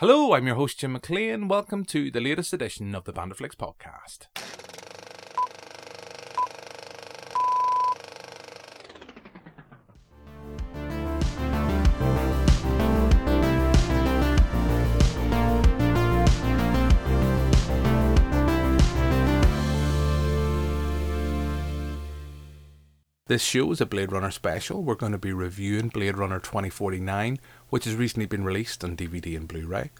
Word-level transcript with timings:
Hello, 0.00 0.32
I'm 0.32 0.46
your 0.46 0.54
host 0.54 0.78
Jim 0.78 0.92
McLean. 0.92 1.48
Welcome 1.48 1.84
to 1.86 2.08
the 2.08 2.20
latest 2.20 2.52
edition 2.52 2.94
of 2.94 3.02
the 3.02 3.12
Banderflix 3.12 3.56
podcast. 3.56 4.28
This 23.28 23.42
show 23.42 23.70
is 23.72 23.82
a 23.82 23.84
Blade 23.84 24.10
Runner 24.10 24.30
special. 24.30 24.82
We're 24.82 24.94
going 24.94 25.12
to 25.12 25.18
be 25.18 25.34
reviewing 25.34 25.88
Blade 25.88 26.16
Runner 26.16 26.38
2049, 26.38 27.38
which 27.68 27.84
has 27.84 27.94
recently 27.94 28.24
been 28.24 28.42
released 28.42 28.82
on 28.82 28.96
DVD 28.96 29.36
and 29.36 29.46
Blu 29.46 29.66
ray. 29.66 29.90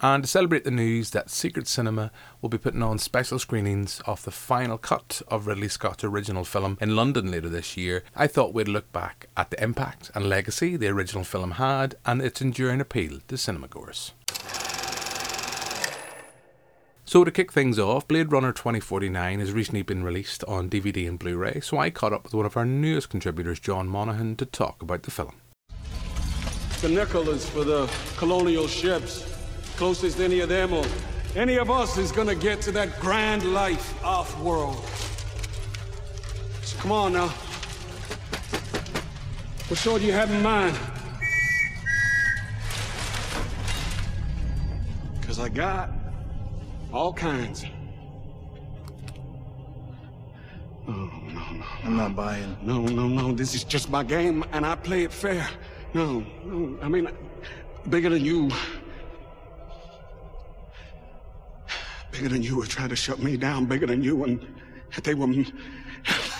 And 0.00 0.24
to 0.24 0.28
celebrate 0.28 0.64
the 0.64 0.72
news 0.72 1.10
that 1.10 1.30
Secret 1.30 1.68
Cinema 1.68 2.10
will 2.42 2.48
be 2.48 2.58
putting 2.58 2.82
on 2.82 2.98
special 2.98 3.38
screenings 3.38 4.00
of 4.06 4.24
the 4.24 4.32
final 4.32 4.76
cut 4.76 5.22
of 5.28 5.46
Ridley 5.46 5.68
Scott's 5.68 6.02
original 6.02 6.42
film 6.42 6.76
in 6.80 6.96
London 6.96 7.30
later 7.30 7.48
this 7.48 7.76
year, 7.76 8.02
I 8.16 8.26
thought 8.26 8.52
we'd 8.52 8.66
look 8.66 8.90
back 8.90 9.28
at 9.36 9.52
the 9.52 9.62
impact 9.62 10.10
and 10.12 10.28
legacy 10.28 10.76
the 10.76 10.88
original 10.88 11.22
film 11.22 11.52
had 11.52 11.94
and 12.04 12.20
its 12.20 12.40
enduring 12.40 12.80
appeal 12.80 13.20
to 13.28 13.38
cinema 13.38 13.68
cinemagoers. 13.68 14.14
So, 17.06 17.22
to 17.22 17.30
kick 17.30 17.52
things 17.52 17.78
off, 17.78 18.08
Blade 18.08 18.32
Runner 18.32 18.50
2049 18.50 19.38
has 19.38 19.52
recently 19.52 19.82
been 19.82 20.02
released 20.02 20.42
on 20.44 20.70
DVD 20.70 21.06
and 21.06 21.18
Blu 21.18 21.36
ray, 21.36 21.60
so 21.60 21.76
I 21.76 21.90
caught 21.90 22.14
up 22.14 22.24
with 22.24 22.32
one 22.32 22.46
of 22.46 22.56
our 22.56 22.64
newest 22.64 23.10
contributors, 23.10 23.60
John 23.60 23.88
Monahan, 23.88 24.36
to 24.36 24.46
talk 24.46 24.80
about 24.80 25.02
the 25.02 25.10
film. 25.10 25.36
The 26.80 26.88
nickel 26.88 27.28
is 27.28 27.46
for 27.46 27.62
the 27.62 27.90
colonial 28.16 28.66
ships. 28.66 29.30
Closest 29.76 30.18
any 30.18 30.40
of 30.40 30.48
them 30.48 30.72
or 30.72 30.86
any 31.36 31.56
of 31.56 31.70
us 31.70 31.98
is 31.98 32.10
gonna 32.10 32.34
get 32.34 32.62
to 32.62 32.72
that 32.72 32.98
grand 33.00 33.52
life 33.52 34.02
off 34.02 34.40
world. 34.40 34.82
So 36.62 36.78
come 36.78 36.92
on 36.92 37.12
now. 37.12 37.28
What 39.68 39.78
show 39.78 39.98
do 39.98 40.06
you 40.06 40.12
have 40.12 40.30
in 40.30 40.42
mind? 40.42 40.74
Cause 45.26 45.38
I 45.38 45.50
got 45.50 45.90
all 46.94 47.12
kinds. 47.12 47.66
Oh, 50.86 50.92
no, 50.92 51.50
no. 51.52 51.64
I'm 51.82 51.96
not 51.96 52.14
buying. 52.14 52.56
No, 52.62 52.82
no, 52.82 53.08
no. 53.08 53.32
This 53.32 53.54
is 53.54 53.64
just 53.64 53.90
my 53.90 54.04
game, 54.04 54.44
and 54.52 54.64
I 54.64 54.76
play 54.76 55.02
it 55.02 55.12
fair. 55.12 55.48
No, 55.92 56.24
no. 56.44 56.78
I 56.82 56.88
mean, 56.88 57.08
bigger 57.88 58.10
than 58.10 58.24
you. 58.24 58.50
Bigger 62.12 62.28
than 62.28 62.42
you 62.42 62.56
were 62.56 62.66
trying 62.66 62.90
to 62.90 62.96
shut 62.96 63.18
me 63.18 63.36
down. 63.36 63.66
Bigger 63.66 63.86
than 63.86 64.02
you, 64.02 64.22
and 64.24 64.46
they 65.02 65.14
were, 65.14 65.26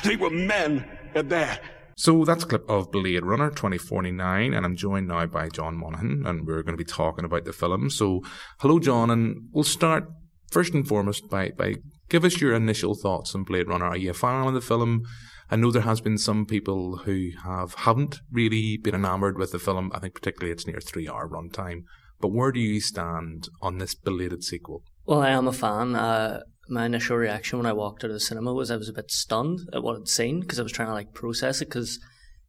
they 0.04 0.16
were 0.16 0.30
men 0.30 0.88
at 1.14 1.28
that. 1.30 1.62
So 1.96 2.24
that's 2.24 2.44
a 2.44 2.46
clip 2.46 2.68
of 2.68 2.90
Blade 2.90 3.24
Runner 3.24 3.50
2049, 3.50 4.52
and 4.52 4.66
I'm 4.66 4.76
joined 4.76 5.08
now 5.08 5.26
by 5.26 5.48
John 5.48 5.76
Monahan, 5.76 6.24
and 6.26 6.46
we're 6.46 6.62
going 6.62 6.76
to 6.76 6.84
be 6.84 6.84
talking 6.84 7.24
about 7.24 7.44
the 7.44 7.52
film. 7.52 7.88
So, 7.88 8.22
hello, 8.58 8.78
John, 8.78 9.10
and 9.10 9.48
we'll 9.52 9.64
start 9.64 10.10
first 10.54 10.72
and 10.72 10.86
foremost 10.86 11.28
by 11.28 11.50
by 11.50 11.74
give 12.08 12.24
us 12.24 12.40
your 12.40 12.54
initial 12.54 12.94
thoughts 12.94 13.34
on 13.34 13.42
Blade 13.42 13.68
Runner. 13.68 13.86
Are 13.86 13.96
you 13.96 14.10
a 14.10 14.14
fan 14.14 14.46
of 14.46 14.54
the 14.54 14.60
film? 14.60 15.02
I 15.50 15.56
know 15.56 15.70
there 15.72 15.82
has 15.82 16.00
been 16.00 16.16
some 16.16 16.46
people 16.46 16.98
who 16.98 17.30
have 17.42 17.74
haven't 17.74 18.20
really 18.30 18.76
been 18.76 18.94
enamored 18.94 19.36
with 19.36 19.50
the 19.50 19.58
film. 19.58 19.90
I 19.92 19.98
think 19.98 20.14
particularly 20.14 20.52
it's 20.52 20.66
near 20.66 20.80
three 20.80 21.08
hour 21.08 21.28
runtime. 21.28 21.80
But 22.20 22.32
where 22.32 22.52
do 22.52 22.60
you 22.60 22.80
stand 22.80 23.48
on 23.60 23.78
this 23.78 23.94
belated 23.94 24.44
sequel? 24.44 24.84
Well, 25.04 25.20
I 25.20 25.30
am 25.30 25.48
a 25.48 25.52
fan. 25.52 25.96
Uh, 25.96 26.40
my 26.68 26.86
initial 26.86 27.16
reaction 27.16 27.58
when 27.58 27.66
I 27.66 27.72
walked 27.72 28.04
out 28.04 28.10
of 28.10 28.14
the 28.14 28.20
cinema 28.20 28.54
was 28.54 28.70
I 28.70 28.76
was 28.76 28.88
a 28.88 28.94
bit 28.94 29.10
stunned 29.10 29.68
at 29.72 29.82
what 29.82 29.96
I'd 29.96 30.08
seen 30.08 30.40
because 30.40 30.60
I 30.60 30.62
was 30.62 30.72
trying 30.72 30.88
to 30.88 30.94
like 30.94 31.12
process 31.12 31.60
it 31.60 31.66
because 31.66 31.98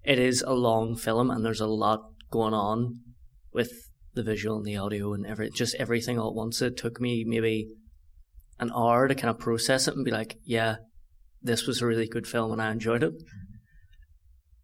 it 0.04 0.20
is 0.20 0.44
a 0.44 0.54
long 0.54 0.96
film 0.96 1.32
and 1.32 1.44
there's 1.44 1.60
a 1.60 1.68
lot 1.68 2.02
going 2.32 2.54
on 2.54 3.02
with 3.52 3.72
the 4.14 4.24
visual 4.24 4.58
and 4.58 4.66
the 4.66 4.78
audio 4.78 5.14
and 5.14 5.26
every 5.26 5.50
just 5.50 5.76
everything 5.76 6.18
all 6.20 6.30
at 6.30 6.36
once. 6.36 6.62
It 6.62 6.78
took 6.78 7.02
me 7.02 7.26
maybe 7.28 7.68
an 8.60 8.72
hour 8.76 9.08
to 9.08 9.16
kind 9.16 9.30
of 9.30 9.40
process 9.40 9.88
it 9.88 9.96
and 9.96 10.06
be 10.06 10.12
like, 10.12 10.38
yeah, 10.44 10.78
this 11.42 11.68
was 11.68 11.82
a 11.82 11.86
really 11.86 12.08
good 12.08 12.28
film 12.28 12.52
and 12.52 12.62
I 12.62 12.72
enjoyed 12.72 13.04
it. 13.04 13.14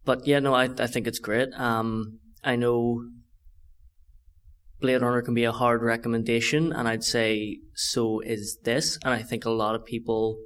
But 0.04 0.26
yeah, 0.26 0.40
no, 0.40 0.54
I 0.54 0.64
I 0.64 0.86
think 0.86 1.06
it's 1.06 1.18
great. 1.18 1.48
Um, 1.54 2.18
I 2.42 2.56
know 2.56 3.04
Blade 4.80 5.00
Runner 5.00 5.22
can 5.22 5.34
be 5.34 5.44
a 5.44 5.52
hard 5.52 5.80
recommendation, 5.82 6.72
and 6.72 6.88
I'd 6.88 7.04
say 7.04 7.58
so 7.74 8.20
is 8.20 8.58
this. 8.64 8.98
And 9.04 9.14
I 9.14 9.22
think 9.22 9.44
a 9.44 9.50
lot 9.50 9.76
of 9.76 9.84
people 9.84 10.38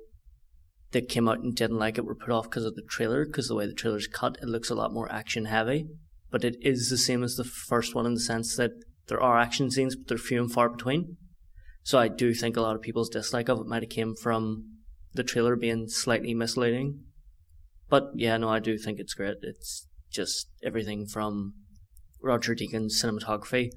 that 0.92 1.08
came 1.08 1.28
out 1.28 1.40
and 1.40 1.54
didn't 1.54 1.78
like 1.78 1.98
it 1.98 2.04
were 2.04 2.14
put 2.14 2.30
off 2.30 2.44
because 2.44 2.64
of 2.64 2.74
the 2.74 2.82
trailer, 2.88 3.24
because 3.24 3.48
the 3.48 3.54
way 3.54 3.66
the 3.66 3.72
trailer's 3.72 4.06
cut, 4.06 4.36
it 4.42 4.48
looks 4.48 4.70
a 4.70 4.74
lot 4.74 4.92
more 4.92 5.10
action 5.10 5.46
heavy. 5.46 5.86
But 6.30 6.44
it 6.44 6.56
is 6.60 6.90
the 6.90 6.98
same 6.98 7.22
as 7.22 7.36
the 7.36 7.44
first 7.44 7.94
one 7.94 8.04
in 8.04 8.14
the 8.14 8.20
sense 8.20 8.56
that 8.56 8.72
there 9.08 9.22
are 9.22 9.38
action 9.38 9.70
scenes, 9.70 9.96
but 9.96 10.08
they're 10.08 10.18
few 10.18 10.40
and 10.40 10.52
far 10.52 10.68
between. 10.68 11.16
So 11.86 11.98
I 11.98 12.08
do 12.08 12.34
think 12.34 12.56
a 12.56 12.60
lot 12.60 12.74
of 12.74 12.82
people's 12.82 13.08
dislike 13.08 13.48
of 13.48 13.60
it 13.60 13.66
might 13.66 13.82
have 13.84 13.90
came 13.90 14.16
from 14.16 14.64
the 15.14 15.22
trailer 15.22 15.54
being 15.54 15.88
slightly 15.88 16.34
misleading. 16.34 17.04
But 17.88 18.10
yeah, 18.14 18.36
no, 18.36 18.48
I 18.48 18.58
do 18.58 18.76
think 18.76 18.98
it's 18.98 19.14
great. 19.14 19.36
It's 19.42 19.86
just 20.10 20.48
everything 20.64 21.06
from 21.06 21.54
Roger 22.20 22.56
Deakins' 22.56 23.00
cinematography 23.00 23.70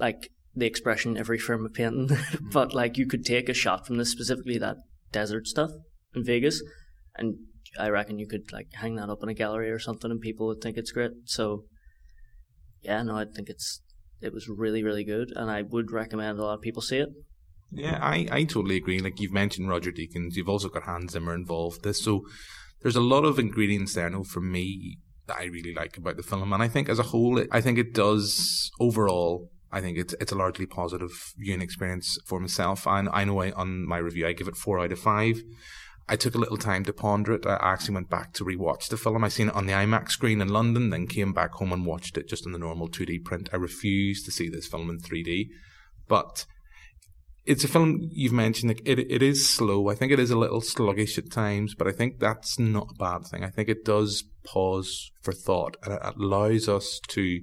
like 0.00 0.30
the 0.54 0.66
expression 0.66 1.16
every 1.16 1.38
frame 1.38 1.64
of 1.64 1.72
painting, 1.72 2.08
mm-hmm. 2.16 2.48
but 2.50 2.74
like 2.74 2.98
you 2.98 3.06
could 3.06 3.24
take 3.24 3.48
a 3.48 3.54
shot 3.54 3.86
from 3.86 3.98
this 3.98 4.10
specifically 4.10 4.58
that 4.58 4.76
desert 5.12 5.46
stuff 5.46 5.70
in 6.14 6.24
Vegas, 6.24 6.60
and 7.16 7.36
I 7.78 7.88
reckon 7.88 8.18
you 8.18 8.26
could 8.26 8.52
like 8.52 8.68
hang 8.72 8.96
that 8.96 9.10
up 9.10 9.22
in 9.22 9.28
a 9.28 9.34
gallery 9.34 9.70
or 9.70 9.78
something, 9.78 10.10
and 10.10 10.20
people 10.20 10.46
would 10.48 10.60
think 10.60 10.76
it's 10.76 10.90
great. 10.90 11.12
So, 11.24 11.64
yeah, 12.82 13.02
no, 13.02 13.16
I 13.16 13.26
think 13.26 13.48
it's 13.48 13.80
it 14.20 14.32
was 14.32 14.48
really 14.48 14.82
really 14.82 15.04
good, 15.04 15.32
and 15.36 15.50
I 15.50 15.62
would 15.62 15.92
recommend 15.92 16.38
a 16.38 16.42
lot 16.42 16.54
of 16.54 16.62
people 16.62 16.82
see 16.82 16.98
it. 16.98 17.10
Yeah, 17.72 17.98
I, 18.02 18.26
I 18.30 18.44
totally 18.44 18.76
agree. 18.76 18.98
Like 18.98 19.20
you've 19.20 19.32
mentioned 19.32 19.68
Roger 19.68 19.92
Deakins, 19.92 20.34
you've 20.34 20.48
also 20.48 20.68
got 20.68 20.84
Hans 20.84 21.12
Zimmer 21.12 21.34
involved. 21.34 21.82
This 21.82 22.02
so 22.02 22.24
there's 22.82 22.96
a 22.96 23.00
lot 23.00 23.24
of 23.24 23.38
ingredients 23.38 23.94
there. 23.94 24.10
Know 24.10 24.24
for 24.24 24.40
me 24.40 24.98
that 25.26 25.36
I 25.36 25.44
really 25.44 25.74
like 25.74 25.96
about 25.96 26.16
the 26.16 26.22
film, 26.22 26.52
and 26.52 26.62
I 26.62 26.68
think 26.68 26.88
as 26.88 26.98
a 26.98 27.04
whole, 27.04 27.44
I 27.52 27.60
think 27.60 27.78
it 27.78 27.94
does 27.94 28.70
overall 28.80 29.50
I 29.72 29.80
think 29.80 29.98
it's 29.98 30.14
it's 30.20 30.32
a 30.32 30.36
largely 30.36 30.66
positive 30.66 31.32
viewing 31.36 31.62
experience 31.62 32.18
for 32.26 32.40
myself. 32.40 32.86
And 32.86 33.08
I 33.12 33.24
know 33.24 33.40
I, 33.40 33.52
on 33.52 33.86
my 33.86 33.98
review 33.98 34.26
I 34.26 34.32
give 34.32 34.48
it 34.48 34.56
four 34.56 34.80
out 34.80 34.92
of 34.92 34.98
five. 34.98 35.42
I 36.08 36.16
took 36.16 36.34
a 36.34 36.38
little 36.38 36.56
time 36.56 36.84
to 36.84 36.92
ponder 36.92 37.34
it. 37.34 37.46
I 37.46 37.72
actually 37.72 37.94
went 37.94 38.10
back 38.10 38.32
to 38.34 38.44
rewatch 38.44 38.88
the 38.88 38.96
film. 38.96 39.22
I 39.22 39.28
seen 39.28 39.48
it 39.48 39.54
on 39.54 39.66
the 39.66 39.74
IMAX 39.74 40.10
screen 40.10 40.40
in 40.40 40.48
London, 40.48 40.90
then 40.90 41.06
came 41.06 41.32
back 41.32 41.52
home 41.52 41.72
and 41.72 41.86
watched 41.86 42.18
it 42.18 42.28
just 42.28 42.44
in 42.44 42.50
the 42.50 42.58
normal 42.58 42.88
2D 42.88 43.24
print. 43.24 43.48
I 43.52 43.56
refuse 43.56 44.24
to 44.24 44.32
see 44.32 44.48
this 44.48 44.66
film 44.66 44.90
in 44.90 44.98
3D, 44.98 45.50
but 46.08 46.46
it's 47.50 47.64
a 47.64 47.68
film 47.68 48.08
you've 48.12 48.32
mentioned. 48.32 48.80
It, 48.84 49.00
it 49.00 49.22
is 49.22 49.50
slow. 49.50 49.88
I 49.88 49.96
think 49.96 50.12
it 50.12 50.20
is 50.20 50.30
a 50.30 50.38
little 50.38 50.60
sluggish 50.60 51.18
at 51.18 51.32
times, 51.32 51.74
but 51.74 51.88
I 51.88 51.92
think 51.92 52.20
that's 52.20 52.60
not 52.60 52.92
a 52.92 52.94
bad 52.94 53.26
thing. 53.26 53.42
I 53.42 53.50
think 53.50 53.68
it 53.68 53.84
does 53.84 54.22
pause 54.44 55.10
for 55.20 55.32
thought 55.32 55.76
and 55.82 55.94
it 55.94 56.00
allows 56.16 56.68
us 56.68 57.00
to 57.08 57.40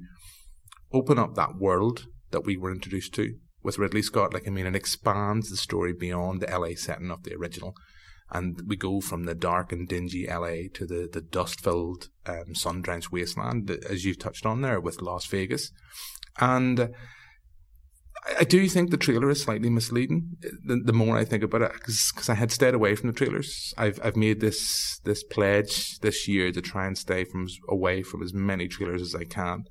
open 0.93 1.19
up 1.19 1.35
that 1.35 1.57
world 1.57 2.05
that 2.31 2.45
we 2.45 2.55
were 2.55 2.71
introduced 2.71 3.13
to 3.15 3.35
with 3.61 3.77
Ridley 3.77 4.01
Scott. 4.01 4.33
Like, 4.33 4.47
I 4.47 4.49
mean, 4.51 4.65
it 4.65 4.77
expands 4.77 5.49
the 5.49 5.57
story 5.57 5.91
beyond 5.91 6.39
the 6.39 6.57
LA 6.57 6.75
setting 6.75 7.11
of 7.11 7.23
the 7.23 7.35
original. 7.35 7.75
And 8.31 8.61
we 8.65 8.77
go 8.77 9.01
from 9.01 9.25
the 9.25 9.35
dark 9.35 9.73
and 9.73 9.89
dingy 9.89 10.25
LA 10.25 10.69
to 10.75 10.85
the, 10.85 11.09
the 11.11 11.21
dust 11.21 11.59
filled, 11.59 12.07
um, 12.25 12.55
sun 12.55 12.81
drenched 12.81 13.11
wasteland, 13.11 13.69
as 13.89 14.05
you've 14.05 14.19
touched 14.19 14.45
on 14.45 14.61
there 14.61 14.79
with 14.79 15.01
Las 15.01 15.25
Vegas. 15.25 15.71
And 16.39 16.93
I 18.39 18.43
do 18.43 18.67
think 18.67 18.89
the 18.89 18.97
trailer 18.97 19.29
is 19.29 19.43
slightly 19.43 19.69
misleading. 19.69 20.37
Uh, 20.45 20.49
the, 20.65 20.81
the 20.85 20.93
more 20.93 21.17
I 21.17 21.25
think 21.25 21.43
about 21.43 21.61
it, 21.61 21.73
because 21.73 22.29
I 22.29 22.35
had 22.35 22.51
stayed 22.51 22.73
away 22.73 22.95
from 22.95 23.07
the 23.07 23.15
trailers. 23.15 23.73
I've 23.77 23.99
I've 24.03 24.15
made 24.17 24.41
this 24.41 24.99
this 25.03 25.23
pledge 25.23 25.99
this 25.99 26.27
year 26.27 26.51
to 26.51 26.61
try 26.61 26.85
and 26.87 26.97
stay 26.97 27.23
from 27.23 27.47
away 27.69 28.03
from 28.03 28.21
as 28.23 28.33
many 28.33 28.67
trailers 28.67 29.01
as 29.01 29.15
I 29.15 29.23
can 29.23 29.65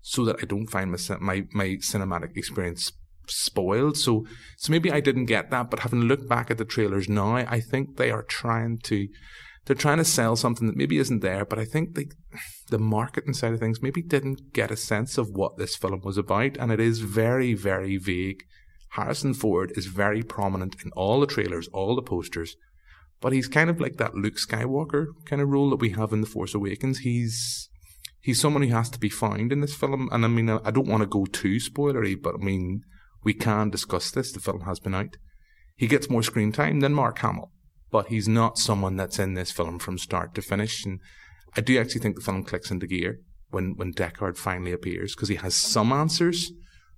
so 0.00 0.24
that 0.24 0.36
I 0.42 0.46
don't 0.46 0.66
find 0.66 0.90
my 0.90 0.98
my, 1.20 1.46
my 1.52 1.66
cinematic 1.76 2.36
experience 2.36 2.92
spoiled. 3.28 3.96
So 3.96 4.26
so 4.56 4.72
maybe 4.72 4.90
I 4.90 5.00
didn't 5.00 5.26
get 5.26 5.50
that, 5.50 5.70
but 5.70 5.80
having 5.80 6.02
looked 6.02 6.28
back 6.28 6.50
at 6.50 6.58
the 6.58 6.64
trailers 6.64 7.08
now, 7.08 7.36
I 7.36 7.60
think 7.60 7.96
they 7.96 8.10
are 8.10 8.22
trying 8.24 8.78
to 8.84 9.08
they're 9.64 9.76
trying 9.76 9.98
to 9.98 10.04
sell 10.04 10.36
something 10.36 10.66
that 10.66 10.76
maybe 10.76 10.98
isn't 10.98 11.20
there, 11.20 11.44
but 11.44 11.58
I 11.58 11.64
think 11.64 11.94
they, 11.94 12.06
the 12.70 12.78
marketing 12.78 13.34
side 13.34 13.52
of 13.52 13.60
things 13.60 13.82
maybe 13.82 14.02
didn't 14.02 14.52
get 14.52 14.70
a 14.70 14.76
sense 14.76 15.18
of 15.18 15.30
what 15.30 15.56
this 15.56 15.76
film 15.76 16.00
was 16.02 16.18
about, 16.18 16.56
and 16.56 16.72
it 16.72 16.80
is 16.80 17.00
very, 17.00 17.54
very 17.54 17.96
vague. 17.96 18.42
Harrison 18.90 19.34
Ford 19.34 19.72
is 19.76 19.86
very 19.86 20.22
prominent 20.22 20.76
in 20.84 20.90
all 20.92 21.20
the 21.20 21.26
trailers, 21.26 21.68
all 21.68 21.94
the 21.94 22.02
posters, 22.02 22.56
but 23.20 23.32
he's 23.32 23.46
kind 23.48 23.70
of 23.70 23.80
like 23.80 23.96
that 23.96 24.16
Luke 24.16 24.34
Skywalker 24.34 25.06
kind 25.26 25.40
of 25.40 25.48
role 25.48 25.70
that 25.70 25.80
we 25.80 25.90
have 25.90 26.12
in 26.12 26.20
The 26.22 26.26
Force 26.26 26.54
Awakens. 26.54 26.98
He's 26.98 27.68
he's 28.20 28.40
someone 28.40 28.62
who 28.62 28.74
has 28.74 28.90
to 28.90 28.98
be 28.98 29.08
found 29.08 29.52
in 29.52 29.60
this 29.60 29.74
film. 29.74 30.08
And 30.12 30.24
I 30.24 30.28
mean, 30.28 30.50
I 30.50 30.70
don't 30.72 30.88
want 30.88 31.02
to 31.02 31.06
go 31.06 31.24
too 31.24 31.56
spoilery, 31.56 32.20
but 32.20 32.34
I 32.34 32.44
mean, 32.44 32.82
We 33.24 33.34
can 33.34 33.70
discuss 33.70 34.10
this. 34.10 34.32
The 34.32 34.40
film 34.40 34.62
has 34.62 34.80
been 34.80 34.94
out. 34.94 35.16
He 35.76 35.86
gets 35.86 36.10
more 36.10 36.22
screen 36.22 36.52
time 36.52 36.80
than 36.80 36.94
Mark 36.94 37.18
Hamill, 37.18 37.50
but 37.92 38.08
he's 38.08 38.26
not 38.26 38.58
someone 38.58 38.96
that's 38.96 39.18
in 39.18 39.34
this 39.34 39.52
film 39.52 39.78
from 39.78 39.98
start 39.98 40.34
to 40.34 40.42
finish. 40.42 40.84
And 40.84 40.98
I 41.56 41.60
do 41.60 41.78
actually 41.78 42.00
think 42.00 42.16
the 42.16 42.22
film 42.22 42.42
clicks 42.42 42.70
into 42.70 42.86
gear 42.86 43.20
when, 43.50 43.74
when 43.76 43.92
Deckard 43.92 44.38
finally 44.38 44.72
appears 44.72 45.14
because 45.14 45.28
he 45.28 45.36
has 45.36 45.54
some 45.54 45.92
answers, 45.92 46.50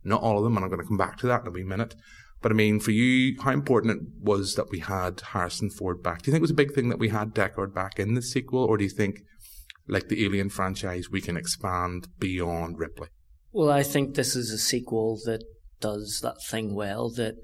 not 0.04 0.22
all 0.22 0.38
of 0.38 0.44
them, 0.44 0.56
and 0.56 0.64
I'm 0.64 0.70
going 0.70 0.80
to 0.80 0.86
come 0.86 0.96
back 0.96 1.18
to 1.18 1.26
that 1.26 1.42
in 1.42 1.48
a 1.48 1.50
wee 1.50 1.64
minute. 1.64 1.96
But 2.40 2.52
I 2.52 2.54
mean, 2.54 2.78
for 2.78 2.92
you, 2.92 3.36
how 3.42 3.50
important 3.50 3.96
it 3.96 4.08
was 4.20 4.54
that 4.54 4.70
we 4.70 4.78
had 4.78 5.20
Harrison 5.32 5.68
Ford 5.68 6.02
back? 6.02 6.22
Do 6.22 6.28
you 6.28 6.32
think 6.32 6.40
it 6.40 6.42
was 6.42 6.50
a 6.52 6.54
big 6.54 6.74
thing 6.74 6.90
that 6.90 6.98
we 6.98 7.08
had 7.08 7.34
Deckard 7.34 7.74
back 7.74 7.98
in 7.98 8.14
the 8.14 8.22
sequel, 8.22 8.64
or 8.64 8.76
do 8.76 8.84
you 8.84 8.90
think, 8.90 9.22
like 9.88 10.08
the 10.08 10.24
Alien 10.24 10.48
franchise, 10.48 11.10
we 11.10 11.20
can 11.20 11.36
expand 11.36 12.06
beyond 12.18 12.78
Ripley? 12.78 13.08
Well, 13.50 13.70
I 13.70 13.82
think 13.82 14.14
this 14.14 14.36
is 14.36 14.50
a 14.50 14.58
sequel 14.58 15.18
that 15.24 15.42
does 15.80 16.20
that 16.22 16.36
thing 16.48 16.74
well, 16.74 17.10
that 17.10 17.34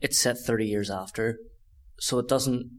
it's 0.00 0.18
set 0.18 0.36
30 0.36 0.66
years 0.66 0.90
after, 0.90 1.38
so 1.98 2.18
it 2.18 2.28
doesn't 2.28 2.70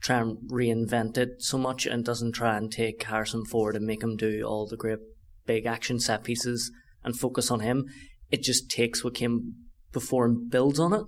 try 0.00 0.18
and 0.18 0.38
reinvent 0.50 1.16
it 1.16 1.42
so 1.42 1.56
much 1.56 1.86
and 1.86 2.04
doesn't 2.04 2.32
try 2.32 2.56
and 2.56 2.72
take 2.72 3.02
Harrison 3.04 3.44
Ford 3.44 3.76
and 3.76 3.86
make 3.86 4.02
him 4.02 4.16
do 4.16 4.42
all 4.42 4.66
the 4.66 4.76
great 4.76 4.98
big 5.46 5.64
action 5.64 6.00
set 6.00 6.24
pieces 6.24 6.70
and 7.04 7.18
focus 7.18 7.50
on 7.50 7.60
him. 7.60 7.86
It 8.30 8.42
just 8.42 8.70
takes 8.70 9.04
what 9.04 9.14
came 9.14 9.54
before 9.92 10.24
and 10.24 10.50
builds 10.50 10.80
on 10.80 10.92
it. 10.92 11.04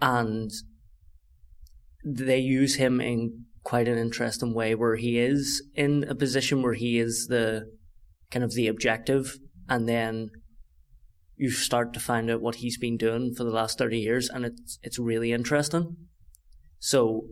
And 0.00 0.50
they 2.04 2.38
use 2.38 2.76
him 2.76 3.00
in 3.00 3.46
quite 3.64 3.88
an 3.88 3.98
interesting 3.98 4.54
way 4.54 4.74
where 4.74 4.96
he 4.96 5.18
is 5.18 5.62
in 5.74 6.04
a 6.08 6.14
position 6.14 6.62
where 6.62 6.74
he 6.74 6.98
is 6.98 7.26
the 7.28 7.68
kind 8.30 8.44
of 8.44 8.54
the 8.54 8.68
objective 8.68 9.38
and 9.68 9.88
then 9.88 10.30
you 11.36 11.50
start 11.50 11.92
to 11.92 11.98
find 11.98 12.30
out 12.30 12.40
what 12.40 12.56
he's 12.56 12.78
been 12.78 12.96
doing 12.96 13.34
for 13.36 13.42
the 13.42 13.50
last 13.50 13.76
30 13.76 13.98
years 13.98 14.28
and 14.28 14.44
it's 14.44 14.78
it's 14.82 15.00
really 15.00 15.32
interesting 15.32 15.96
so 16.78 17.26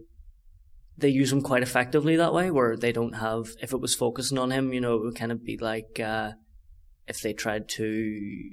they 0.97 1.09
use 1.09 1.33
him 1.33 1.43
quite 1.43 1.63
effectively 1.63 2.17
that 2.17 2.33
way 2.33 2.51
where 2.51 2.77
they 2.77 2.93
don't 2.93 3.15
have 3.15 3.49
if 3.61 3.73
it 3.73 3.81
was 3.81 3.95
focusing 3.95 4.39
on 4.39 4.51
him 4.51 4.73
you 4.73 4.81
know 4.81 4.95
it 4.95 5.03
would 5.03 5.17
kind 5.17 5.33
of 5.33 5.45
be 5.45 5.57
like 5.57 5.99
uh, 6.01 6.33
if 7.07 7.21
they 7.21 7.33
tried 7.33 7.69
to 7.69 8.51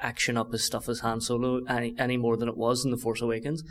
action 0.00 0.36
up 0.36 0.52
his 0.52 0.64
stuff 0.64 0.88
as 0.88 1.00
Han 1.00 1.20
Solo 1.20 1.64
any, 1.64 1.94
any 1.98 2.16
more 2.16 2.36
than 2.36 2.48
it 2.48 2.56
was 2.56 2.84
in 2.84 2.90
The 2.90 2.96
Force 2.96 3.20
Awakens. 3.20 3.62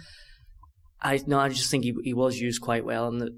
I 1.02 1.20
no, 1.28 1.40
I 1.40 1.50
just 1.50 1.70
think 1.70 1.84
he 1.84 1.96
he 2.04 2.14
was 2.14 2.40
used 2.40 2.62
quite 2.62 2.84
well, 2.84 3.08
and 3.08 3.22
that 3.22 3.32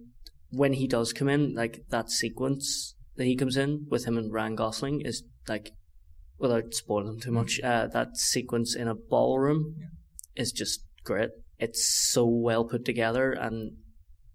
when 0.52 0.74
he 0.74 0.88
does 0.88 1.14
come 1.14 1.30
in, 1.30 1.54
like 1.54 1.84
that 1.90 2.10
sequence 2.10 2.96
that 3.18 3.26
he 3.26 3.36
comes 3.36 3.58
in 3.58 3.86
with 3.90 4.06
him 4.06 4.18
and 4.18 4.32
Ryan 4.32 4.56
Gosling 4.56 5.02
is 5.02 5.24
like, 5.48 5.72
without 6.38 6.74
spoiling 6.74 7.20
too 7.20 7.32
much, 7.32 7.60
uh, 7.62 7.88
that 7.88 8.16
sequence 8.16 8.76
in 8.76 8.88
a 8.88 8.96
ballroom 8.96 9.76
yeah. 9.78 10.42
is 10.42 10.54
just 10.54 10.86
great. 11.04 11.32
It's 11.60 11.86
so 11.86 12.26
well 12.26 12.66
put 12.66 12.86
together, 12.86 13.32
and 13.32 13.74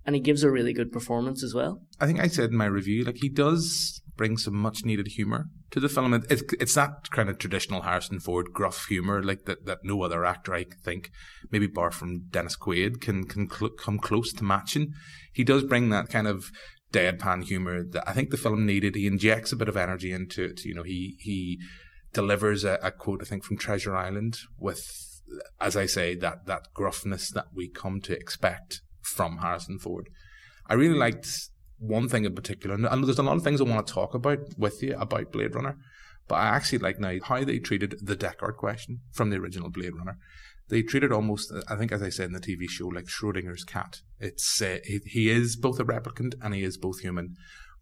and 0.07 0.15
he 0.15 0.21
gives 0.21 0.45
a 0.45 0.51
really 0.51 0.73
good 0.73 0.93
performance 0.93 1.43
as 1.43 1.55
well. 1.55 1.81
I 1.99 2.07
think 2.07 2.21
I 2.21 2.29
said 2.29 2.51
in 2.51 2.57
my 2.57 2.67
review, 2.67 3.05
like 3.05 3.17
he 3.17 3.29
does 3.29 4.03
bring 4.17 4.37
some 4.37 4.55
much 4.55 4.85
needed 4.85 5.09
humor 5.09 5.47
to 5.71 5.81
the 5.81 5.89
film. 5.89 6.15
It's 6.15 6.43
it's 6.61 6.75
that 6.75 7.11
kind 7.11 7.29
of 7.29 7.39
traditional 7.39 7.83
Harrison 7.83 8.21
Ford 8.21 8.53
gruff 8.53 8.87
humor, 8.87 9.23
like 9.23 9.45
that, 9.47 9.67
that 9.67 9.79
no 9.83 10.03
other 10.03 10.25
actor 10.25 10.55
I 10.55 10.67
think, 10.85 11.11
maybe 11.51 11.67
bar 11.67 11.91
from 11.91 12.29
Dennis 12.29 12.57
Quaid, 12.57 13.01
can 13.01 13.25
can 13.25 13.51
cl- 13.51 13.71
come 13.71 13.99
close 13.99 14.33
to 14.35 14.45
matching. 14.45 14.93
He 15.33 15.45
does 15.45 15.65
bring 15.65 15.89
that 15.91 16.09
kind 16.09 16.27
of 16.27 16.51
deadpan 16.93 17.45
humor 17.45 17.83
that 17.83 18.09
I 18.09 18.13
think 18.13 18.31
the 18.31 18.37
film 18.37 18.65
needed. 18.67 18.95
He 18.95 19.07
injects 19.07 19.53
a 19.53 19.57
bit 19.57 19.69
of 19.69 19.77
energy 19.77 20.13
into 20.13 20.45
it. 20.45 20.65
You 20.65 20.75
know, 20.75 20.85
he 20.85 21.17
he 21.21 21.59
delivers 22.13 22.65
a, 22.65 22.79
a 22.83 22.93
quote 22.93 23.21
I 23.23 23.25
think 23.25 23.45
from 23.45 23.59
Treasure 23.59 23.97
Island 23.97 24.39
with, 24.59 24.87
as 25.61 25.77
I 25.77 25.87
say, 25.87 26.15
that 26.17 26.47
that 26.47 26.69
gruffness 26.75 27.31
that 27.31 27.49
we 27.55 27.69
come 27.69 28.01
to 28.03 28.13
expect 28.13 28.83
from 29.03 29.39
Harrison 29.39 29.79
Ford. 29.79 30.09
I 30.67 30.75
really 30.75 30.99
liked 30.99 31.29
one 31.79 32.09
thing 32.09 32.25
in 32.25 32.35
particular, 32.35 32.75
and 32.75 33.05
there's 33.05 33.19
a 33.19 33.23
lot 33.23 33.37
of 33.37 33.43
things 33.43 33.61
I 33.61 33.65
want 33.65 33.87
to 33.87 33.93
talk 33.93 34.15
about 34.15 34.39
with 34.57 34.83
you 34.83 34.97
about 34.97 35.33
Blade 35.33 35.55
Runner, 35.55 35.77
but 36.29 36.37
I 36.37 36.47
actually 36.47 36.79
like 36.79 36.99
now 36.99 37.17
how 37.23 37.45
they 37.45 37.59
treated 37.59 37.97
the 38.01 38.17
Deckard 38.17 38.57
question 38.57 39.01
from 39.13 39.31
the 39.31 39.37
original 39.37 39.71
Blade 39.71 39.97
Runner. 39.97 40.19
They 40.69 40.83
treated 40.83 41.13
almost, 41.13 41.53
I 41.69 41.77
think, 41.77 41.93
as 41.93 42.03
I 42.03 42.09
said 42.09 42.27
in 42.27 42.33
the 42.33 42.41
TV 42.41 42.69
show, 42.69 42.87
like 42.87 43.05
Schrodinger's 43.05 43.65
cat. 43.65 44.01
It's 44.19 44.63
uh, 44.63 44.79
he, 44.85 45.01
he 45.05 45.31
is 45.31 45.57
both 45.57 45.79
a 45.79 45.85
replicant 45.85 46.35
and 46.43 46.55
he 46.55 46.63
is 46.63 46.79
both 46.79 47.01
human. 47.01 47.37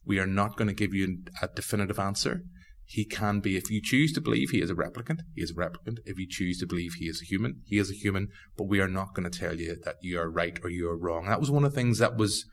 We 0.04 0.18
are 0.18 0.26
not 0.26 0.56
going 0.56 0.66
to 0.66 0.74
give 0.74 0.92
you 0.92 1.18
a 1.40 1.46
definitive 1.46 2.00
answer. 2.00 2.42
He 2.84 3.04
can 3.04 3.40
be, 3.40 3.56
if 3.56 3.70
you 3.70 3.80
choose 3.82 4.12
to 4.12 4.20
believe 4.20 4.50
he 4.50 4.60
is 4.60 4.70
a 4.70 4.74
replicant, 4.74 5.20
he 5.34 5.42
is 5.42 5.50
a 5.50 5.54
replicant. 5.54 5.98
If 6.04 6.18
you 6.18 6.26
choose 6.28 6.58
to 6.58 6.66
believe 6.66 6.94
he 6.94 7.06
is 7.06 7.22
a 7.22 7.24
human, 7.24 7.62
he 7.64 7.78
is 7.78 7.90
a 7.90 7.94
human. 7.94 8.28
But 8.56 8.68
we 8.68 8.80
are 8.80 8.88
not 8.88 9.14
going 9.14 9.30
to 9.30 9.38
tell 9.38 9.58
you 9.58 9.76
that 9.84 9.96
you 10.02 10.20
are 10.20 10.30
right 10.30 10.58
or 10.62 10.68
you 10.68 10.88
are 10.88 10.98
wrong. 10.98 11.26
That 11.26 11.40
was 11.40 11.50
one 11.50 11.64
of 11.64 11.72
the 11.72 11.76
things 11.76 11.98
that 11.98 12.16
was 12.16 12.44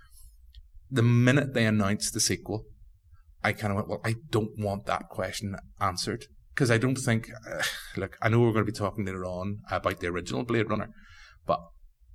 the 0.89 1.03
minute 1.03 1.53
they 1.53 1.65
announced 1.65 2.13
the 2.13 2.19
sequel, 2.19 2.65
I 3.43 3.53
kind 3.53 3.71
of 3.71 3.77
went, 3.77 3.89
well, 3.89 4.01
I 4.03 4.15
don't 4.29 4.57
want 4.57 4.85
that 4.85 5.09
question 5.09 5.55
answered 5.79 6.25
because 6.53 6.71
I 6.71 6.77
don't 6.77 6.97
think, 6.97 7.29
uh, 7.49 7.63
look, 7.97 8.17
I 8.21 8.29
know 8.29 8.39
we're 8.39 8.51
going 8.51 8.65
to 8.65 8.71
be 8.71 8.77
talking 8.77 9.05
later 9.05 9.25
on 9.25 9.59
about 9.71 9.99
the 9.99 10.07
original 10.07 10.43
Blade 10.43 10.69
Runner, 10.69 10.89
but 11.45 11.59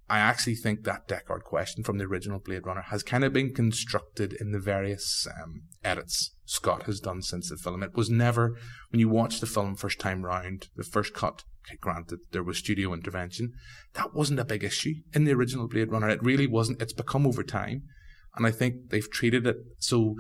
I 0.09 0.19
actually 0.19 0.57
think 0.57 0.85
that 0.85 1.09
Deckard 1.09 1.45
question 1.45 1.83
from 1.83 1.99
the 1.99 2.05
original 2.05 2.39
Blade 2.39 2.67
Runner 2.67 2.85
has 2.91 3.03
kind 3.03 3.25
of 3.25 3.33
been 3.33 3.55
constructed 3.55 4.35
in 4.39 4.53
the 4.53 4.59
various 4.59 5.27
um, 5.27 5.63
edits 5.83 6.34
Scott 6.45 6.85
has 6.85 7.01
done 7.01 7.23
since 7.23 7.49
the 7.49 7.57
film. 7.57 7.83
It 7.83 7.95
was 7.95 8.11
never, 8.11 8.57
when 8.91 9.01
you 9.01 9.09
watch 9.09 9.41
the 9.41 9.47
film 9.47 9.77
first 9.77 9.99
time 9.99 10.25
round, 10.25 10.69
the 10.77 10.85
first 10.85 11.15
cut, 11.15 11.43
granted, 11.81 12.21
there 12.33 12.43
was 12.43 12.59
studio 12.59 12.93
intervention, 12.93 13.53
that 13.95 14.15
wasn't 14.15 14.41
a 14.41 14.45
big 14.45 14.63
issue 14.63 14.95
in 15.15 15.25
the 15.25 15.33
original 15.33 15.69
Blade 15.69 15.91
Runner. 15.91 16.09
It 16.09 16.23
really 16.23 16.47
wasn't. 16.47 16.83
It's 16.83 16.93
become 16.93 17.27
over 17.27 17.43
time. 17.43 17.85
And 18.37 18.47
I 18.47 18.51
think 18.51 18.91
they've 18.91 19.11
treated 19.11 19.47
it 19.47 19.57
so 19.79 20.17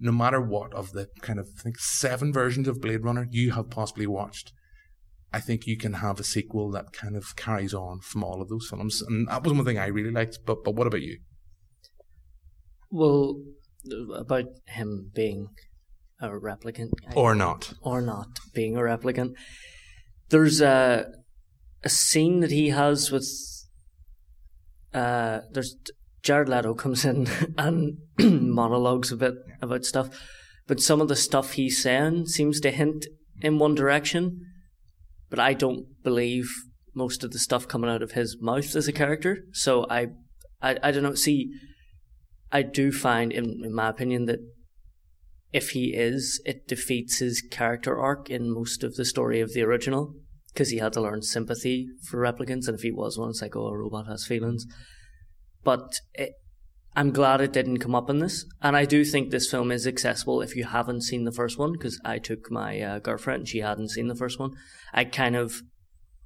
no 0.00 0.12
matter 0.12 0.40
what 0.40 0.74
of 0.74 0.92
the 0.92 1.08
kind 1.20 1.38
of 1.38 1.48
I 1.58 1.62
think 1.62 1.78
seven 1.78 2.32
versions 2.32 2.68
of 2.68 2.80
Blade 2.80 3.04
Runner 3.04 3.26
you 3.30 3.52
have 3.52 3.70
possibly 3.70 4.06
watched, 4.06 4.52
I 5.32 5.40
think 5.40 5.66
you 5.66 5.76
can 5.76 5.94
have 5.94 6.20
a 6.20 6.24
sequel 6.24 6.70
that 6.72 6.92
kind 6.92 7.16
of 7.16 7.36
carries 7.36 7.74
on 7.74 8.00
from 8.00 8.22
all 8.22 8.42
of 8.42 8.48
those 8.48 8.68
films. 8.68 9.02
And 9.02 9.28
that 9.28 9.42
was 9.42 9.52
one 9.52 9.64
thing 9.64 9.78
I 9.78 9.86
really 9.86 10.10
liked. 10.10 10.40
But 10.44 10.64
but 10.64 10.74
what 10.74 10.86
about 10.86 11.02
you? 11.02 11.18
Well, 12.90 13.40
about 14.14 14.46
him 14.68 15.10
being 15.14 15.48
a 16.20 16.28
replicant 16.28 16.92
or 17.14 17.34
not, 17.34 17.74
or 17.82 18.00
not 18.00 18.28
being 18.54 18.76
a 18.76 18.80
replicant. 18.80 19.34
There's 20.30 20.60
a 20.60 21.06
a 21.82 21.88
scene 21.88 22.40
that 22.40 22.50
he 22.50 22.70
has 22.70 23.10
with. 23.10 23.28
Uh, 24.92 25.40
there's 25.52 25.76
Jared 26.22 26.48
Leto 26.48 26.74
comes 26.74 27.04
in 27.04 27.28
and 27.58 27.98
monologues 28.18 29.12
a 29.12 29.16
bit 29.16 29.34
about 29.60 29.84
stuff, 29.84 30.08
but 30.66 30.80
some 30.80 31.00
of 31.00 31.08
the 31.08 31.16
stuff 31.16 31.52
he's 31.52 31.82
saying 31.82 32.26
seems 32.26 32.60
to 32.60 32.70
hint 32.70 33.06
in 33.40 33.58
one 33.58 33.74
direction. 33.74 34.40
But 35.30 35.38
I 35.38 35.52
don't 35.52 35.86
believe 36.02 36.48
most 36.94 37.24
of 37.24 37.32
the 37.32 37.38
stuff 37.38 37.66
coming 37.66 37.90
out 37.90 38.02
of 38.02 38.12
his 38.12 38.36
mouth 38.40 38.74
as 38.76 38.86
a 38.88 38.92
character. 38.92 39.44
So 39.52 39.86
I, 39.90 40.08
I, 40.62 40.76
I 40.82 40.90
don't 40.92 41.02
know. 41.02 41.14
See, 41.14 41.50
I 42.54 42.62
do 42.62 42.90
find, 42.90 43.32
in, 43.32 43.60
in 43.62 43.74
my 43.74 43.90
opinion, 43.90 44.24
that 44.26 44.38
if 45.52 45.70
he 45.70 45.94
is, 45.94 46.40
it 46.46 46.66
defeats 46.66 47.18
his 47.18 47.42
character 47.50 48.00
arc 48.00 48.30
in 48.30 48.50
most 48.52 48.82
of 48.82 48.94
the 48.94 49.04
story 49.04 49.40
of 49.42 49.52
the 49.52 49.62
original 49.62 50.14
because 50.52 50.70
he 50.70 50.78
had 50.78 50.94
to 50.94 51.02
learn 51.02 51.20
sympathy 51.20 51.88
for 52.08 52.18
replicants, 52.18 52.66
and 52.66 52.76
if 52.76 52.82
he 52.82 52.90
was 52.92 53.18
one, 53.18 53.30
it's 53.30 53.42
like, 53.42 53.56
oh, 53.56 53.66
a 53.66 53.76
robot 53.76 54.06
has 54.06 54.24
feelings 54.24 54.64
but 55.64 56.00
it, 56.12 56.34
I'm 56.94 57.10
glad 57.10 57.40
it 57.40 57.52
didn't 57.52 57.78
come 57.78 57.94
up 57.94 58.08
in 58.08 58.20
this. 58.20 58.44
And 58.62 58.76
I 58.76 58.84
do 58.84 59.04
think 59.04 59.30
this 59.30 59.50
film 59.50 59.72
is 59.72 59.86
accessible 59.86 60.42
if 60.42 60.54
you 60.54 60.64
haven't 60.64 61.02
seen 61.02 61.24
the 61.24 61.32
first 61.32 61.58
one, 61.58 61.72
because 61.72 62.00
I 62.04 62.18
took 62.18 62.50
my 62.50 62.80
uh, 62.80 62.98
girlfriend 63.00 63.40
and 63.40 63.48
she 63.48 63.58
hadn't 63.58 63.90
seen 63.90 64.06
the 64.06 64.14
first 64.14 64.38
one. 64.38 64.52
I 64.92 65.04
kind 65.04 65.34
of 65.34 65.62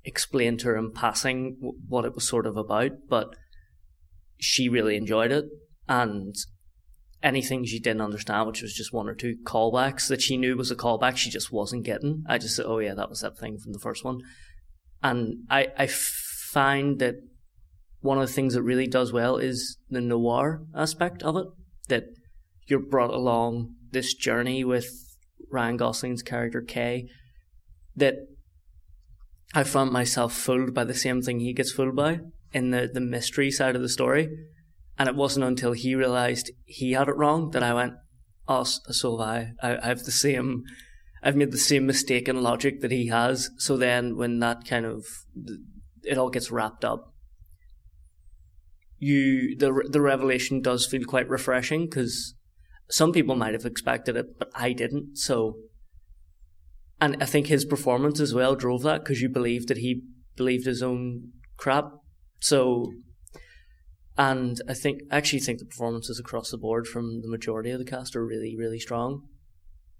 explained 0.04 0.60
to 0.60 0.66
her 0.66 0.76
in 0.76 0.92
passing 0.92 1.56
w- 1.60 1.78
what 1.88 2.04
it 2.04 2.14
was 2.14 2.28
sort 2.28 2.46
of 2.46 2.56
about, 2.56 2.92
but 3.08 3.28
she 4.38 4.68
really 4.68 4.96
enjoyed 4.96 5.32
it. 5.32 5.46
And 5.88 6.34
anything 7.22 7.64
she 7.64 7.80
didn't 7.80 8.02
understand, 8.02 8.46
which 8.46 8.62
was 8.62 8.74
just 8.74 8.92
one 8.92 9.08
or 9.08 9.14
two 9.14 9.36
callbacks 9.44 10.08
that 10.08 10.22
she 10.22 10.36
knew 10.36 10.56
was 10.56 10.70
a 10.70 10.76
callback, 10.76 11.16
she 11.16 11.30
just 11.30 11.52
wasn't 11.52 11.84
getting. 11.84 12.24
I 12.28 12.38
just 12.38 12.56
said, 12.56 12.66
oh 12.66 12.78
yeah, 12.78 12.94
that 12.94 13.08
was 13.08 13.20
that 13.20 13.38
thing 13.38 13.58
from 13.58 13.72
the 13.72 13.78
first 13.78 14.04
one. 14.04 14.20
And 15.02 15.44
I, 15.50 15.68
I 15.76 15.86
find 15.86 16.98
that 16.98 17.16
one 18.00 18.18
of 18.18 18.26
the 18.26 18.32
things 18.32 18.54
that 18.54 18.62
really 18.62 18.86
does 18.86 19.12
well 19.12 19.36
is 19.36 19.78
the 19.90 20.00
noir 20.00 20.62
aspect 20.74 21.22
of 21.22 21.36
it. 21.36 21.46
That 21.88 22.04
you're 22.66 22.80
brought 22.80 23.14
along 23.14 23.74
this 23.90 24.14
journey 24.14 24.62
with 24.64 24.88
Ryan 25.50 25.76
Gosling's 25.76 26.22
character 26.22 26.60
Kay. 26.60 27.08
That 27.96 28.14
I 29.54 29.64
found 29.64 29.90
myself 29.90 30.34
fooled 30.34 30.74
by 30.74 30.84
the 30.84 30.94
same 30.94 31.22
thing 31.22 31.40
he 31.40 31.52
gets 31.52 31.72
fooled 31.72 31.96
by 31.96 32.20
in 32.52 32.70
the, 32.70 32.88
the 32.92 33.00
mystery 33.00 33.50
side 33.50 33.74
of 33.74 33.82
the 33.82 33.88
story. 33.88 34.28
And 34.98 35.08
it 35.08 35.14
wasn't 35.14 35.46
until 35.46 35.72
he 35.72 35.94
realized 35.94 36.50
he 36.64 36.92
had 36.92 37.08
it 37.08 37.16
wrong 37.16 37.50
that 37.50 37.62
I 37.62 37.72
went, 37.72 37.94
oh, 38.48 38.64
so 38.64 39.18
have 39.18 39.28
I. 39.28 39.52
I, 39.62 39.76
I 39.76 39.86
have 39.86 40.04
the 40.04 40.10
same 40.10 40.64
I've 41.22 41.36
made 41.36 41.50
the 41.50 41.58
same 41.58 41.86
mistake 41.86 42.28
in 42.28 42.42
logic 42.42 42.80
that 42.80 42.92
he 42.92 43.08
has. 43.08 43.50
So 43.58 43.76
then 43.76 44.16
when 44.16 44.38
that 44.40 44.64
kind 44.66 44.86
of 44.86 45.04
it 46.04 46.16
all 46.16 46.30
gets 46.30 46.50
wrapped 46.50 46.84
up, 46.84 47.12
you 48.98 49.56
the 49.56 49.86
the 49.88 50.00
revelation 50.00 50.60
does 50.60 50.86
feel 50.86 51.04
quite 51.04 51.28
refreshing 51.28 51.86
because 51.86 52.34
some 52.90 53.12
people 53.12 53.36
might 53.36 53.52
have 53.52 53.66
expected 53.66 54.16
it, 54.16 54.38
but 54.38 54.50
I 54.54 54.72
didn't. 54.72 55.18
So, 55.18 55.58
and 57.00 57.16
I 57.20 57.26
think 57.26 57.46
his 57.46 57.64
performance 57.64 58.18
as 58.20 58.34
well 58.34 58.54
drove 58.54 58.82
that 58.82 59.04
because 59.04 59.20
you 59.20 59.28
believed 59.28 59.68
that 59.68 59.78
he 59.78 60.02
believed 60.36 60.66
his 60.66 60.82
own 60.82 61.32
crap. 61.56 61.90
So, 62.40 62.92
and 64.18 64.60
I 64.68 64.74
think 64.74 65.00
I 65.10 65.16
actually 65.16 65.40
think 65.40 65.60
the 65.60 65.64
performances 65.64 66.20
across 66.20 66.50
the 66.50 66.58
board 66.58 66.86
from 66.86 67.22
the 67.22 67.28
majority 67.28 67.70
of 67.70 67.78
the 67.78 67.86
cast 67.86 68.14
are 68.14 68.26
really 68.26 68.54
really 68.56 68.78
strong. 68.78 69.22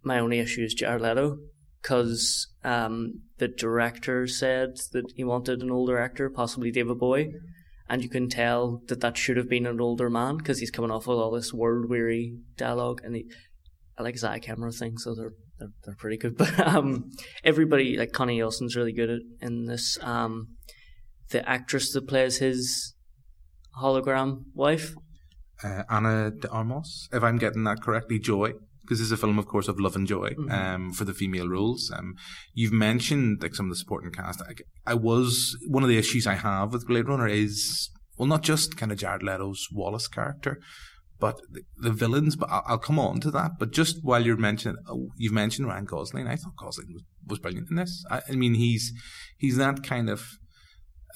My 0.03 0.19
only 0.19 0.39
issue 0.39 0.63
is 0.63 0.75
Jared 0.75 1.01
Leto 1.01 1.39
because 1.81 2.49
um, 2.65 3.23
the 3.39 3.49
director 3.49 4.27
said 4.27 4.77
that 4.93 5.13
he 5.15 5.25
wanted 5.25 5.63
an 5.63 5.71
older 5.71 5.99
actor, 5.99 6.29
possibly 6.29 6.71
David 6.71 6.99
Bowie 6.99 7.33
and 7.89 8.03
you 8.03 8.09
can 8.09 8.29
tell 8.29 8.83
that 8.89 9.01
that 9.01 9.17
should 9.17 9.37
have 9.37 9.49
been 9.49 9.67
an 9.67 9.81
older 9.81 10.11
man 10.11 10.37
because 10.37 10.59
he's 10.59 10.71
coming 10.71 10.91
off 10.91 11.07
with 11.07 11.19
all 11.19 11.31
this 11.31 11.55
world 11.55 11.89
weary 11.89 12.37
dialogue, 12.57 13.01
and 13.03 13.17
he, 13.17 13.27
I 13.97 14.03
like 14.03 14.15
his 14.15 14.25
eye 14.25 14.39
camera 14.39 14.71
thing, 14.73 14.99
so 14.99 15.15
they're 15.15 15.33
they're, 15.59 15.73
they're 15.85 15.97
pretty 15.97 16.19
good. 16.19 16.37
But 16.39 16.59
um, 16.61 17.11
everybody 17.43 17.97
like 17.97 18.13
Connie 18.13 18.37
Nielsen's 18.37 18.77
really 18.77 18.93
good 18.93 19.11
at 19.11 19.21
in 19.41 19.65
this. 19.67 19.99
Um, 20.03 20.49
the 21.31 21.47
actress 21.47 21.93
that 21.93 22.09
plays 22.09 22.39
his 22.39 22.95
hologram 23.80 24.44
wife, 24.54 24.94
uh, 25.64 25.82
Ana 25.88 26.30
de 26.30 26.49
Armas, 26.50 27.08
if 27.12 27.23
I'm 27.23 27.38
getting 27.38 27.64
that 27.64 27.82
correctly, 27.82 28.18
Joy 28.18 28.52
because 28.88 29.00
this 29.00 29.06
is 29.06 29.12
a 29.12 29.18
film, 29.18 29.38
of 29.38 29.47
course, 29.47 29.68
of 29.68 29.78
love 29.78 29.94
and 29.97 30.06
joy 30.06 30.30
mm-hmm. 30.30 30.50
um, 30.50 30.92
for 30.92 31.04
the 31.04 31.12
female 31.12 31.47
roles. 31.47 31.92
Um, 31.94 32.14
you've 32.54 32.73
mentioned 32.73 33.42
like 33.42 33.54
some 33.54 33.66
of 33.66 33.70
the 33.70 33.76
supporting 33.76 34.11
cast. 34.11 34.40
I, 34.40 34.54
I, 34.87 34.94
was 34.94 35.58
one 35.68 35.82
of 35.82 35.90
the 35.90 35.99
issues 35.99 36.26
I 36.26 36.37
have 36.37 36.73
with 36.73 36.87
Blade 36.87 37.06
Runner 37.06 37.28
is 37.28 37.90
well, 38.16 38.26
not 38.26 38.42
just 38.42 38.78
kind 38.78 38.90
of 38.90 38.97
Jared 38.97 39.23
Leto's 39.23 39.68
Wallace 39.70 40.08
character, 40.08 40.58
but 41.20 41.38
the, 41.50 41.62
the 41.76 41.90
villains. 41.90 42.35
But 42.35 42.49
I'll, 42.50 42.64
I'll, 42.66 42.78
come 42.78 42.99
on 42.99 43.20
to 43.20 43.30
that. 43.32 43.52
But 43.58 43.73
just 43.73 43.99
while 44.02 44.25
you're 44.25 44.38
mentioning, 44.38 44.78
oh, 44.88 45.08
you've 45.16 45.35
mentioned 45.35 45.68
Ryan 45.68 45.85
Gosling. 45.85 46.26
I 46.26 46.37
thought 46.37 46.56
Gosling 46.56 46.88
was, 46.94 47.02
was 47.26 47.38
brilliant 47.38 47.68
in 47.70 47.76
this. 47.76 48.04
I, 48.11 48.23
I 48.28 48.32
mean, 48.32 48.54
he's 48.54 48.92
he's 49.37 49.58
that 49.58 49.82
kind 49.82 50.08
of 50.08 50.26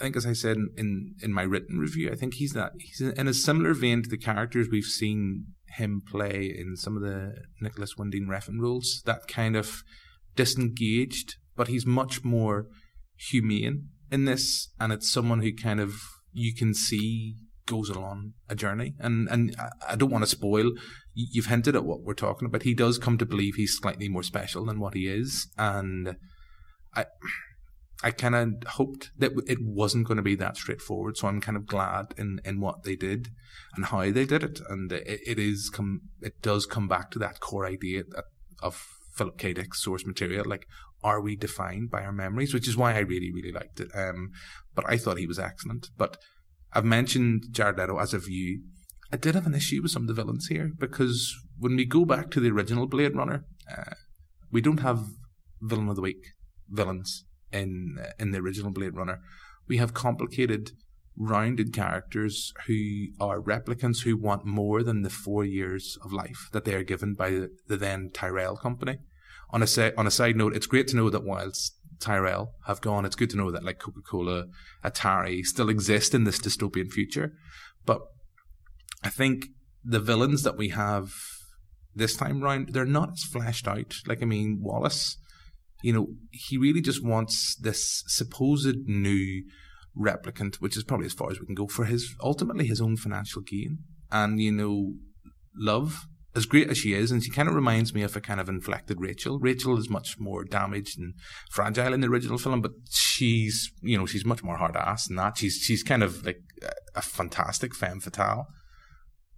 I 0.03 0.07
think, 0.07 0.17
as 0.17 0.27
I 0.27 0.33
said 0.33 0.57
in, 0.77 1.15
in 1.23 1.33
my 1.33 1.43
written 1.43 1.79
review, 1.79 2.11
I 2.11 2.17
think 2.17 2.35
he's 2.35 2.55
that 2.55 2.73
he's 2.77 3.01
in 3.01 3.29
a 3.29 3.33
similar 3.33 3.73
vein 3.73 4.03
to 4.03 4.09
the 4.09 4.19
characters 4.19 4.67
we've 4.69 4.83
seen 4.83 5.47
him 5.77 6.03
play 6.05 6.53
in 6.59 6.75
some 6.75 6.97
of 6.97 7.05
the 7.05 7.37
Nicolas 7.61 7.97
Winding 7.97 8.27
Refn 8.27 8.59
roles. 8.59 9.01
That 9.07 9.29
kind 9.29 9.55
of 9.55 9.85
disengaged, 10.35 11.37
but 11.55 11.69
he's 11.69 11.87
much 11.87 12.25
more 12.25 12.67
humane 13.17 13.91
in 14.11 14.25
this, 14.25 14.71
and 14.81 14.93
it's 14.93 15.09
someone 15.09 15.41
who 15.41 15.55
kind 15.55 15.79
of 15.79 15.95
you 16.33 16.53
can 16.53 16.75
see 16.75 17.37
goes 17.67 17.89
along 17.89 18.33
a 18.49 18.57
journey. 18.57 18.95
And 18.99 19.29
and 19.29 19.55
I 19.89 19.95
don't 19.95 20.11
want 20.11 20.25
to 20.25 20.31
spoil. 20.31 20.73
You've 21.15 21.47
hinted 21.47 21.77
at 21.77 21.85
what 21.85 22.03
we're 22.03 22.15
talking 22.15 22.47
about. 22.47 22.65
He 22.65 22.75
does 22.75 22.99
come 22.99 23.19
to 23.19 23.25
believe 23.25 23.55
he's 23.55 23.79
slightly 23.79 24.09
more 24.09 24.25
special 24.25 24.65
than 24.65 24.81
what 24.81 24.95
he 24.95 25.07
is, 25.07 25.47
and 25.57 26.17
I 26.93 27.05
I 28.03 28.11
kind 28.11 28.35
of 28.35 28.69
hoped 28.73 29.13
that 29.19 29.33
it 29.47 29.59
wasn't 29.63 30.07
going 30.07 30.17
to 30.17 30.23
be 30.23 30.35
that 30.37 30.57
straightforward. 30.57 31.17
So 31.17 31.29
I'm 31.29 31.41
kind 31.41 31.57
of 31.57 31.67
glad 31.67 32.15
in, 32.19 32.41
in 32.45 32.61
what 32.61 32.83
they 32.83 32.97
did 32.97 33.29
and 33.75 33.87
how 33.87 34.01
they 34.01 34.25
did 34.25 34.43
it. 34.43 34.61
And 34.69 34.91
it, 34.93 35.21
it 35.27 35.39
is 35.39 35.71
come, 35.71 36.03
it 36.21 36.43
does 36.43 36.67
come 36.67 36.89
back 36.89 37.11
to 37.13 37.19
that 37.21 37.41
core 37.41 37.67
idea 37.67 38.03
of 38.61 38.85
Philip 39.15 39.39
K. 39.39 39.53
Dick's 39.53 39.83
source 39.83 40.05
material. 40.05 40.45
Like, 40.45 40.67
are 41.05 41.21
we 41.21 41.37
defined 41.37 41.91
by 41.91 42.03
our 42.03 42.13
memories? 42.13 42.53
Which 42.53 42.69
is 42.69 42.77
why 42.77 42.95
I 42.95 43.01
really, 43.01 43.31
really 43.33 43.53
liked 43.53 43.79
it. 43.79 43.89
Um, 43.95 44.31
but 44.75 44.85
I 44.89 44.97
thought 44.97 45.19
he 45.19 45.27
was 45.27 45.39
excellent. 45.39 45.91
But 45.97 46.17
I've 46.73 46.85
mentioned 46.85 47.45
Jared 47.53 47.79
Leto 47.79 47.99
as 47.99 48.13
a 48.13 48.19
view. 48.19 48.63
I 49.13 49.17
did 49.17 49.35
have 49.35 49.47
an 49.47 49.55
issue 49.55 49.81
with 49.83 49.93
some 49.93 50.03
of 50.03 50.09
the 50.09 50.15
villains 50.15 50.47
here 50.47 50.73
because 50.77 51.37
when 51.59 51.77
we 51.77 51.85
go 51.85 52.05
back 52.05 52.31
to 52.31 52.41
the 52.41 52.51
original 52.51 52.87
Blade 52.87 53.15
Runner, 53.15 53.45
uh, 53.71 53.95
we 54.51 54.61
don't 54.61 54.81
have 54.81 55.05
villain 55.61 55.89
of 55.89 55.97
the 55.97 56.03
week 56.03 56.25
villains 56.69 57.25
in 57.53 57.99
in 58.19 58.31
the 58.33 58.39
original 58.39 58.73
Blade 58.73 58.97
Runner. 58.97 59.21
We 59.69 59.77
have 59.79 59.95
complicated, 59.95 60.73
rounded 61.17 61.73
characters 61.73 62.53
who 62.67 63.09
are 63.21 63.41
replicants 63.41 64.03
who 64.03 64.17
want 64.17 64.45
more 64.45 64.83
than 64.83 65.03
the 65.03 65.11
four 65.11 65.45
years 65.45 65.99
of 66.05 66.13
life 66.13 66.49
that 66.53 66.65
they 66.65 66.75
are 66.75 66.83
given 66.83 67.15
by 67.15 67.31
the, 67.31 67.51
the 67.69 67.77
then 67.77 68.11
Tyrell 68.13 68.57
company. 68.57 68.99
On 69.51 69.63
a 69.63 69.67
sa- 69.67 69.91
on 69.97 70.07
a 70.07 70.11
side 70.11 70.37
note, 70.37 70.57
it's 70.57 70.67
great 70.67 70.89
to 70.89 70.97
know 70.97 71.11
that 71.11 71.25
whilst 71.25 71.77
Tyrell 72.01 72.55
have 72.67 72.81
gone, 72.81 73.05
it's 73.05 73.17
good 73.17 73.31
to 73.31 73.37
know 73.37 73.51
that 73.51 73.65
like 73.65 73.79
Coca 73.79 74.01
Cola, 74.01 74.47
Atari 74.85 75.45
still 75.45 75.69
exist 75.69 76.15
in 76.15 76.25
this 76.25 76.39
dystopian 76.39 76.91
future. 76.91 77.33
But 77.85 78.01
I 79.05 79.09
think 79.09 79.47
the 79.85 80.01
villains 80.01 80.43
that 80.43 80.57
we 80.57 80.69
have 80.71 81.13
this 81.95 82.17
time 82.17 82.41
round, 82.43 82.71
they're 82.71 82.85
not 82.85 83.13
as 83.13 83.25
fleshed 83.25 83.69
out. 83.69 83.95
Like 84.07 84.23
I 84.23 84.27
mean, 84.27 84.61
Wallace 84.63 85.19
you 85.83 85.93
know, 85.93 86.09
he 86.31 86.57
really 86.57 86.81
just 86.81 87.05
wants 87.05 87.57
this 87.57 88.05
supposed 88.07 88.87
new 88.87 89.45
replicant, 89.99 90.57
which 90.57 90.77
is 90.77 90.85
probably 90.85 91.07
as 91.07 91.13
far 91.13 91.31
as 91.31 91.41
we 91.41 91.47
can 91.47 91.55
go 91.55 91.67
for 91.67 91.85
his 91.85 92.15
ultimately 92.23 92.67
his 92.67 92.81
own 92.81 92.97
financial 92.97 93.43
gain. 93.43 93.79
And 94.11 94.41
you 94.41 94.53
know, 94.53 94.95
Luv, 95.57 96.07
as 96.35 96.47
great 96.47 96.71
as 96.71 96.79
she 96.79 96.95
is, 96.95 97.11
and 97.11 97.23
she 97.23 97.31
kind 97.31 97.49
of 97.49 97.55
reminds 97.55 97.95
me 97.95 98.03
of 98.03 98.17
a 98.17 98.21
kind 98.21 98.41
of 98.41 98.49
inflected 98.49 99.01
Rachel. 99.01 99.39
Rachel 99.39 99.79
is 99.79 99.91
much 99.91 100.19
more 100.19 100.45
damaged 100.45 100.99
and 100.99 101.15
fragile 101.51 101.93
in 101.93 102.01
the 102.01 102.09
original 102.09 102.39
film, 102.39 102.63
but 102.63 102.73
she's 102.91 103.71
you 103.83 103.99
know 103.99 104.07
she's 104.07 104.25
much 104.25 104.43
more 104.43 104.57
hard 104.57 104.77
ass 104.77 105.09
than 105.09 105.17
that. 105.17 105.39
She's 105.39 105.57
she's 105.57 105.83
kind 105.83 106.03
of 106.03 106.25
like 106.25 106.41
a 106.95 107.03
fantastic 107.03 107.75
femme 107.75 108.01
fatale. 108.01 108.47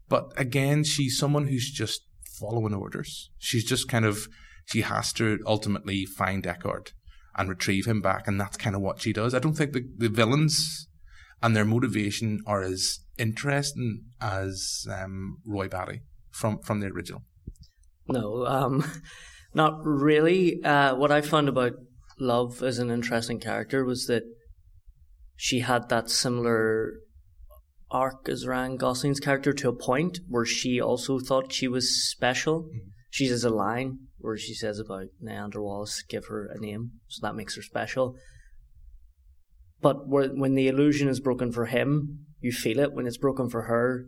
But 0.09 0.33
again, 0.37 0.85
she's 0.85 1.19
someone 1.19 1.49
who's 1.49 1.71
just 1.71 2.03
following 2.39 2.75
orders. 2.75 3.31
She's 3.39 3.65
just 3.65 3.89
kind 3.89 4.05
of 4.05 4.29
she 4.67 4.83
has 4.83 5.13
to 5.15 5.41
ultimately 5.47 6.05
find 6.05 6.43
Deckard 6.43 6.93
and 7.37 7.49
retrieve 7.49 7.87
him 7.87 8.01
back, 8.01 8.27
and 8.27 8.41
that's 8.41 8.57
kind 8.57 8.77
of 8.77 8.83
what 8.83 9.01
she 9.01 9.13
does. 9.13 9.35
I 9.35 9.39
don't 9.39 9.55
think 9.55 9.73
the, 9.73 9.85
the 9.97 10.09
villains 10.09 10.89
and 11.43 11.55
their 11.55 11.65
motivation 11.65 12.41
are 12.47 12.63
as 12.63 13.01
interesting 13.19 14.05
as 14.21 14.87
um, 14.91 15.39
Roy 15.47 15.69
Batty 15.69 16.03
from 16.31 16.59
from 16.61 16.81
the 16.81 16.87
original. 16.87 17.23
No, 18.09 18.47
um, 18.47 18.85
not 19.55 19.81
really. 19.85 20.63
Uh, 20.63 20.95
what 20.95 21.13
I 21.13 21.21
found 21.21 21.49
about 21.49 21.73
Luv 22.19 22.63
as 22.63 22.79
an 22.79 22.91
interesting 22.91 23.41
character 23.41 23.85
was 23.85 24.07
that 24.07 24.23
she 25.37 25.61
had 25.61 25.89
that 25.89 26.11
similar 26.11 27.01
arc 27.91 28.29
as 28.29 28.47
Ryan 28.47 28.77
Gosling's 28.77 29.21
character 29.21 29.53
to 29.53 29.69
a 29.69 29.77
point 29.77 30.21
where 30.29 30.45
she 30.45 30.81
also 30.81 31.19
thought 31.19 31.53
she 31.53 31.69
was 31.69 32.11
special. 32.11 32.63
Mm-hmm. 32.63 32.89
She 33.11 33.27
has 33.29 33.45
a 33.45 33.51
line 33.51 33.99
where 34.25 34.39
she 34.39 34.55
says 34.55 34.79
about 34.79 35.07
Niander 35.23 35.63
Wallace, 35.63 36.03
give 36.03 36.27
her 36.27 36.47
a 36.47 36.59
name, 36.59 36.93
so 37.09 37.21
that 37.27 37.35
makes 37.35 37.57
her 37.57 37.63
special. 37.63 38.17
But 39.83 40.09
when 40.09 40.55
the 40.55 40.69
illusion 40.69 41.09
is 41.09 41.21
broken 41.21 41.53
for 41.53 41.67
him, 41.67 42.27
you 42.41 42.51
feel 42.51 42.79
it. 42.79 42.95
When 42.95 43.07
it's 43.07 43.19
broken 43.19 43.51
for 43.51 43.63
her, 43.63 44.07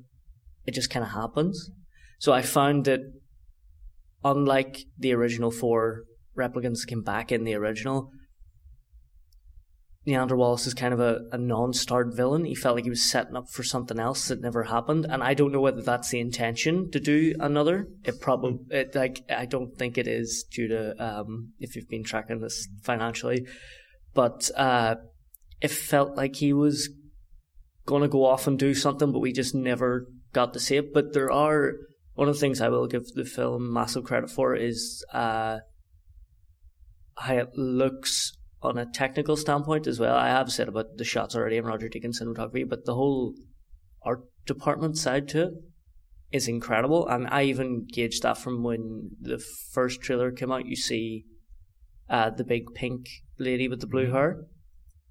it 0.64 0.72
just 0.72 0.88
kind 0.88 1.04
of 1.04 1.12
happens. 1.12 1.70
So 2.18 2.32
I 2.32 2.40
found 2.40 2.86
that, 2.86 3.00
unlike 4.24 4.78
the 4.98 5.12
original 5.12 5.50
four 5.50 6.04
replicants 6.36 6.86
came 6.86 7.02
back 7.02 7.30
in 7.30 7.44
the 7.44 7.54
original, 7.54 8.10
Niander 10.06 10.36
Wallace 10.36 10.66
is 10.66 10.74
kind 10.74 10.94
of 10.94 11.00
a, 11.00 11.22
a 11.32 11.38
non-start 11.38 12.14
villain. 12.14 12.44
He 12.44 12.54
felt 12.54 12.76
like 12.76 12.84
he 12.84 12.90
was 12.90 13.02
setting 13.02 13.36
up 13.36 13.48
for 13.50 13.64
something 13.64 13.98
else 13.98 14.28
that 14.28 14.40
never 14.40 14.62
happened, 14.62 15.06
and 15.08 15.22
I 15.22 15.34
don't 15.34 15.52
know 15.52 15.60
whether 15.60 15.82
that's 15.82 16.10
the 16.10 16.20
intention 16.20 16.90
to 16.92 17.00
do 17.00 17.34
another. 17.40 17.88
It 18.04 18.20
probably, 18.20 18.58
it, 18.70 18.94
like, 18.94 19.24
I 19.28 19.46
don't 19.46 19.76
think 19.76 19.98
it 19.98 20.06
is 20.06 20.44
due 20.50 20.68
to 20.68 21.04
um, 21.04 21.52
if 21.58 21.74
you've 21.74 21.88
been 21.88 22.04
tracking 22.04 22.40
this 22.40 22.68
financially, 22.82 23.46
but 24.14 24.48
uh, 24.56 24.94
it 25.60 25.72
felt 25.72 26.16
like 26.16 26.36
he 26.36 26.52
was 26.52 26.88
going 27.84 28.02
to 28.02 28.08
go 28.08 28.24
off 28.24 28.46
and 28.46 28.58
do 28.58 28.74
something, 28.74 29.10
but 29.10 29.20
we 29.20 29.32
just 29.32 29.54
never 29.54 30.06
got 30.32 30.52
to 30.52 30.60
see 30.60 30.76
it. 30.76 30.94
But 30.94 31.14
there 31.14 31.32
are 31.32 31.72
one 32.14 32.28
of 32.28 32.34
the 32.34 32.40
things 32.40 32.60
I 32.60 32.68
will 32.68 32.86
give 32.86 33.06
the 33.14 33.24
film 33.24 33.72
massive 33.72 34.04
credit 34.04 34.30
for 34.30 34.54
is 34.54 35.04
uh, 35.12 35.58
how 37.16 37.34
it 37.34 37.50
looks 37.56 38.32
on 38.66 38.78
a 38.78 38.86
technical 38.86 39.36
standpoint 39.36 39.86
as 39.86 39.98
well. 39.98 40.16
I 40.16 40.28
have 40.28 40.52
said 40.52 40.68
about 40.68 40.96
the 40.96 41.04
shots 41.04 41.34
already 41.34 41.56
in 41.56 41.64
Roger 41.64 41.88
Deakins 41.88 42.20
cinematography, 42.20 42.68
but 42.68 42.84
the 42.84 42.94
whole 42.94 43.34
art 44.02 44.24
department 44.46 44.98
side 44.98 45.28
to 45.28 45.42
it 45.44 45.54
is 46.32 46.48
incredible. 46.48 47.06
And 47.08 47.26
I 47.28 47.44
even 47.44 47.86
gauged 47.90 48.22
that 48.22 48.38
from 48.38 48.62
when 48.62 49.10
the 49.20 49.42
first 49.72 50.00
trailer 50.00 50.30
came 50.30 50.52
out. 50.52 50.66
You 50.66 50.76
see 50.76 51.24
uh, 52.08 52.30
the 52.30 52.44
big 52.44 52.74
pink 52.74 53.06
lady 53.38 53.68
with 53.68 53.80
the 53.80 53.86
blue 53.86 54.04
mm-hmm. 54.04 54.14
hair. 54.14 54.44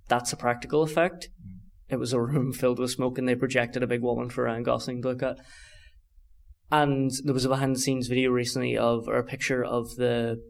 That's 0.08 0.34
a 0.34 0.38
practical 0.38 0.84
effect. 0.84 1.30
Mm-hmm. 1.42 1.94
It 1.94 2.00
was 2.00 2.14
a 2.14 2.22
room 2.22 2.52
filled 2.54 2.80
with 2.80 2.92
smoke, 2.92 3.18
and 3.18 3.28
they 3.28 3.36
projected 3.36 3.84
a 3.84 3.88
big 3.88 4.02
woman 4.02 4.30
for 4.30 4.44
Ryan 4.46 4.64
Gosling 4.64 5.02
to 5.02 5.10
look 5.10 5.24
at. 5.24 5.38
And 6.72 7.12
there 7.24 7.34
was 7.34 7.46
a 7.46 7.50
behind 7.50 7.76
the 7.76 7.80
scenes 7.80 8.08
video 8.08 8.32
recently 8.32 8.78
of 8.78 9.08
or 9.08 9.18
a 9.18 9.24
picture 9.24 9.64
of 9.64 9.96
the 9.96 10.42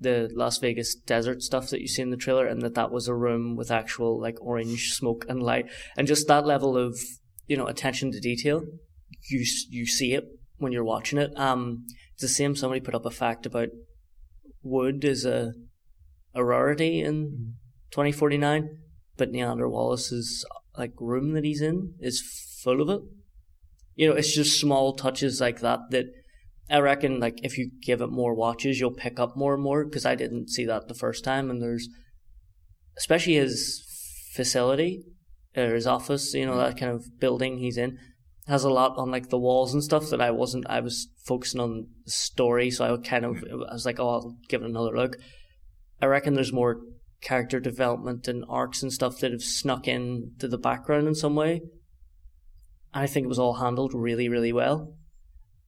the 0.00 0.30
Las 0.34 0.58
Vegas 0.58 0.94
desert 0.94 1.42
stuff 1.42 1.70
that 1.70 1.80
you 1.80 1.88
see 1.88 2.02
in 2.02 2.10
the 2.10 2.16
trailer, 2.16 2.46
and 2.46 2.62
that 2.62 2.74
that 2.74 2.90
was 2.90 3.08
a 3.08 3.14
room 3.14 3.56
with 3.56 3.70
actual 3.70 4.20
like 4.20 4.36
orange 4.40 4.92
smoke 4.92 5.24
and 5.28 5.42
light, 5.42 5.66
and 5.96 6.06
just 6.06 6.28
that 6.28 6.46
level 6.46 6.76
of 6.76 6.98
you 7.46 7.56
know 7.56 7.66
attention 7.66 8.12
to 8.12 8.20
detail. 8.20 8.62
You 9.28 9.44
you 9.70 9.86
see 9.86 10.12
it 10.14 10.24
when 10.58 10.72
you're 10.72 10.84
watching 10.84 11.18
it. 11.18 11.36
Um, 11.36 11.86
it's 12.12 12.22
the 12.22 12.28
same. 12.28 12.56
Somebody 12.56 12.80
put 12.80 12.94
up 12.94 13.06
a 13.06 13.10
fact 13.10 13.46
about 13.46 13.68
wood 14.62 15.04
is 15.04 15.24
a 15.24 15.52
a 16.34 16.44
rarity 16.44 17.00
in 17.00 17.54
2049, 17.90 18.78
but 19.16 19.32
Niander 19.32 19.70
Wallace's 19.70 20.44
like 20.76 20.92
room 21.00 21.32
that 21.32 21.44
he's 21.44 21.62
in 21.62 21.94
is 22.00 22.20
full 22.62 22.82
of 22.82 22.90
it. 22.90 23.00
You 23.94 24.08
know, 24.08 24.14
it's 24.14 24.34
just 24.34 24.60
small 24.60 24.94
touches 24.94 25.40
like 25.40 25.60
that 25.60 25.80
that 25.90 26.06
I 26.68 26.78
reckon 26.78 27.20
like 27.20 27.38
if 27.42 27.58
you 27.58 27.70
give 27.82 28.00
it 28.00 28.10
more 28.10 28.34
watches, 28.34 28.80
you'll 28.80 28.92
pick 28.92 29.20
up 29.20 29.36
more 29.36 29.54
and 29.54 29.62
more 29.62 29.84
because 29.84 30.04
I 30.04 30.14
didn't 30.14 30.50
see 30.50 30.64
that 30.66 30.88
the 30.88 30.94
first 30.94 31.24
time, 31.24 31.50
and 31.50 31.62
there's 31.62 31.88
especially 32.96 33.34
his 33.34 33.82
facility 34.34 35.04
or 35.56 35.74
his 35.74 35.86
office, 35.86 36.34
you 36.34 36.46
know, 36.46 36.56
that 36.58 36.78
kind 36.78 36.92
of 36.92 37.18
building 37.18 37.58
he's 37.58 37.78
in 37.78 37.98
has 38.46 38.62
a 38.62 38.70
lot 38.70 38.96
on 38.96 39.10
like 39.10 39.28
the 39.28 39.38
walls 39.38 39.74
and 39.74 39.82
stuff 39.82 40.08
that 40.10 40.20
I 40.20 40.30
wasn't. 40.30 40.66
I 40.68 40.80
was 40.80 41.08
focusing 41.24 41.60
on 41.60 41.88
the 42.04 42.10
story, 42.10 42.70
so 42.70 42.94
I 42.94 42.96
kind 42.98 43.24
of 43.24 43.38
hmm. 43.38 43.62
I 43.68 43.72
was 43.72 43.86
like, 43.86 43.98
oh, 43.98 44.08
I'll 44.08 44.36
give 44.48 44.62
it 44.62 44.70
another 44.70 44.96
look. 44.96 45.16
I 46.00 46.06
reckon 46.06 46.34
there's 46.34 46.52
more 46.52 46.80
character 47.20 47.58
development 47.58 48.28
and 48.28 48.44
arcs 48.48 48.82
and 48.82 48.92
stuff 48.92 49.18
that 49.18 49.32
have 49.32 49.42
snuck 49.42 49.88
in 49.88 50.32
to 50.38 50.46
the 50.46 50.58
background 50.58 51.08
in 51.08 51.14
some 51.14 51.34
way. 51.34 51.62
And 52.94 53.04
I 53.04 53.06
think 53.06 53.24
it 53.24 53.28
was 53.28 53.38
all 53.38 53.54
handled 53.54 53.94
really, 53.94 54.28
really 54.28 54.52
well. 54.52 54.94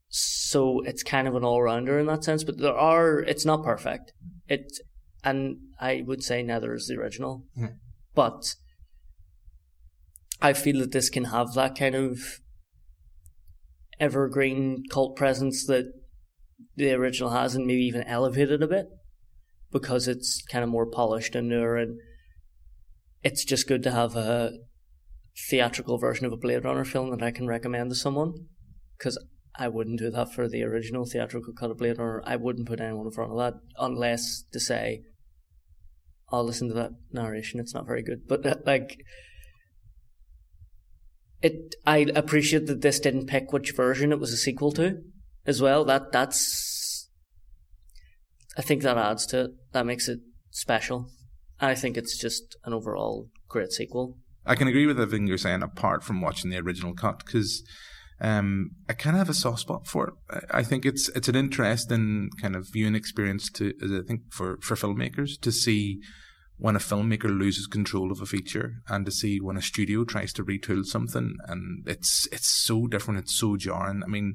So 0.09 0.81
it's 0.81 1.03
kind 1.03 1.29
of 1.29 1.35
an 1.35 1.45
all 1.45 1.62
rounder 1.62 1.99
in 1.99 2.07
that 2.07 2.25
sense, 2.25 2.45
but 2.45 2.59
there 2.59 2.77
are 2.77 3.21
it's 3.21 3.45
not 3.45 3.65
perfect. 3.65 4.12
It 4.49 4.73
and 5.23 5.59
I 5.81 6.03
would 6.07 6.23
say 6.23 6.43
neither 6.43 6.75
is 6.75 6.87
the 6.87 6.97
original. 6.97 7.45
Yeah. 7.55 7.69
But 8.15 8.55
I 10.41 10.53
feel 10.53 10.79
that 10.81 10.93
this 10.93 11.11
can 11.11 11.25
have 11.25 11.55
that 11.55 11.77
kind 11.77 11.95
of 11.95 12.41
evergreen 14.00 14.85
cult 14.91 15.17
presence 15.17 15.67
that 15.67 15.93
the 16.77 16.93
original 16.93 17.31
has 17.31 17.55
and 17.55 17.67
maybe 17.67 17.83
even 17.83 18.05
elevated 18.05 18.62
a 18.62 18.69
bit 18.69 18.87
because 19.71 20.09
it's 20.09 20.43
kind 20.50 20.65
of 20.65 20.71
more 20.71 20.87
polished 20.87 21.35
and 21.35 21.49
newer 21.49 21.77
and 21.77 21.99
it's 23.23 23.45
just 23.45 23.67
good 23.67 23.83
to 23.83 23.91
have 23.91 24.17
a 24.17 24.53
theatrical 25.49 25.99
version 25.99 26.27
of 26.27 26.33
a 26.33 26.37
Blade 26.37 26.65
Runner 26.65 26.85
film 26.85 27.11
that 27.11 27.23
I 27.23 27.31
can 27.31 27.47
recommend 27.47 27.91
to 27.91 27.97
someone 27.97 28.33
because 28.97 29.19
I 29.59 29.69
wouldn't 29.69 29.99
do 29.99 30.11
that 30.11 30.33
for 30.33 30.49
the 30.49 30.62
original 30.62 31.05
theatrical 31.05 31.53
cut 31.53 31.71
of 31.71 31.79
Blade 31.79 31.99
Runner. 31.99 32.23
I 32.25 32.37
wouldn't 32.37 32.69
put 32.69 32.81
anyone 32.81 33.07
in 33.07 33.12
front 33.12 33.33
of 33.33 33.38
that 33.38 33.55
unless 33.77 34.45
to 34.53 34.61
say, 34.61 35.03
I'll 36.31 36.45
listen 36.45 36.69
to 36.69 36.75
that 36.75 36.93
narration. 37.12 37.59
It's 37.59 37.75
not 37.75 37.87
very 37.87 38.03
good, 38.03 38.29
but 38.29 38.47
uh, 38.47 38.57
like, 38.65 38.99
it. 41.43 41.75
I 41.87 42.07
appreciate 42.15 42.67
that 42.67 42.83
this 42.83 43.00
didn't 43.00 43.27
pick 43.27 43.53
which 43.53 43.73
version 43.73 44.12
it 44.12 44.21
was 44.21 44.33
a 44.33 44.37
sequel 44.37 44.71
to, 44.73 44.99
as 45.45 45.61
well. 45.61 45.85
That 45.85 46.12
that's. 46.12 47.09
I 48.57 48.62
think 48.62 48.83
that 48.83 48.99
adds 48.99 49.27
to 49.27 49.45
it. 49.45 49.50
That 49.73 49.87
makes 49.87 50.09
it 50.09 50.21
special. 50.50 51.11
I 51.61 51.75
think 51.75 51.97
it's 51.97 52.17
just 52.17 52.57
an 52.65 52.73
overall 52.73 53.29
great 53.49 53.73
sequel. 53.73 54.19
I 54.47 54.55
can 54.55 54.69
agree 54.69 54.87
with 54.87 55.00
everything 55.00 55.27
you're 55.27 55.38
saying, 55.38 55.62
apart 55.62 56.05
from 56.05 56.21
watching 56.21 56.50
the 56.50 56.59
original 56.59 56.95
cut, 56.95 57.25
because 57.25 57.62
um, 58.21 58.73
I 58.89 58.95
kind 58.95 59.15
of 59.15 59.19
have 59.19 59.29
a 59.29 59.35
soft 59.35 59.61
spot 59.61 59.87
for 59.87 60.09
it. 60.09 60.45
I 60.51 60.63
think 60.63 60.85
it's 60.85 61.09
it's 61.11 61.29
an 61.29 61.37
interesting 61.37 62.31
kind 62.41 62.57
of 62.57 62.69
viewing 62.73 62.95
experience 62.95 63.51
to, 63.53 63.73
I 63.83 64.07
think, 64.07 64.33
for 64.33 64.59
for 64.61 64.75
filmmakers 64.75 65.41
to 65.41 65.53
see 65.53 66.01
when 66.57 66.75
a 66.75 66.81
filmmaker 66.81 67.37
loses 67.37 67.69
control 67.69 68.11
of 68.11 68.21
a 68.21 68.27
feature 68.27 68.83
and 68.89 69.07
to 69.07 69.13
see 69.13 69.41
when 69.41 69.57
a 69.57 69.63
studio 69.63 70.05
tries 70.05 70.33
to 70.33 70.45
retool 70.45 70.85
something 70.85 71.37
and 71.47 71.87
it's 71.87 72.27
it's 72.33 72.49
so 72.49 72.88
different, 72.88 73.21
it's 73.21 73.38
so 73.38 73.57
jarring. 73.57 74.03
I 74.03 74.09
mean, 74.09 74.35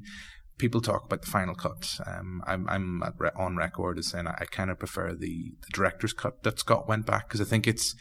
people 0.56 0.80
talk 0.80 1.04
about 1.04 1.20
the 1.20 1.30
final 1.30 1.54
cut. 1.54 1.98
Um, 2.06 2.42
I'm 2.46 2.66
I'm 2.68 3.02
on 3.36 3.56
record 3.56 3.98
as 3.98 4.08
saying 4.08 4.26
I, 4.26 4.38
I 4.40 4.44
kind 4.46 4.70
of 4.70 4.78
prefer 4.78 5.14
the, 5.14 5.52
the 5.60 5.72
director's 5.72 6.14
cut 6.14 6.42
that 6.44 6.58
Scott 6.58 6.88
went 6.88 7.04
back 7.04 7.28
because 7.28 7.42
I 7.42 7.44
think 7.44 7.66
it's 7.66 7.94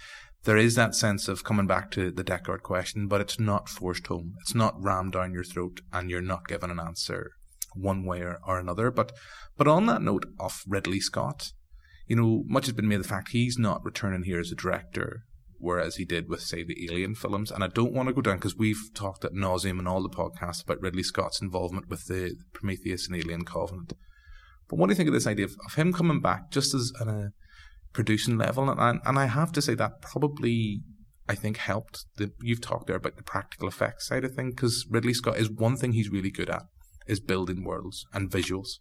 there 0.43 0.57
is 0.57 0.75
that 0.75 0.95
sense 0.95 1.27
of 1.27 1.43
coming 1.43 1.67
back 1.67 1.89
to 1.91 2.11
the 2.11 2.23
Deckard 2.23 2.61
question, 2.61 3.07
but 3.07 3.21
it's 3.21 3.39
not 3.39 3.69
forced 3.69 4.07
home. 4.07 4.33
It's 4.41 4.55
not 4.55 4.81
rammed 4.81 5.13
down 5.13 5.33
your 5.33 5.43
throat, 5.43 5.81
and 5.91 6.09
you're 6.09 6.21
not 6.21 6.47
given 6.47 6.69
an 6.69 6.79
answer 6.79 7.31
one 7.75 8.05
way 8.05 8.21
or, 8.21 8.39
or 8.45 8.59
another. 8.59 8.91
But 8.91 9.13
but 9.57 9.67
on 9.67 9.85
that 9.85 10.01
note 10.01 10.25
of 10.39 10.63
Ridley 10.67 10.99
Scott, 10.99 11.51
you 12.07 12.15
know, 12.15 12.43
much 12.47 12.65
has 12.65 12.75
been 12.75 12.87
made 12.87 12.95
of 12.95 13.03
the 13.03 13.09
fact 13.09 13.29
he's 13.29 13.57
not 13.57 13.83
returning 13.85 14.23
here 14.23 14.39
as 14.39 14.51
a 14.51 14.55
director, 14.55 15.23
whereas 15.57 15.95
he 15.95 16.05
did 16.05 16.27
with 16.27 16.41
say 16.41 16.63
the 16.63 16.87
Alien 16.89 17.15
films. 17.15 17.51
And 17.51 17.63
I 17.63 17.67
don't 17.67 17.93
want 17.93 18.09
to 18.09 18.13
go 18.13 18.21
down 18.21 18.37
because 18.37 18.57
we've 18.57 18.89
talked 18.93 19.23
at 19.23 19.33
nauseum 19.33 19.79
in 19.79 19.87
all 19.87 20.03
the 20.03 20.09
podcasts 20.09 20.63
about 20.63 20.81
Ridley 20.81 21.03
Scott's 21.03 21.41
involvement 21.41 21.89
with 21.89 22.05
the 22.07 22.35
Prometheus 22.53 23.07
and 23.07 23.15
Alien 23.15 23.45
Covenant. 23.45 23.93
But 24.69 24.77
what 24.77 24.87
do 24.87 24.91
you 24.91 24.95
think 24.95 25.07
of 25.07 25.13
this 25.13 25.27
idea 25.27 25.45
of, 25.45 25.55
of 25.65 25.75
him 25.75 25.93
coming 25.93 26.19
back 26.19 26.51
just 26.51 26.73
as 26.73 26.91
an, 26.99 27.33
producing 27.93 28.37
level, 28.37 28.69
and 28.69 28.99
and 29.05 29.19
I 29.19 29.25
have 29.25 29.51
to 29.53 29.61
say 29.61 29.75
that 29.75 30.01
probably 30.01 30.81
I 31.27 31.35
think 31.35 31.57
helped. 31.57 32.05
The, 32.17 32.31
you've 32.41 32.61
talked 32.61 32.87
there 32.87 32.97
about 32.97 33.15
the 33.15 33.23
practical 33.23 33.67
effects 33.67 34.07
side 34.07 34.25
of 34.25 34.35
things 34.35 34.55
because 34.55 34.85
Ridley 34.89 35.13
Scott 35.13 35.37
is 35.37 35.49
one 35.49 35.77
thing 35.77 35.93
he's 35.93 36.09
really 36.09 36.31
good 36.31 36.49
at 36.49 36.63
is 37.07 37.19
building 37.19 37.63
worlds 37.63 38.05
and 38.13 38.29
visuals, 38.29 38.79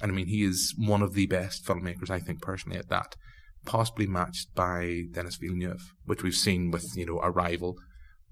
and 0.00 0.12
I 0.12 0.14
mean 0.14 0.28
he 0.28 0.44
is 0.44 0.74
one 0.78 1.02
of 1.02 1.14
the 1.14 1.26
best 1.26 1.66
filmmakers 1.66 2.10
I 2.10 2.20
think 2.20 2.40
personally 2.40 2.78
at 2.78 2.88
that, 2.88 3.16
possibly 3.66 4.06
matched 4.06 4.54
by 4.54 5.02
Denis 5.12 5.36
Villeneuve, 5.36 5.92
which 6.04 6.22
we've 6.22 6.34
seen 6.34 6.70
with 6.70 6.96
you 6.96 7.06
know 7.06 7.20
Arrival. 7.22 7.76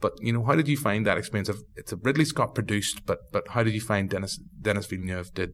But 0.01 0.13
you 0.21 0.33
know, 0.33 0.45
how 0.45 0.55
did 0.55 0.69
you 0.69 0.77
find 0.77 1.07
that 1.07 1.19
experience 1.19 1.49
of 1.49 1.63
it's 1.75 1.93
a 1.93 1.97
Ridley 1.97 2.25
Scott 2.25 2.55
produced, 2.55 3.05
but 3.07 3.19
but 3.33 3.49
how 3.49 3.63
did 3.63 3.75
you 3.75 3.81
find 3.81 4.09
Dennis 4.09 4.39
Denis 4.61 4.87
Villeneuve 4.87 5.35
did 5.35 5.53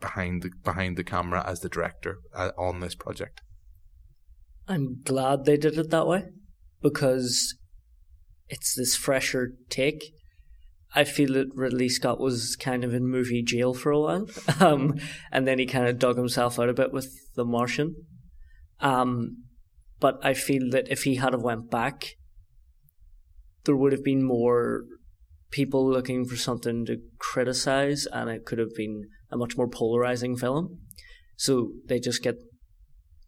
behind 0.00 0.42
the 0.42 0.50
behind 0.62 0.96
the 0.96 1.04
camera 1.04 1.42
as 1.46 1.60
the 1.60 1.68
director 1.68 2.18
uh, 2.34 2.50
on 2.58 2.80
this 2.80 2.94
project? 2.94 3.40
I'm 4.66 5.02
glad 5.02 5.44
they 5.44 5.56
did 5.56 5.78
it 5.78 5.90
that 5.90 6.06
way 6.06 6.24
because 6.80 7.54
it's 8.48 8.74
this 8.74 8.96
fresher 8.96 9.52
take. 9.68 10.12
I 10.94 11.04
feel 11.04 11.32
that 11.34 11.50
Ridley 11.54 11.88
Scott 11.88 12.20
was 12.20 12.56
kind 12.56 12.84
of 12.84 12.94
in 12.94 13.08
movie 13.08 13.42
jail 13.42 13.74
for 13.74 13.90
a 13.90 14.00
while, 14.00 14.28
um, 14.60 14.98
and 15.32 15.46
then 15.46 15.58
he 15.58 15.66
kind 15.66 15.88
of 15.88 15.98
dug 15.98 16.16
himself 16.16 16.58
out 16.58 16.68
a 16.68 16.74
bit 16.74 16.92
with 16.92 17.12
The 17.34 17.44
Martian. 17.44 17.96
Um, 18.80 19.44
but 19.98 20.18
I 20.22 20.34
feel 20.34 20.70
that 20.70 20.90
if 20.90 21.02
he 21.02 21.16
had 21.16 21.32
have 21.32 21.42
went 21.42 21.70
back, 21.70 22.16
there 23.64 23.76
would 23.76 23.92
have 23.92 24.04
been 24.04 24.22
more 24.22 24.84
people 25.50 25.88
looking 25.88 26.24
for 26.24 26.36
something 26.36 26.84
to 26.86 26.98
criticize, 27.18 28.06
and 28.12 28.30
it 28.30 28.44
could 28.44 28.58
have 28.58 28.74
been 28.76 29.04
a 29.30 29.36
much 29.36 29.56
more 29.56 29.68
polarizing 29.68 30.36
film. 30.36 30.78
So 31.36 31.72
they 31.86 31.98
just 31.98 32.22
get 32.22 32.36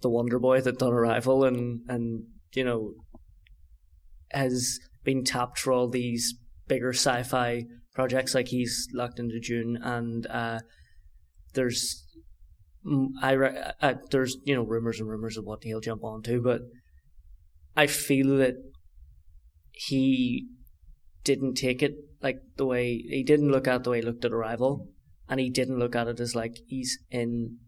the 0.03 0.11
Wonder 0.11 0.39
Boy 0.39 0.61
that 0.61 0.79
done 0.79 0.93
Arrival 0.93 1.45
and 1.45 1.81
and 1.89 2.25
you 2.55 2.65
know 2.65 2.95
has 4.31 4.79
been 5.05 5.25
tapped 5.25 5.59
for 5.59 5.73
all 5.73 5.89
these 5.89 6.35
bigger 6.67 6.93
sci-fi 6.93 7.65
projects 7.95 8.35
like 8.35 8.49
he's 8.49 8.89
locked 8.93 9.19
into 9.19 9.41
Dune, 9.41 9.79
and 9.83 10.27
uh, 10.27 10.61
there's 11.55 12.05
I, 13.21 13.73
I 13.83 13.97
there's 14.11 14.37
you 14.45 14.55
know 14.55 14.63
rumors 14.63 15.01
and 15.01 15.09
rumors 15.09 15.37
of 15.37 15.45
what 15.45 15.65
he'll 15.65 15.81
jump 15.81 16.05
onto 16.05 16.41
but 16.41 16.61
I 17.77 17.87
feel 17.89 18.37
that 18.37 18.55
he 19.73 20.47
didn't 21.25 21.55
take 21.55 21.83
it 21.83 21.95
like 22.23 22.41
the 22.57 22.65
way 22.65 22.99
he 22.99 23.25
didn't 23.25 23.51
look 23.51 23.67
at 23.67 23.83
the 23.83 23.91
way 23.91 24.01
he 24.01 24.07
looked 24.07 24.25
at 24.25 24.33
Arrival 24.33 24.89
and 25.29 25.41
he 25.41 25.51
didn't 25.51 25.79
look 25.79 25.97
at 25.97 26.07
it 26.07 26.21
as 26.21 26.37
like 26.37 26.59
he's 26.67 26.99
in 27.11 27.59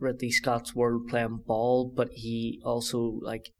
Ridley 0.00 0.30
Scott's 0.30 0.74
world 0.74 1.08
playing 1.08 1.42
ball, 1.46 1.92
but 1.94 2.08
he 2.12 2.60
also 2.64 3.18
like 3.22 3.50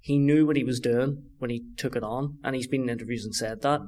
he 0.00 0.18
knew 0.18 0.46
what 0.46 0.56
he 0.56 0.64
was 0.64 0.80
doing 0.80 1.30
when 1.38 1.50
he 1.50 1.64
took 1.76 1.96
it 1.96 2.02
on, 2.02 2.38
and 2.44 2.54
he's 2.54 2.66
been 2.66 2.82
in 2.82 2.90
interviews 2.90 3.24
and 3.24 3.34
said 3.34 3.62
that. 3.62 3.80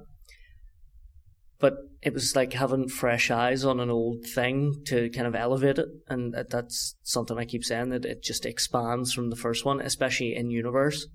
But 1.59 1.75
it 2.03 2.15
was 2.15 2.37
like 2.37 2.53
having 2.53 2.89
fresh 2.89 3.31
eyes 3.31 3.65
on 3.65 3.81
an 3.81 3.91
old 3.91 4.25
thing 4.27 4.83
to 4.87 5.11
kind 5.11 5.27
of 5.27 5.35
elevate 5.35 5.79
it, 5.79 5.89
and 6.09 6.35
that's 6.49 6.97
something 7.03 7.39
I 7.39 7.45
keep 7.45 7.65
saying 7.65 7.91
that 7.91 8.05
it 8.05 8.23
just 8.23 8.47
expands 8.47 9.13
from 9.13 9.31
the 9.31 9.37
first 9.37 9.65
one, 9.65 9.81
especially 9.81 10.35
in 10.35 10.51
universe. 10.51 11.07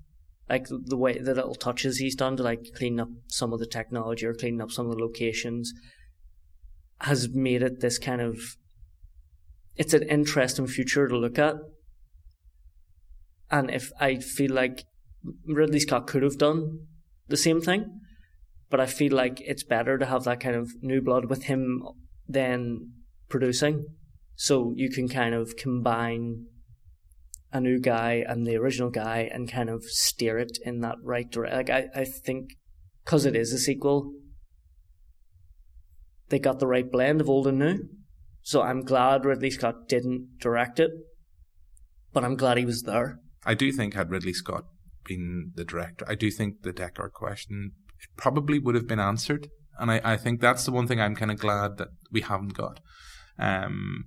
Like 0.48 0.66
the 0.68 0.96
way 0.96 1.18
the 1.18 1.34
little 1.34 1.54
touches 1.54 1.98
he's 1.98 2.16
done 2.16 2.36
to 2.36 2.42
like 2.42 2.66
clean 2.76 3.00
up 3.00 3.08
some 3.28 3.52
of 3.52 3.60
the 3.60 3.66
technology 3.66 4.26
or 4.26 4.34
cleaning 4.34 4.60
up 4.60 4.70
some 4.70 4.86
of 4.86 4.92
the 4.92 5.02
locations 5.02 5.72
has 7.00 7.28
made 7.30 7.62
it 7.62 7.80
this 7.80 7.98
kind 7.98 8.20
of 8.20 8.38
it's 9.76 9.94
an 9.94 10.02
interesting 10.08 10.66
future 10.66 11.08
to 11.08 11.16
look 11.16 11.38
at. 11.38 11.56
And 13.50 13.70
if 13.70 13.92
I 14.00 14.16
feel 14.16 14.52
like 14.52 14.84
Ridley 15.46 15.80
Scott 15.80 16.06
could 16.06 16.22
have 16.22 16.38
done 16.38 16.86
the 17.28 17.36
same 17.36 17.60
thing, 17.60 18.00
but 18.70 18.80
I 18.80 18.86
feel 18.86 19.12
like 19.12 19.40
it's 19.42 19.62
better 19.62 19.98
to 19.98 20.06
have 20.06 20.24
that 20.24 20.40
kind 20.40 20.56
of 20.56 20.70
new 20.80 21.00
blood 21.00 21.26
with 21.26 21.44
him 21.44 21.82
than 22.28 22.92
producing. 23.28 23.86
So 24.34 24.72
you 24.76 24.90
can 24.90 25.08
kind 25.08 25.34
of 25.34 25.56
combine 25.56 26.46
a 27.52 27.60
new 27.60 27.78
guy 27.78 28.24
and 28.26 28.46
the 28.46 28.56
original 28.56 28.90
guy 28.90 29.28
and 29.30 29.50
kind 29.50 29.68
of 29.68 29.84
steer 29.84 30.38
it 30.38 30.58
in 30.64 30.80
that 30.80 30.96
right 31.02 31.30
direction. 31.30 31.58
Like 31.58 31.70
I, 31.70 31.88
I 31.94 32.04
think 32.04 32.54
because 33.04 33.26
it 33.26 33.36
is 33.36 33.52
a 33.52 33.58
sequel, 33.58 34.12
they 36.30 36.38
got 36.38 36.58
the 36.58 36.66
right 36.66 36.90
blend 36.90 37.20
of 37.20 37.28
old 37.28 37.46
and 37.46 37.58
new. 37.58 37.78
So 38.42 38.62
I'm 38.62 38.82
glad 38.82 39.24
Ridley 39.24 39.50
Scott 39.50 39.88
didn't 39.88 40.38
direct 40.40 40.80
it, 40.80 40.90
but 42.12 42.24
I'm 42.24 42.36
glad 42.36 42.58
he 42.58 42.64
was 42.64 42.82
there. 42.82 43.20
I 43.44 43.54
do 43.54 43.72
think 43.72 43.94
had 43.94 44.10
Ridley 44.10 44.32
Scott 44.32 44.64
been 45.04 45.52
the 45.54 45.64
director, 45.64 46.04
I 46.08 46.14
do 46.14 46.30
think 46.30 46.62
the 46.62 46.72
Deckard 46.72 47.12
question 47.12 47.72
probably 48.16 48.58
would 48.58 48.74
have 48.74 48.86
been 48.86 49.00
answered. 49.00 49.48
And 49.78 49.90
I, 49.90 50.00
I 50.04 50.16
think 50.16 50.40
that's 50.40 50.64
the 50.64 50.70
one 50.72 50.86
thing 50.86 51.00
I'm 51.00 51.16
kind 51.16 51.30
of 51.30 51.38
glad 51.38 51.78
that 51.78 51.88
we 52.10 52.20
haven't 52.20 52.54
got. 52.54 52.80
Um, 53.38 54.04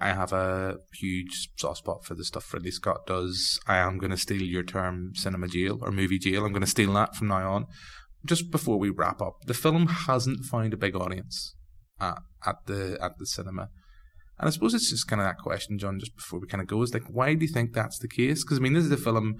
I 0.00 0.08
have 0.08 0.32
a 0.32 0.78
huge 0.94 1.50
soft 1.56 1.78
spot 1.78 2.04
for 2.04 2.14
the 2.14 2.24
stuff 2.24 2.52
Ridley 2.52 2.70
Scott 2.70 3.06
does. 3.06 3.60
I 3.66 3.76
am 3.76 3.98
going 3.98 4.10
to 4.10 4.16
steal 4.16 4.42
your 4.42 4.64
term 4.64 5.12
cinema 5.14 5.48
jail 5.48 5.78
or 5.82 5.92
movie 5.92 6.18
jail. 6.18 6.44
I'm 6.44 6.52
going 6.52 6.62
to 6.62 6.66
steal 6.66 6.92
that 6.94 7.14
from 7.14 7.28
now 7.28 7.52
on. 7.52 7.66
Just 8.24 8.50
before 8.50 8.78
we 8.78 8.90
wrap 8.90 9.20
up, 9.20 9.42
the 9.46 9.54
film 9.54 9.86
hasn't 9.86 10.44
found 10.44 10.72
a 10.72 10.76
big 10.76 10.96
audience 10.96 11.54
at, 12.02 12.18
at 12.46 12.56
the 12.66 12.98
at 13.00 13.18
the 13.18 13.26
cinema. 13.26 13.68
And 14.38 14.48
I 14.48 14.50
suppose 14.50 14.74
it's 14.74 14.90
just 14.90 15.06
kind 15.06 15.22
of 15.22 15.28
that 15.28 15.38
question, 15.38 15.78
John, 15.78 16.00
just 16.00 16.16
before 16.16 16.40
we 16.40 16.48
kind 16.48 16.60
of 16.60 16.66
go, 16.66 16.82
is 16.82 16.92
like, 16.92 17.06
why 17.08 17.34
do 17.34 17.44
you 17.44 17.52
think 17.52 17.72
that's 17.72 17.98
the 17.98 18.08
case? 18.08 18.42
Because, 18.42 18.58
I 18.58 18.60
mean, 18.60 18.72
this 18.72 18.84
is 18.84 18.90
a 18.90 18.96
film, 18.96 19.36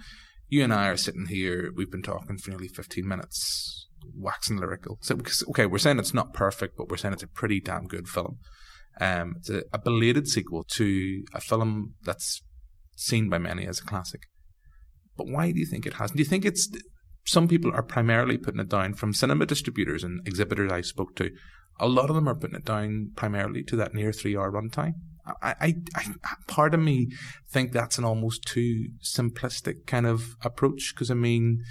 you 0.49 0.63
and 0.63 0.73
I 0.73 0.89
are 0.89 0.97
sitting 0.97 1.27
here, 1.27 1.73
we've 1.75 1.91
been 1.91 2.03
talking 2.03 2.39
for 2.39 2.51
nearly 2.51 2.69
15 2.69 3.09
minutes, 3.09 3.89
waxing 4.15 4.59
lyrical. 4.59 4.99
So, 5.01 5.19
okay, 5.49 5.67
we're 5.67 5.79
saying 5.79 5.99
it's 5.99 6.15
not 6.15 6.35
perfect, 6.35 6.77
but 6.77 6.89
we're 6.89 6.99
saying 6.99 7.15
it's 7.15 7.23
a 7.23 7.29
pretty 7.29 7.59
damn 7.59 7.87
good 7.87 8.07
film. 8.07 8.39
Um, 9.01 9.35
it's 9.39 9.51
a, 9.51 9.65
a 9.73 9.79
belated 9.79 10.29
sequel 10.29 10.65
to 10.75 11.25
a 11.35 11.41
film 11.41 11.95
that's 12.05 12.43
seen 12.95 13.29
by 13.29 13.39
many 13.39 13.67
as 13.67 13.81
a 13.81 13.85
classic. 13.85 14.21
But 15.17 15.27
why 15.27 15.51
do 15.51 15.59
you 15.59 15.67
think 15.67 15.85
it 15.85 15.95
hasn't? 15.95 16.19
Do 16.19 16.23
you 16.23 16.29
think 16.29 16.45
it's 16.45 16.71
some 17.25 17.49
people 17.49 17.73
are 17.75 17.83
primarily 17.83 18.39
putting 18.39 18.61
it 18.61 18.69
down 18.69 18.95
from 18.95 19.15
cinema 19.15 19.47
distributors 19.47 20.05
and 20.05 20.27
exhibitors 20.27 20.73
I 20.73 20.81
spoke 20.81 21.17
to 21.17 21.31
a 21.81 21.89
lot 21.89 22.09
of 22.09 22.15
them 22.15 22.29
are 22.29 22.35
putting 22.35 22.57
it 22.57 22.65
down 22.65 23.13
primarily 23.17 23.63
to 23.65 23.77
that 23.77 23.95
near 23.95 24.13
three 24.13 24.37
hour 24.37 24.51
runtime. 24.51 24.95
I, 25.25 25.55
I, 25.61 25.75
I, 25.95 26.05
part 26.49 26.75
of 26.75 26.81
me 26.81 27.09
think 27.49 27.73
that's 27.73 27.97
an 27.97 28.05
almost 28.05 28.45
too 28.45 28.89
simplistic 29.05 29.87
kind 29.87 30.07
of 30.07 30.35
approach 30.43 30.93
because 30.95 31.11
I 31.11 31.15
mean, 31.15 31.63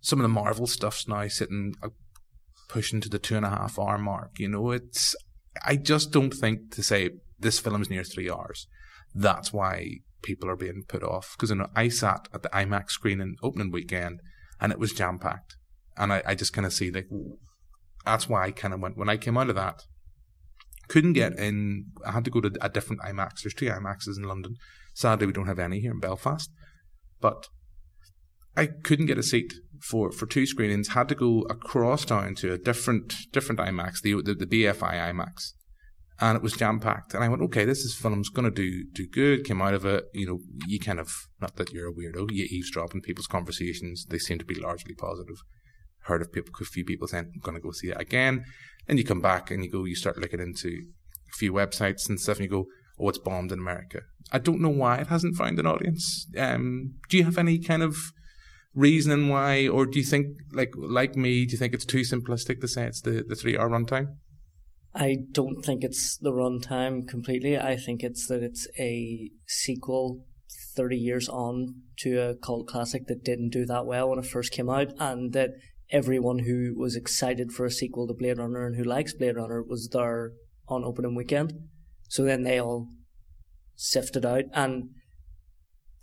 some 0.00 0.20
of 0.20 0.22
the 0.22 0.28
Marvel 0.28 0.66
stuff's 0.66 1.08
now 1.08 1.26
sitting 1.28 1.74
uh, 1.82 1.88
pushing 2.68 3.00
to 3.00 3.08
the 3.08 3.18
two 3.18 3.36
and 3.36 3.44
a 3.44 3.50
half 3.50 3.78
hour 3.78 3.98
mark. 3.98 4.38
You 4.38 4.48
know, 4.48 4.70
it's 4.70 5.16
I 5.64 5.76
just 5.76 6.12
don't 6.12 6.32
think 6.32 6.72
to 6.74 6.82
say 6.82 7.10
this 7.38 7.58
film's 7.58 7.90
near 7.90 8.04
three 8.04 8.30
hours. 8.30 8.66
That's 9.14 9.52
why 9.52 9.98
people 10.22 10.48
are 10.48 10.56
being 10.56 10.84
put 10.86 11.02
off 11.02 11.34
because 11.36 11.50
you 11.50 11.56
know, 11.56 11.68
I 11.74 11.88
sat 11.88 12.28
at 12.32 12.42
the 12.42 12.48
IMAX 12.50 12.90
screening 12.90 13.36
opening 13.42 13.70
weekend 13.70 14.20
and 14.60 14.72
it 14.72 14.78
was 14.78 14.92
jam 14.92 15.18
packed, 15.18 15.56
and 15.96 16.12
I, 16.12 16.22
I 16.26 16.34
just 16.34 16.52
kind 16.52 16.66
of 16.66 16.72
see 16.72 16.90
like 16.90 17.08
that's 18.04 18.28
why 18.28 18.44
I 18.44 18.50
kind 18.50 18.74
of 18.74 18.80
went 18.80 18.96
when 18.96 19.08
I 19.08 19.16
came 19.16 19.36
out 19.36 19.48
of 19.48 19.56
that. 19.56 19.82
Couldn't 20.88 21.14
get 21.14 21.32
mm. 21.32 21.38
in. 21.38 21.84
I 22.06 22.12
had 22.12 22.24
to 22.24 22.30
go 22.30 22.40
to 22.40 22.52
a 22.60 22.68
different 22.68 23.02
IMAX. 23.02 23.42
There's 23.42 23.54
two 23.54 23.66
IMAXs 23.66 24.16
in 24.16 24.24
London. 24.24 24.56
Sadly, 24.94 25.26
we 25.26 25.32
don't 25.32 25.46
have 25.46 25.58
any 25.58 25.80
here 25.80 25.92
in 25.92 26.00
Belfast. 26.00 26.50
But 27.20 27.48
I 28.56 28.66
couldn't 28.66 29.06
get 29.06 29.18
a 29.18 29.22
seat 29.22 29.54
for, 29.80 30.12
for 30.12 30.26
two 30.26 30.46
screenings. 30.46 30.88
Had 30.88 31.08
to 31.08 31.14
go 31.14 31.42
across 31.50 32.04
town 32.04 32.34
to 32.36 32.52
a 32.52 32.58
different 32.58 33.14
different 33.32 33.60
IMAX, 33.60 34.02
the 34.02 34.20
the, 34.22 34.34
the 34.34 34.46
BFI 34.46 34.92
IMAX, 34.92 35.52
and 36.20 36.36
it 36.36 36.42
was 36.42 36.52
jam 36.52 36.80
packed. 36.80 37.14
And 37.14 37.24
I 37.24 37.28
went, 37.28 37.42
okay, 37.42 37.64
this 37.64 37.80
is 37.80 37.96
film's 37.96 38.28
gonna 38.28 38.50
do 38.50 38.84
do 38.92 39.08
good. 39.08 39.44
Came 39.44 39.62
out 39.62 39.74
of 39.74 39.84
it, 39.84 40.04
you 40.12 40.26
know, 40.26 40.38
you 40.66 40.78
kind 40.78 41.00
of 41.00 41.10
not 41.40 41.56
that 41.56 41.72
you're 41.72 41.88
a 41.88 41.92
weirdo, 41.92 42.30
you 42.30 42.46
eavesdrop 42.50 42.94
in 42.94 43.00
people's 43.00 43.26
conversations. 43.26 44.06
They 44.08 44.18
seem 44.18 44.38
to 44.38 44.44
be 44.44 44.54
largely 44.54 44.94
positive 44.94 45.38
heard 46.04 46.22
of 46.22 46.32
people, 46.32 46.52
a 46.60 46.64
few 46.64 46.84
people 46.84 47.08
saying, 47.08 47.30
I'm 47.34 47.40
going 47.40 47.56
to 47.56 47.60
go 47.60 47.72
see 47.72 47.88
it 47.88 48.00
again. 48.00 48.44
And 48.88 48.98
you 48.98 49.04
come 49.04 49.20
back 49.20 49.50
and 49.50 49.64
you 49.64 49.70
go, 49.70 49.84
you 49.84 49.96
start 49.96 50.18
looking 50.18 50.40
into 50.40 50.68
a 50.68 51.36
few 51.36 51.52
websites 51.52 52.08
and 52.08 52.20
stuff 52.20 52.36
and 52.36 52.44
you 52.44 52.50
go, 52.50 52.66
oh, 52.98 53.08
it's 53.08 53.18
bombed 53.18 53.52
in 53.52 53.58
America. 53.58 54.00
I 54.32 54.38
don't 54.38 54.60
know 54.60 54.68
why 54.68 54.98
it 54.98 55.08
hasn't 55.08 55.36
found 55.36 55.58
an 55.58 55.66
audience. 55.66 56.26
Um, 56.38 56.94
do 57.08 57.16
you 57.16 57.24
have 57.24 57.38
any 57.38 57.58
kind 57.58 57.82
of 57.82 57.96
reasoning 58.74 59.28
why, 59.28 59.68
or 59.68 59.86
do 59.86 59.98
you 59.98 60.04
think, 60.04 60.28
like 60.52 60.72
like 60.76 61.16
me, 61.16 61.46
do 61.46 61.52
you 61.52 61.58
think 61.58 61.74
it's 61.74 61.84
too 61.84 62.00
simplistic 62.00 62.60
to 62.60 62.68
say 62.68 62.86
it's 62.86 63.00
the, 63.00 63.24
the 63.26 63.36
three 63.36 63.56
hour 63.56 63.68
runtime? 63.68 64.16
I 64.94 65.16
don't 65.32 65.62
think 65.62 65.82
it's 65.82 66.16
the 66.18 66.32
runtime 66.32 67.08
completely. 67.08 67.58
I 67.58 67.76
think 67.76 68.02
it's 68.02 68.26
that 68.28 68.42
it's 68.42 68.68
a 68.78 69.30
sequel 69.46 70.24
30 70.76 70.96
years 70.96 71.28
on 71.28 71.74
to 71.98 72.18
a 72.18 72.34
cult 72.36 72.68
classic 72.68 73.06
that 73.06 73.24
didn't 73.24 73.50
do 73.50 73.66
that 73.66 73.86
well 73.86 74.10
when 74.10 74.18
it 74.18 74.26
first 74.26 74.52
came 74.52 74.70
out, 74.70 74.92
and 74.98 75.32
that 75.32 75.50
everyone 75.90 76.40
who 76.40 76.74
was 76.76 76.96
excited 76.96 77.52
for 77.52 77.64
a 77.66 77.70
sequel 77.70 78.06
to 78.06 78.14
Blade 78.14 78.38
Runner 78.38 78.66
and 78.66 78.76
who 78.76 78.84
likes 78.84 79.14
Blade 79.14 79.36
Runner 79.36 79.62
was 79.62 79.88
there 79.92 80.32
on 80.68 80.84
opening 80.84 81.14
weekend. 81.14 81.52
So 82.08 82.24
then 82.24 82.42
they 82.42 82.60
all 82.60 82.88
sifted 83.76 84.24
out 84.24 84.44
and 84.52 84.90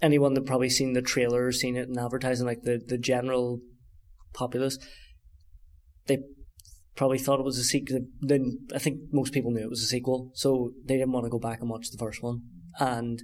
anyone 0.02 0.34
that 0.34 0.46
probably 0.46 0.70
seen 0.70 0.94
the 0.94 1.02
trailer, 1.02 1.52
seen 1.52 1.78
it 1.78 1.88
in 1.88 1.98
advertising, 1.98 2.46
like 2.46 2.64
the, 2.64 2.82
the 2.86 2.98
general 2.98 3.60
populace, 4.34 4.78
they 6.08 6.20
probably 6.96 7.20
thought 7.20 7.40
it 7.40 7.46
was 7.46 7.58
a 7.58 7.64
sequel. 7.64 8.00
Then 8.20 8.60
I 8.74 8.80
think 8.80 9.00
most 9.12 9.34
people 9.34 9.52
knew 9.52 9.64
it 9.64 9.70
was 9.70 9.84
a 9.84 9.88
sequel, 9.88 10.32
so 10.34 10.72
they 10.86 10.98
didn't 10.98 11.12
want 11.12 11.26
to 11.26 11.30
go 11.30 11.40
back 11.40 11.62
and 11.62 11.70
watch 11.70 11.90
the 11.92 11.98
first 11.98 12.24
one. 12.24 12.42
And 12.80 13.22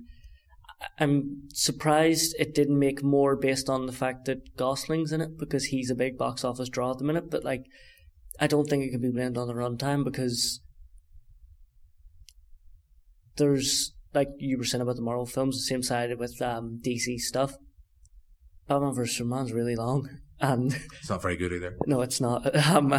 I'm 1.00 1.50
surprised 1.54 2.36
it 2.38 2.54
didn't 2.54 2.78
make 2.78 3.04
more 3.04 3.36
based 3.36 3.70
on 3.70 3.86
the 3.88 3.92
fact 3.92 4.26
that 4.26 4.56
Gosling's 4.58 5.12
in 5.12 5.22
it 5.22 5.38
because 5.38 5.66
he's 5.66 5.90
a 5.90 5.96
big 5.96 6.18
box 6.18 6.44
office 6.44 6.70
draw 6.70 6.92
at 6.92 7.00
the 7.00 7.04
minute. 7.04 7.32
But 7.32 7.44
like, 7.44 7.66
I 8.40 8.48
don't 8.48 8.70
think 8.70 8.84
it 8.84 8.92
can 8.92 9.02
be 9.02 9.10
blamed 9.10 9.38
on 9.38 9.48
the 9.48 9.54
runtime 9.54 10.04
because 10.04 10.62
there's 13.38 13.94
like 14.14 14.30
you 14.38 14.58
were 14.58 14.64
saying 14.64 14.82
about 14.82 14.96
the 14.96 15.02
Marvel 15.02 15.26
films, 15.26 15.58
the 15.58 15.64
same 15.64 15.84
side 15.84 16.18
with 16.18 16.42
um, 16.42 16.80
DC 16.84 17.20
stuff. 17.20 17.56
Batman 18.68 18.94
vs 18.94 19.18
Superman's 19.18 19.54
really 19.54 19.76
long, 19.76 20.10
and 20.40 20.74
it's 21.00 21.10
not 21.10 21.22
very 21.22 21.38
good 21.38 21.54
either. 21.54 21.76
No, 21.86 22.02
it's 22.02 22.22
not. 22.22 22.56
Um, 22.68 22.94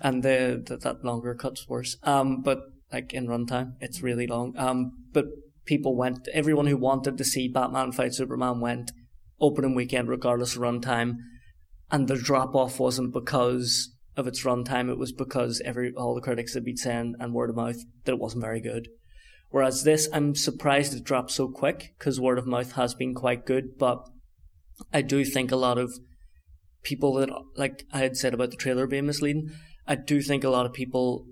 and 0.00 0.22
the, 0.22 0.62
the 0.64 0.76
that 0.76 1.04
longer 1.04 1.34
cut's 1.34 1.68
worse. 1.68 1.96
Um, 2.02 2.42
but 2.42 2.60
like 2.92 3.12
in 3.12 3.26
runtime, 3.26 3.74
it's 3.80 4.02
really 4.02 4.26
long. 4.26 4.54
Um, 4.56 4.92
but 5.12 5.26
people 5.66 5.96
went, 5.96 6.28
everyone 6.32 6.66
who 6.66 6.76
wanted 6.76 7.18
to 7.18 7.24
see 7.24 7.48
Batman 7.48 7.92
fight 7.92 8.14
Superman 8.14 8.60
went 8.60 8.92
opening 9.40 9.74
weekend 9.74 10.08
regardless 10.08 10.56
of 10.56 10.62
runtime. 10.62 11.16
And 11.90 12.08
the 12.08 12.16
drop 12.16 12.54
off 12.54 12.80
wasn't 12.80 13.12
because 13.12 13.92
of 14.16 14.26
its 14.26 14.44
runtime, 14.44 14.90
it 14.90 14.98
was 14.98 15.12
because 15.12 15.60
every 15.64 15.92
all 15.92 16.14
the 16.14 16.22
critics 16.22 16.54
had 16.54 16.64
been 16.64 16.76
saying 16.76 17.14
and 17.20 17.34
word 17.34 17.50
of 17.50 17.56
mouth 17.56 17.76
that 18.04 18.12
it 18.12 18.18
wasn't 18.18 18.42
very 18.42 18.60
good. 18.60 18.88
Whereas 19.50 19.84
this, 19.84 20.08
I'm 20.12 20.34
surprised 20.34 20.94
it 20.94 21.04
dropped 21.04 21.30
so 21.30 21.48
quick 21.48 21.94
because 21.98 22.18
word 22.18 22.38
of 22.38 22.46
mouth 22.46 22.72
has 22.72 22.94
been 22.94 23.14
quite 23.14 23.46
good, 23.46 23.78
but 23.78 24.08
I 24.92 25.02
do 25.02 25.24
think 25.24 25.52
a 25.52 25.56
lot 25.56 25.78
of 25.78 25.98
people 26.82 27.14
that, 27.14 27.30
like 27.56 27.84
I 27.92 27.98
had 27.98 28.16
said 28.16 28.34
about 28.34 28.50
the 28.50 28.56
trailer 28.56 28.86
being 28.86 29.06
misleading, 29.06 29.50
I 29.86 29.94
do 29.94 30.20
think 30.20 30.44
a 30.44 30.50
lot 30.50 30.66
of 30.66 30.72
people 30.72 31.26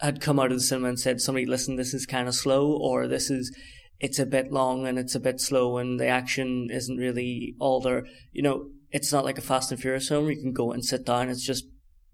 had 0.00 0.20
come 0.20 0.38
out 0.38 0.50
of 0.50 0.58
the 0.58 0.62
cinema 0.62 0.88
and 0.88 1.00
said, 1.00 1.20
somebody, 1.20 1.46
listen, 1.46 1.76
this 1.76 1.94
is 1.94 2.06
kind 2.06 2.28
of 2.28 2.34
slow, 2.34 2.72
or 2.72 3.06
this 3.06 3.30
is, 3.30 3.56
it's 4.00 4.18
a 4.18 4.26
bit 4.26 4.52
long 4.52 4.86
and 4.86 4.98
it's 4.98 5.14
a 5.14 5.20
bit 5.20 5.40
slow 5.40 5.78
and 5.78 5.98
the 5.98 6.06
action 6.06 6.68
isn't 6.70 6.96
really 6.96 7.54
all 7.58 7.80
there. 7.80 8.06
You 8.32 8.42
know, 8.42 8.70
it's 8.90 9.12
not 9.12 9.24
like 9.24 9.38
a 9.38 9.42
Fast 9.42 9.70
and 9.70 9.80
Furious 9.80 10.08
film 10.08 10.24
where 10.24 10.32
you 10.32 10.40
can 10.40 10.52
go 10.52 10.72
and 10.72 10.84
sit 10.84 11.06
down. 11.06 11.28
It's 11.28 11.46
just 11.46 11.64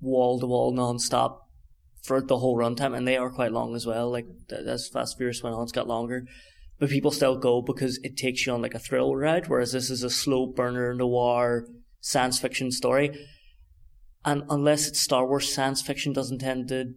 wall 0.01 0.39
to 0.41 0.47
wall 0.47 0.73
non-stop 0.73 1.49
for 2.03 2.21
the 2.21 2.39
whole 2.39 2.57
runtime. 2.57 2.97
And 2.97 3.09
they 3.09 3.17
are 3.17 3.31
quite 3.31 3.53
long 3.53 3.75
as 3.75 3.87
well. 3.87 4.11
Like, 4.11 4.27
as 4.51 4.89
Fast 4.89 5.15
and 5.15 5.19
Furious 5.19 5.43
went 5.43 5.57
on, 5.57 5.63
it's 5.63 5.73
got 5.73 5.89
longer. 5.89 6.27
But 6.79 6.91
people 6.91 7.11
still 7.11 7.37
go 7.37 7.61
because 7.61 7.99
it 8.03 8.17
takes 8.17 8.47
you 8.47 8.53
on 8.53 8.63
like 8.63 8.75
a 8.75 8.79
thrill 8.79 9.15
ride, 9.15 9.49
whereas 9.49 9.73
this 9.73 9.91
is 9.91 10.03
a 10.03 10.09
slow 10.09 10.47
burner 10.47 10.95
noir 10.95 11.67
science 12.01 12.39
fiction 12.39 12.71
story. 12.71 13.11
And 14.25 14.45
unless 14.49 14.89
it's 14.89 15.01
Star 15.01 15.27
Wars, 15.27 15.53
science 15.53 15.83
fiction 15.83 16.13
doesn't 16.13 16.39
tend 16.39 16.69
to 16.69 16.95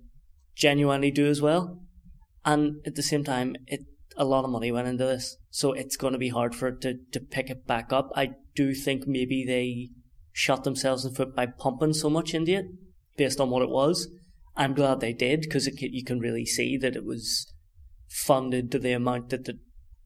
genuinely 0.56 1.12
do 1.12 1.28
as 1.28 1.42
well. 1.42 1.80
And 2.46 2.78
at 2.86 2.96
the 2.96 3.04
same 3.04 3.24
time, 3.24 3.56
it 3.68 3.82
a 4.16 4.26
lot 4.26 4.44
of 4.44 4.52
money 4.52 4.72
went 4.72 4.88
into 4.88 5.06
this, 5.06 5.38
so 5.50 5.74
it's 5.74 5.98
going 5.98 6.14
to 6.14 6.20
be 6.20 6.30
hard 6.30 6.56
for 6.56 6.68
it 6.68 6.82
to, 6.82 6.96
to 7.12 7.20
pick 7.20 7.50
it 7.50 7.66
back 7.66 7.92
up. 7.92 8.12
I 8.16 8.32
do 8.56 8.74
think 8.74 9.08
maybe 9.08 9.44
they 9.46 9.90
shot 10.32 10.64
themselves 10.64 11.06
in 11.06 11.12
the 11.12 11.18
foot 11.18 11.36
by 11.36 11.46
pumping 11.48 11.94
so 11.94 12.10
much 12.10 12.34
into 12.34 12.54
it 12.54 12.66
based 13.18 13.40
on 13.40 13.50
what 13.50 13.64
it 13.64 13.70
was. 13.70 14.10
I'm 14.56 14.74
glad 14.74 15.00
they 15.00 15.14
did 15.14 15.42
because 15.42 15.68
you 15.68 16.04
can 16.04 16.20
really 16.20 16.46
see 16.46 16.78
that 16.78 16.96
it 16.96 17.06
was 17.06 17.52
funded 18.08 18.72
to 18.72 18.80
the 18.80 18.92
amount 18.92 19.30
that 19.30 19.46
the, 19.46 19.58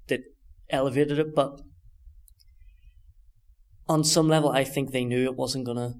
that 0.08 0.22
elevated 0.70 1.20
it. 1.20 1.36
But 1.36 1.62
on 3.90 4.04
some 4.04 4.30
level, 4.30 4.50
I 4.50 4.64
think 4.64 4.92
they 4.92 5.04
knew 5.04 5.26
it 5.26 5.36
wasn't 5.36 5.66
gonna 5.66 5.96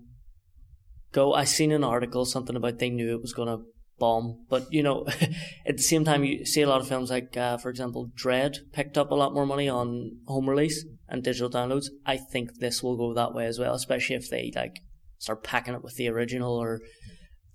go. 1.12 1.34
I 1.34 1.44
seen 1.44 1.72
an 1.72 1.84
article 1.84 2.24
something 2.24 2.56
about 2.56 2.80
they 2.80 2.90
knew 2.90 3.14
it 3.14 3.22
was 3.22 3.34
gonna 3.34 3.60
bomb. 4.00 4.46
But 4.50 4.72
you 4.72 4.84
know, 4.84 5.06
at 5.66 5.78
the 5.78 5.84
same 5.84 6.06
time, 6.06 6.24
you 6.24 6.46
see 6.46 6.62
a 6.62 6.70
lot 6.70 6.82
of 6.82 6.88
films 6.88 7.10
like, 7.10 7.36
uh, 7.36 7.58
for 7.58 7.70
example, 7.70 8.10
Dredd 8.16 8.72
picked 8.72 8.98
up 8.98 9.12
a 9.12 9.16
lot 9.16 9.34
more 9.34 9.46
money 9.46 9.70
on 9.70 10.18
home 10.28 10.50
release 10.50 10.86
and 11.08 11.24
digital 11.24 11.50
downloads. 11.50 11.88
I 12.06 12.18
think 12.18 12.60
this 12.60 12.84
will 12.84 12.98
go 12.98 13.14
that 13.14 13.34
way 13.34 13.46
as 13.46 13.60
well, 13.60 13.74
especially 13.74 14.16
if 14.16 14.30
they 14.30 14.52
like 14.56 14.82
start 15.18 15.44
packing 15.44 15.74
it 15.74 15.84
with 15.84 15.96
the 15.96 16.10
original 16.10 16.56
or 16.56 16.80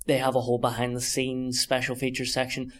they 0.06 0.18
have 0.18 0.34
a 0.34 0.40
whole 0.40 0.58
behind 0.58 0.96
the 0.96 1.00
scenes 1.00 1.60
special 1.60 1.94
features 1.94 2.32
section. 2.32 2.72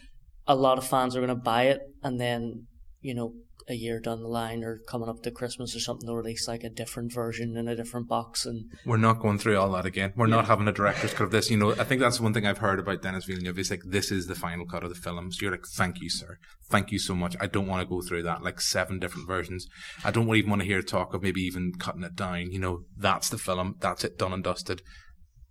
A 0.45 0.55
lot 0.55 0.77
of 0.77 0.85
fans 0.85 1.15
are 1.15 1.21
going 1.21 1.29
to 1.29 1.35
buy 1.35 1.63
it 1.63 1.81
and 2.03 2.19
then 2.19 2.67
you 2.99 3.13
know 3.13 3.33
a 3.67 3.75
year 3.75 3.99
down 3.99 4.21
the 4.21 4.27
line 4.27 4.63
or 4.63 4.79
coming 4.87 5.07
up 5.07 5.23
to 5.23 5.31
Christmas 5.31 5.75
or 5.75 5.79
something 5.79 6.07
to 6.07 6.15
release 6.15 6.47
like 6.47 6.63
a 6.63 6.69
different 6.69 7.13
version 7.13 7.55
in 7.55 7.67
a 7.67 7.75
different 7.75 8.07
box 8.07 8.45
and 8.45 8.65
we're 8.85 8.97
not 8.97 9.19
going 9.19 9.37
through 9.37 9.57
all 9.57 9.71
that 9.71 9.85
again. 9.85 10.13
We're 10.15 10.27
yeah. 10.27 10.35
not 10.35 10.47
having 10.47 10.67
a 10.67 10.71
director's 10.71 11.13
cut 11.13 11.25
of 11.25 11.31
this. 11.31 11.49
You 11.49 11.57
know, 11.57 11.71
I 11.71 11.83
think 11.83 12.01
that's 12.01 12.19
one 12.19 12.33
thing 12.33 12.45
I've 12.45 12.57
heard 12.57 12.79
about 12.79 13.01
Denis 13.01 13.25
Villeneuve 13.25 13.59
is 13.59 13.71
like 13.71 13.83
this 13.85 14.11
is 14.11 14.27
the 14.27 14.35
final 14.35 14.65
cut 14.65 14.83
of 14.83 14.89
the 14.89 14.95
film. 14.95 15.31
So 15.31 15.43
you're 15.43 15.51
like, 15.51 15.65
thank 15.65 16.01
you, 16.01 16.09
sir. 16.09 16.37
Thank 16.69 16.91
you 16.91 16.99
so 16.99 17.15
much. 17.15 17.35
I 17.39 17.47
don't 17.47 17.67
want 17.67 17.81
to 17.81 17.89
go 17.89 18.01
through 18.01 18.23
that 18.23 18.43
like 18.43 18.59
seven 18.59 18.99
different 18.99 19.27
versions. 19.27 19.67
I 20.03 20.11
don't 20.11 20.33
even 20.35 20.49
want 20.49 20.61
to 20.61 20.67
hear 20.67 20.81
talk 20.81 21.13
of 21.13 21.23
maybe 21.23 21.41
even 21.41 21.73
cutting 21.79 22.03
it 22.03 22.15
down. 22.15 22.51
You 22.51 22.59
know, 22.59 22.83
that's 22.97 23.29
the 23.29 23.37
film. 23.37 23.75
That's 23.79 24.03
it 24.03 24.17
done 24.17 24.33
and 24.33 24.43
dusted. 24.43 24.81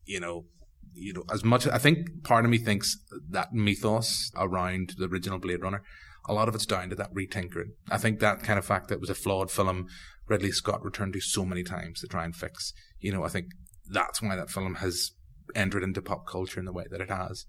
You 0.05 0.21
know, 0.21 0.47
you 0.95 1.13
know, 1.13 1.25
as 1.33 1.45
much 1.45 1.67
I 1.67 1.79
think 1.79 2.25
part 2.25 2.45
of 2.45 2.51
me 2.51 2.59
thinks 2.59 2.99
that 3.31 3.53
mythos 3.53 4.31
around 4.37 4.95
the 4.99 5.07
original 5.07 5.39
Blade 5.39 5.63
Runner 5.63 5.83
a 6.29 6.35
lot 6.35 6.49
of 6.49 6.55
it's 6.55 6.67
down 6.67 6.91
to 6.91 6.97
that 6.97 7.15
retinkering. 7.15 7.73
I 7.91 7.99
think 7.99 8.21
that 8.21 8.43
kind 8.43 8.59
of 8.59 8.65
fact 8.65 8.89
that 8.89 9.01
was 9.01 9.11
a 9.11 9.15
flawed 9.15 9.51
film 9.51 9.89
Ridley 10.29 10.53
Scott 10.53 10.85
returned 10.85 11.13
to 11.15 11.21
so 11.21 11.45
many 11.45 11.63
times 11.63 12.01
to 12.01 12.07
try 12.07 12.25
and 12.25 12.35
fix. 12.35 12.73
You 13.01 13.13
know, 13.13 13.25
I 13.25 13.29
think 13.29 13.47
that's 13.91 14.23
why 14.23 14.37
that 14.37 14.51
film 14.51 14.77
has 14.77 15.13
entered 15.55 15.83
into 15.83 16.01
pop 16.01 16.27
culture 16.27 16.61
in 16.61 16.67
the 16.67 16.73
way 16.73 16.85
that 16.91 17.01
it 17.01 17.11
has. 17.11 17.47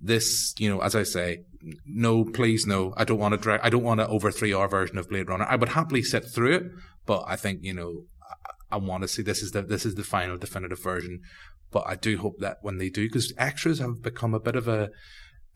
This, 0.00 0.54
you 0.58 0.68
know, 0.68 0.80
as 0.80 0.94
I 0.94 1.04
say, 1.04 1.44
no, 1.86 2.24
please, 2.24 2.66
no. 2.66 2.92
I 2.96 3.04
don't 3.04 3.18
want 3.18 3.32
to 3.32 3.38
drag. 3.38 3.60
I 3.62 3.70
don't 3.70 3.84
want 3.84 4.00
an 4.00 4.08
over 4.08 4.30
three 4.30 4.54
hour 4.54 4.68
version 4.68 4.98
of 4.98 5.08
Blade 5.08 5.28
Runner. 5.28 5.46
I 5.48 5.56
would 5.56 5.70
happily 5.70 6.02
sit 6.02 6.24
through 6.24 6.54
it, 6.54 6.62
but 7.06 7.24
I 7.26 7.36
think 7.36 7.60
you 7.62 7.72
know, 7.72 8.04
I, 8.70 8.76
I 8.76 8.78
want 8.78 9.02
to 9.02 9.08
see 9.08 9.22
this 9.22 9.42
is 9.42 9.52
the 9.52 9.62
this 9.62 9.86
is 9.86 9.94
the 9.94 10.04
final 10.04 10.36
definitive 10.36 10.82
version. 10.82 11.20
But 11.70 11.84
I 11.86 11.96
do 11.96 12.18
hope 12.18 12.40
that 12.40 12.58
when 12.60 12.76
they 12.78 12.90
do, 12.90 13.06
because 13.06 13.32
extras 13.38 13.78
have 13.78 14.02
become 14.02 14.34
a 14.34 14.40
bit 14.40 14.54
of 14.54 14.68
a 14.68 14.90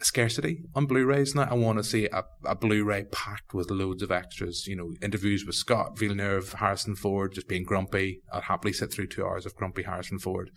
scarcity 0.02 0.62
on 0.74 0.86
Blu-rays 0.86 1.34
now. 1.34 1.48
I 1.50 1.54
want 1.54 1.78
to 1.78 1.84
see 1.84 2.06
a, 2.06 2.24
a 2.44 2.54
Blu-ray 2.54 3.04
packed 3.12 3.54
with 3.54 3.70
loads 3.70 4.02
of 4.02 4.10
extras. 4.10 4.66
You 4.66 4.76
know, 4.76 4.92
interviews 5.02 5.44
with 5.44 5.54
Scott 5.54 5.98
Villeneuve, 5.98 6.54
Harrison 6.54 6.96
Ford, 6.96 7.34
just 7.34 7.48
being 7.48 7.64
grumpy. 7.64 8.22
I'd 8.32 8.44
happily 8.44 8.72
sit 8.72 8.92
through 8.92 9.08
two 9.08 9.24
hours 9.24 9.46
of 9.46 9.54
grumpy 9.54 9.82
Harrison 9.82 10.18
Ford. 10.18 10.50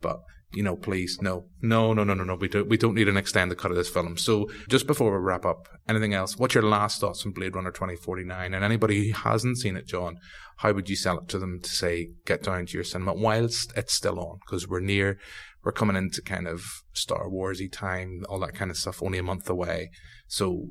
But 0.00 0.20
you 0.52 0.62
know, 0.62 0.76
please, 0.76 1.18
no, 1.20 1.46
no, 1.60 1.92
no, 1.92 2.04
no, 2.04 2.14
no, 2.14 2.24
no. 2.24 2.34
We 2.34 2.48
don't, 2.48 2.68
we 2.68 2.76
don't 2.76 2.94
need 2.94 3.08
an 3.08 3.16
extended 3.16 3.58
cut 3.58 3.70
of 3.70 3.76
this 3.76 3.88
film. 3.88 4.16
So, 4.16 4.48
just 4.68 4.86
before 4.86 5.12
we 5.12 5.18
wrap 5.18 5.44
up, 5.44 5.68
anything 5.88 6.14
else? 6.14 6.38
What's 6.38 6.54
your 6.54 6.62
last 6.62 7.00
thoughts 7.00 7.26
on 7.26 7.32
Blade 7.32 7.54
Runner 7.54 7.72
2049? 7.72 8.54
And 8.54 8.64
anybody 8.64 9.08
who 9.08 9.12
hasn't 9.12 9.58
seen 9.58 9.76
it, 9.76 9.86
John, 9.86 10.18
how 10.58 10.72
would 10.72 10.88
you 10.88 10.96
sell 10.96 11.18
it 11.18 11.28
to 11.28 11.38
them 11.38 11.60
to 11.60 11.68
say, 11.68 12.10
get 12.24 12.44
down 12.44 12.66
to 12.66 12.74
your 12.74 12.84
cinema 12.84 13.14
whilst 13.14 13.76
it's 13.76 13.92
still 13.92 14.20
on? 14.20 14.38
Because 14.46 14.68
we're 14.68 14.80
near, 14.80 15.18
we're 15.66 15.72
coming 15.72 15.96
into 15.96 16.22
kind 16.22 16.46
of 16.46 16.84
Star 16.92 17.28
Warsy 17.28 17.70
time, 17.70 18.24
all 18.28 18.38
that 18.38 18.54
kind 18.54 18.70
of 18.70 18.76
stuff, 18.76 19.02
only 19.02 19.18
a 19.18 19.22
month 19.24 19.50
away. 19.50 19.90
So 20.28 20.68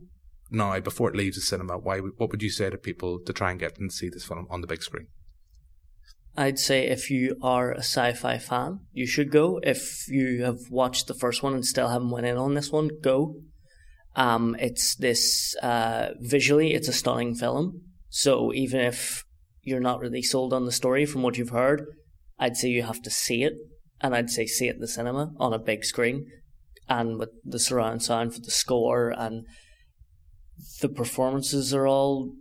now, 0.50 0.80
before 0.80 1.10
it 1.10 1.18
leaves 1.18 1.36
the 1.36 1.42
cinema, 1.42 1.78
why? 1.78 2.00
What 2.00 2.32
would 2.32 2.42
you 2.42 2.50
say 2.50 2.70
to 2.70 2.78
people 2.78 3.20
to 3.26 3.34
try 3.34 3.52
and 3.52 3.60
get 3.60 3.76
them 3.76 3.90
to 3.90 3.94
see 3.94 4.08
this 4.08 4.24
film 4.24 4.48
on 4.50 4.62
the 4.62 4.68
big 4.68 4.82
screen? 4.82 5.08
I'd 6.38 6.60
say 6.60 6.88
if 6.88 7.12
you 7.12 7.36
are 7.42 7.74
a 7.74 7.80
sci-fi 7.80 8.38
fan, 8.38 8.86
you 8.94 9.06
should 9.06 9.32
go. 9.32 9.60
If 9.64 10.08
you 10.08 10.46
have 10.46 10.60
watched 10.70 11.08
the 11.08 11.14
first 11.14 11.44
one 11.44 11.54
and 11.54 11.66
still 11.66 11.90
haven't 11.90 12.12
went 12.12 12.26
in 12.26 12.38
on 12.38 12.54
this 12.54 12.72
one, 12.72 12.90
go. 13.02 13.36
Um, 14.16 14.56
it's 14.60 14.96
this 14.96 15.58
uh, 15.62 16.12
visually, 16.22 16.74
it's 16.74 16.88
a 16.88 16.94
stunning 16.94 17.36
film. 17.36 17.82
So 18.08 18.54
even 18.54 18.80
if 18.80 19.26
you're 19.62 19.82
not 19.82 20.00
really 20.00 20.22
sold 20.22 20.54
on 20.54 20.66
the 20.66 20.72
story 20.72 21.06
from 21.06 21.22
what 21.22 21.38
you've 21.38 21.50
heard, 21.50 21.86
I'd 22.40 22.56
say 22.56 22.70
you 22.70 22.84
have 22.84 23.02
to 23.02 23.10
see 23.10 23.44
it 23.44 23.56
and 24.02 24.16
I'd 24.16 24.30
say 24.30 24.46
see 24.46 24.68
it 24.68 24.76
in 24.76 24.82
the 24.82 24.88
cinema 24.88 25.34
on 25.38 25.54
a 25.54 25.60
big 25.60 25.84
screen 25.84 26.28
and 26.88 27.18
with 27.18 27.30
the 27.44 27.60
surround 27.60 28.04
sound 28.04 28.34
for 28.34 28.42
the 28.42 28.52
score 28.52 29.14
and 29.18 29.46
the 30.82 30.90
performances 30.90 31.74
are 31.74 31.88
all 31.88 32.34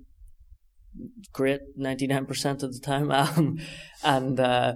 great 1.32 1.60
99% 1.78 2.62
of 2.62 2.72
the 2.72 2.80
time. 2.80 3.10
Um, 3.14 3.58
and 4.02 4.38
uh, 4.38 4.74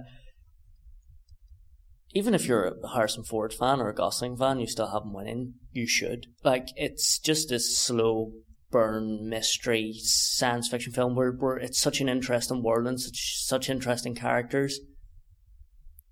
even 2.13 2.33
if 2.33 2.47
you're 2.47 2.65
a 2.83 2.87
Harrison 2.93 3.23
Ford 3.23 3.53
fan 3.53 3.79
or 3.79 3.89
a 3.89 3.95
Gosling 3.95 4.37
fan 4.37 4.59
you 4.59 4.67
still 4.67 4.91
haven't 4.91 5.13
went 5.13 5.29
in 5.29 5.53
you 5.71 5.87
should. 5.87 6.27
Like 6.43 6.67
it's 6.75 7.19
just 7.19 7.51
a 7.51 7.59
slow 7.59 8.31
burn 8.71 9.27
mystery 9.27 9.93
science 9.97 10.67
fiction 10.67 10.93
film 10.93 11.15
where, 11.15 11.31
where 11.31 11.57
it's 11.57 11.79
such 11.79 12.01
an 12.01 12.09
interesting 12.09 12.63
world 12.63 12.87
and 12.87 12.99
such 12.99 13.43
such 13.43 13.69
interesting 13.69 14.15
characters 14.15 14.79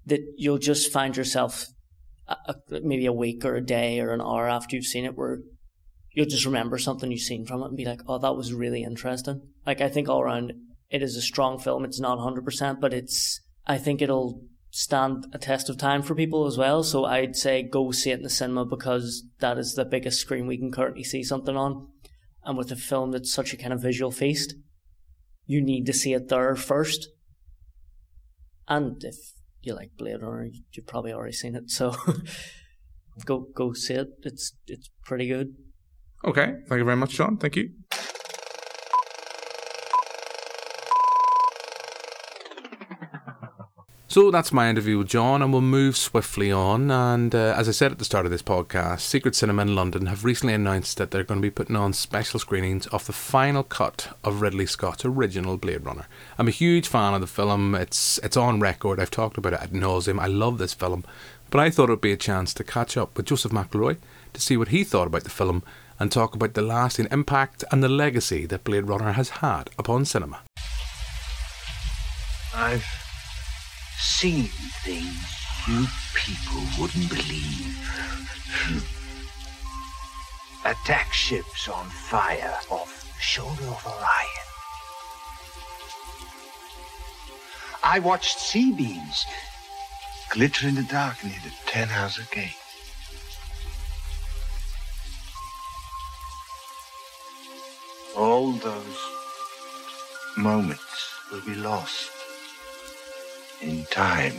that 0.07 0.21
you'll 0.37 0.57
just 0.57 0.91
find 0.91 1.15
yourself 1.15 1.67
a, 2.27 2.35
a, 2.47 2.81
maybe 2.81 3.05
a 3.05 3.13
week 3.13 3.45
or 3.45 3.55
a 3.55 3.65
day 3.65 3.99
or 3.99 4.11
an 4.11 4.21
hour 4.21 4.49
after 4.49 4.75
you've 4.75 4.85
seen 4.85 5.05
it 5.05 5.15
where 5.15 5.39
you'll 6.11 6.25
just 6.25 6.45
remember 6.45 6.77
something 6.77 7.11
you've 7.11 7.21
seen 7.21 7.45
from 7.45 7.61
it 7.61 7.67
and 7.67 7.77
be 7.77 7.85
like, 7.85 8.01
oh, 8.07 8.17
that 8.17 8.35
was 8.35 8.53
really 8.53 8.83
interesting. 8.83 9.41
Like, 9.65 9.81
I 9.81 9.89
think 9.89 10.09
all 10.09 10.21
around 10.21 10.53
it 10.89 11.03
is 11.03 11.15
a 11.15 11.21
strong 11.21 11.59
film. 11.59 11.85
It's 11.85 11.99
not 11.99 12.17
100%, 12.17 12.79
but 12.79 12.93
it's, 12.93 13.41
I 13.65 13.77
think 13.77 14.01
it'll 14.01 14.41
stand 14.71 15.27
a 15.33 15.37
test 15.37 15.69
of 15.69 15.77
time 15.77 16.01
for 16.01 16.15
people 16.15 16.47
as 16.47 16.57
well. 16.57 16.83
So 16.83 17.05
I'd 17.05 17.35
say 17.35 17.61
go 17.61 17.91
see 17.91 18.11
it 18.11 18.17
in 18.17 18.23
the 18.23 18.29
cinema 18.29 18.65
because 18.65 19.23
that 19.39 19.57
is 19.57 19.73
the 19.73 19.85
biggest 19.85 20.19
screen 20.19 20.47
we 20.47 20.57
can 20.57 20.71
currently 20.71 21.03
see 21.03 21.23
something 21.23 21.55
on. 21.55 21.87
And 22.43 22.57
with 22.57 22.71
a 22.71 22.75
film 22.75 23.11
that's 23.11 23.33
such 23.33 23.53
a 23.53 23.57
kind 23.57 23.73
of 23.73 23.81
visual 23.81 24.11
feast, 24.11 24.55
you 25.45 25.61
need 25.61 25.85
to 25.85 25.93
see 25.93 26.13
it 26.13 26.29
there 26.29 26.55
first. 26.55 27.09
And 28.67 29.03
if 29.03 29.15
you 29.61 29.75
like 29.75 29.91
Blade 29.97 30.21
Runner, 30.21 30.49
you've 30.71 30.87
probably 30.87 31.13
already 31.13 31.33
seen 31.33 31.55
it. 31.55 31.69
So 31.69 31.95
go 33.25 33.47
go 33.55 33.73
see 33.73 33.95
it. 33.95 34.07
It's 34.23 34.53
it's 34.67 34.89
pretty 35.05 35.27
good. 35.27 35.55
Okay, 36.25 36.45
thank 36.67 36.79
you 36.79 36.85
very 36.85 36.97
much, 36.97 37.11
Sean. 37.11 37.37
Thank 37.37 37.55
you. 37.55 37.69
So 44.09 44.31
that's 44.31 44.53
my 44.53 44.69
interview 44.69 44.97
with 44.97 45.09
John, 45.09 45.41
and 45.41 45.51
we'll 45.51 45.61
move 45.61 45.97
swiftly 45.97 46.49
on. 46.49 46.89
And 46.89 47.35
uh, 47.35 47.53
as 47.57 47.67
I 47.67 47.73
said 47.73 47.91
at 47.91 47.99
the 47.99 48.05
start 48.05 48.25
of 48.25 48.31
this 48.31 48.41
podcast, 48.41 49.01
Secret 49.01 49.35
Cinema 49.35 49.63
in 49.63 49.75
London 49.75 50.05
have 50.05 50.23
recently 50.23 50.53
announced 50.53 50.95
that 50.97 51.11
they're 51.11 51.25
going 51.25 51.41
to 51.41 51.45
be 51.45 51.51
putting 51.51 51.75
on 51.75 51.91
special 51.91 52.39
screenings 52.39 52.87
of 52.87 53.05
the 53.05 53.11
final 53.11 53.63
cut 53.63 54.17
of 54.23 54.39
Ridley 54.39 54.65
Scott's 54.65 55.03
original 55.03 55.57
Blade 55.57 55.83
Runner. 55.85 56.07
I'm 56.37 56.47
a 56.47 56.51
huge 56.51 56.87
fan 56.87 57.15
of 57.15 57.21
the 57.21 57.27
film. 57.27 57.75
It's 57.75 58.17
it's 58.19 58.37
on 58.37 58.61
record. 58.61 59.01
I've 59.01 59.11
talked 59.11 59.37
about 59.37 59.53
it 59.53 59.61
ad 59.61 59.71
nauseum. 59.71 60.21
I 60.21 60.27
love 60.27 60.57
this 60.57 60.73
film, 60.73 61.03
but 61.49 61.59
I 61.59 61.69
thought 61.69 61.89
it 61.89 61.93
would 61.93 62.01
be 62.01 62.13
a 62.13 62.17
chance 62.17 62.53
to 62.53 62.63
catch 62.63 62.95
up 62.95 63.17
with 63.17 63.25
Joseph 63.25 63.51
McElroy 63.51 63.97
to 64.31 64.41
see 64.41 64.55
what 64.55 64.69
he 64.69 64.85
thought 64.85 65.07
about 65.07 65.25
the 65.25 65.29
film 65.29 65.63
and 65.99 66.09
talk 66.13 66.33
about 66.33 66.53
the 66.53 66.61
lasting 66.61 67.09
impact 67.11 67.65
and 67.73 67.83
the 67.83 67.89
legacy 67.89 68.45
that 68.45 68.63
Blade 68.63 68.87
Runner 68.87 69.11
has 69.11 69.29
had 69.41 69.69
upon 69.77 70.05
cinema. 70.05 70.39
I've 72.55 72.85
seen 73.99 74.49
things 74.83 75.37
you 75.67 75.85
people 76.13 76.61
wouldn't 76.79 77.09
believe. 77.09 77.77
Hmm. 78.47 78.79
Attack 80.65 81.13
ships 81.13 81.67
on 81.67 81.85
fire 81.89 82.57
off 82.69 83.13
the 83.15 83.21
shoulder 83.21 83.65
of 83.65 83.85
Orion. 83.85 84.47
I 87.83 87.99
watched 87.99 88.39
sea 88.39 88.71
beams 88.71 89.25
glitter 90.29 90.67
in 90.67 90.75
the 90.75 90.83
dark 90.83 91.23
near 91.23 91.39
the 91.43 91.51
Tannhauser 91.71 92.29
Gate. 92.31 92.53
All 98.15 98.51
those 98.51 98.97
moments 100.37 101.13
will 101.31 101.41
be 101.41 101.55
lost 101.55 102.16
in 103.61 103.85
time. 103.85 104.33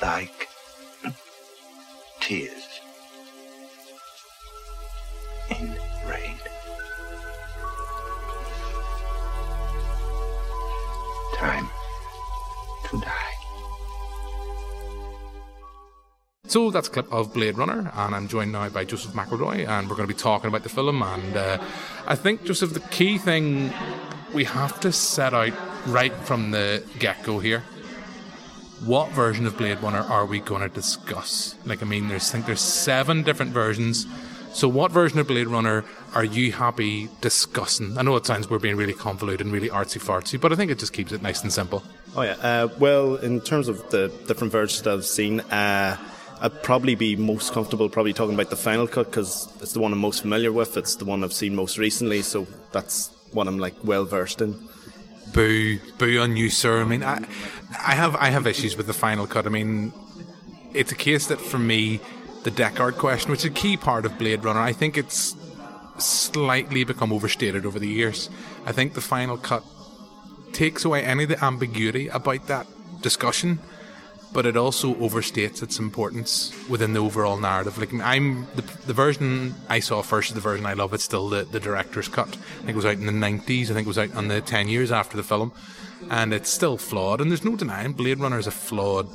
Like 0.00 0.48
tears 2.20 2.80
in 5.50 5.76
rain. 6.06 6.38
Time 11.36 11.67
So 16.48 16.70
that's 16.70 16.88
a 16.88 16.90
clip 16.90 17.12
of 17.12 17.34
Blade 17.34 17.58
Runner, 17.58 17.92
and 17.94 18.14
I'm 18.14 18.26
joined 18.26 18.52
now 18.52 18.70
by 18.70 18.86
Joseph 18.86 19.12
McElroy, 19.12 19.68
and 19.68 19.86
we're 19.86 19.96
going 19.96 20.08
to 20.08 20.14
be 20.14 20.18
talking 20.18 20.48
about 20.48 20.62
the 20.62 20.70
film. 20.70 21.02
And 21.02 21.36
uh, 21.36 21.58
I 22.06 22.14
think, 22.14 22.44
Joseph, 22.44 22.72
the 22.72 22.80
key 22.80 23.18
thing 23.18 23.70
we 24.32 24.44
have 24.44 24.80
to 24.80 24.90
set 24.90 25.34
out 25.34 25.52
right 25.86 26.14
from 26.14 26.50
the 26.52 26.82
get 26.98 27.22
go 27.22 27.38
here. 27.38 27.62
what 28.80 29.10
version 29.10 29.46
of 29.46 29.58
Blade 29.58 29.82
Runner 29.82 29.98
are 29.98 30.24
we 30.24 30.40
going 30.40 30.62
to 30.62 30.70
discuss? 30.70 31.54
Like, 31.66 31.82
I 31.82 31.84
mean, 31.84 32.08
there's 32.08 32.30
I 32.30 32.32
think 32.32 32.46
there's 32.46 32.62
seven 32.62 33.24
different 33.24 33.52
versions. 33.52 34.06
So, 34.54 34.68
what 34.68 34.90
version 34.90 35.18
of 35.18 35.26
Blade 35.26 35.48
Runner 35.48 35.84
are 36.14 36.24
you 36.24 36.52
happy 36.52 37.10
discussing? 37.20 37.98
I 37.98 38.02
know 38.02 38.16
it 38.16 38.24
sounds 38.24 38.48
we're 38.48 38.58
being 38.58 38.76
really 38.76 38.94
convoluted 38.94 39.44
and 39.44 39.52
really 39.52 39.68
artsy 39.68 40.02
fartsy, 40.02 40.40
but 40.40 40.50
I 40.50 40.56
think 40.56 40.70
it 40.70 40.78
just 40.78 40.94
keeps 40.94 41.12
it 41.12 41.20
nice 41.20 41.42
and 41.42 41.52
simple. 41.52 41.82
Oh 42.16 42.22
yeah. 42.22 42.36
Uh, 42.40 42.68
well, 42.78 43.16
in 43.16 43.42
terms 43.42 43.68
of 43.68 43.90
the 43.90 44.08
different 44.26 44.50
versions 44.50 44.86
I've 44.86 45.04
seen, 45.04 45.40
uh, 45.40 45.98
I'd 46.40 46.62
probably 46.62 46.94
be 46.94 47.16
most 47.16 47.52
comfortable 47.52 47.88
probably 47.88 48.12
talking 48.12 48.34
about 48.34 48.50
the 48.50 48.56
final 48.56 48.86
cut 48.86 49.06
because 49.06 49.48
it's 49.60 49.72
the 49.72 49.80
one 49.80 49.92
I'm 49.92 49.98
most 49.98 50.22
familiar 50.22 50.52
with. 50.52 50.76
It's 50.76 50.96
the 50.96 51.04
one 51.04 51.24
I've 51.24 51.32
seen 51.32 51.54
most 51.54 51.78
recently, 51.78 52.22
so 52.22 52.46
that's 52.72 53.10
what 53.32 53.48
I'm 53.48 53.58
like 53.58 53.74
well 53.82 54.04
versed 54.04 54.40
in. 54.40 54.68
Boo, 55.32 55.78
boo 55.98 56.20
on 56.20 56.36
you, 56.36 56.48
sir. 56.48 56.80
I 56.80 56.84
mean, 56.84 57.02
I, 57.02 57.24
I 57.86 57.94
have, 57.94 58.16
I 58.16 58.30
have 58.30 58.46
issues 58.46 58.76
with 58.76 58.86
the 58.86 58.94
final 58.94 59.26
cut. 59.26 59.46
I 59.46 59.50
mean, 59.50 59.92
it's 60.72 60.92
a 60.92 60.94
case 60.94 61.26
that 61.26 61.40
for 61.40 61.58
me, 61.58 62.00
the 62.44 62.50
Deckard 62.50 62.96
question, 62.96 63.30
which 63.30 63.40
is 63.40 63.46
a 63.46 63.50
key 63.50 63.76
part 63.76 64.06
of 64.06 64.16
Blade 64.16 64.44
Runner, 64.44 64.60
I 64.60 64.72
think 64.72 64.96
it's 64.96 65.36
slightly 65.98 66.84
become 66.84 67.12
overstated 67.12 67.66
over 67.66 67.78
the 67.78 67.88
years. 67.88 68.30
I 68.64 68.72
think 68.72 68.94
the 68.94 69.00
final 69.00 69.36
cut 69.36 69.64
takes 70.52 70.84
away 70.84 71.04
any 71.04 71.24
of 71.24 71.28
the 71.28 71.44
ambiguity 71.44 72.08
about 72.08 72.46
that 72.46 72.66
discussion 73.02 73.58
but 74.32 74.46
it 74.46 74.56
also 74.56 74.94
overstates 74.94 75.62
its 75.62 75.78
importance 75.78 76.52
within 76.68 76.92
the 76.92 77.00
overall 77.00 77.38
narrative. 77.38 77.78
Like 77.78 77.94
I'm 77.94 78.46
the, 78.54 78.62
the 78.86 78.92
version 78.92 79.54
I 79.68 79.80
saw 79.80 80.02
first 80.02 80.30
is 80.30 80.34
the 80.34 80.40
version 80.40 80.66
I 80.66 80.74
love. 80.74 80.92
It's 80.92 81.04
still 81.04 81.28
the, 81.28 81.44
the 81.44 81.60
director's 81.60 82.08
cut. 82.08 82.28
I 82.28 82.64
think 82.64 82.70
it 82.70 82.76
was 82.76 82.86
out 82.86 82.94
in 82.98 83.06
the 83.06 83.12
nineties. 83.12 83.70
I 83.70 83.74
think 83.74 83.86
it 83.86 83.88
was 83.88 83.98
out 83.98 84.14
on 84.14 84.28
the 84.28 84.40
ten 84.40 84.68
years 84.68 84.92
after 84.92 85.16
the 85.16 85.22
film, 85.22 85.52
and 86.10 86.34
it's 86.34 86.50
still 86.50 86.76
flawed. 86.76 87.20
And 87.20 87.30
there's 87.30 87.44
no 87.44 87.56
denying 87.56 87.92
Blade 87.92 88.20
Runner 88.20 88.38
is 88.38 88.46
a 88.46 88.52
flawed 88.52 89.08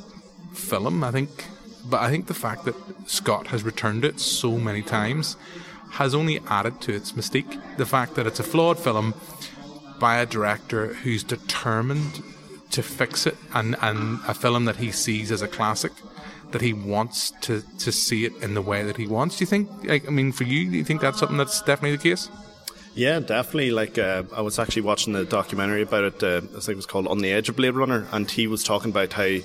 film. 0.53 1.03
I 1.03 1.11
think, 1.11 1.45
but 1.85 2.01
I 2.01 2.09
think 2.09 2.27
the 2.27 2.33
fact 2.33 2.65
that 2.65 2.75
Scott 3.07 3.47
has 3.47 3.63
returned 3.63 4.05
it 4.05 4.19
so 4.19 4.57
many 4.57 4.81
times 4.81 5.37
has 5.91 6.15
only 6.15 6.39
added 6.47 6.81
to 6.81 6.93
its 6.93 7.11
mystique. 7.11 7.61
The 7.77 7.85
fact 7.85 8.15
that 8.15 8.25
it's 8.25 8.39
a 8.39 8.43
flawed 8.43 8.79
film 8.79 9.13
by 9.99 10.17
a 10.17 10.25
director 10.25 10.95
who's 10.95 11.23
determined 11.23 12.23
to 12.73 12.83
fix 12.83 13.25
it 13.25 13.37
and, 13.53 13.75
and 13.81 14.19
a 14.27 14.33
film 14.33 14.65
that 14.65 14.75
he 14.75 14.91
sees 14.91 15.31
as 15.31 15.41
a 15.41 15.47
classic 15.47 15.91
that 16.51 16.61
he 16.61 16.73
wants 16.73 17.31
to, 17.41 17.63
to 17.79 17.91
see 17.91 18.25
it 18.25 18.33
in 18.41 18.53
the 18.53 18.61
way 18.61 18.83
that 18.83 18.97
he 18.97 19.07
wants. 19.07 19.37
Do 19.37 19.43
you 19.43 19.47
think, 19.47 19.69
like, 19.85 20.07
I 20.07 20.11
mean, 20.11 20.31
for 20.31 20.43
you, 20.43 20.69
do 20.69 20.77
you 20.77 20.83
think 20.83 21.01
that's 21.01 21.19
something 21.19 21.37
that's 21.37 21.61
definitely 21.61 21.97
the 21.97 22.03
case? 22.03 22.29
Yeah, 22.93 23.19
definitely. 23.19 23.71
Like, 23.71 23.97
uh, 23.97 24.23
I 24.35 24.41
was 24.41 24.59
actually 24.59 24.83
watching 24.83 25.15
a 25.15 25.25
documentary 25.25 25.81
about 25.81 26.03
it, 26.03 26.23
uh, 26.23 26.37
I 26.37 26.59
think 26.59 26.69
it 26.69 26.75
was 26.75 26.85
called 26.85 27.07
On 27.07 27.19
the 27.19 27.31
Edge 27.31 27.49
of 27.49 27.55
Blade 27.55 27.73
Runner, 27.73 28.07
and 28.11 28.29
he 28.29 28.45
was 28.45 28.63
talking 28.63 28.91
about 28.91 29.13
how 29.13 29.39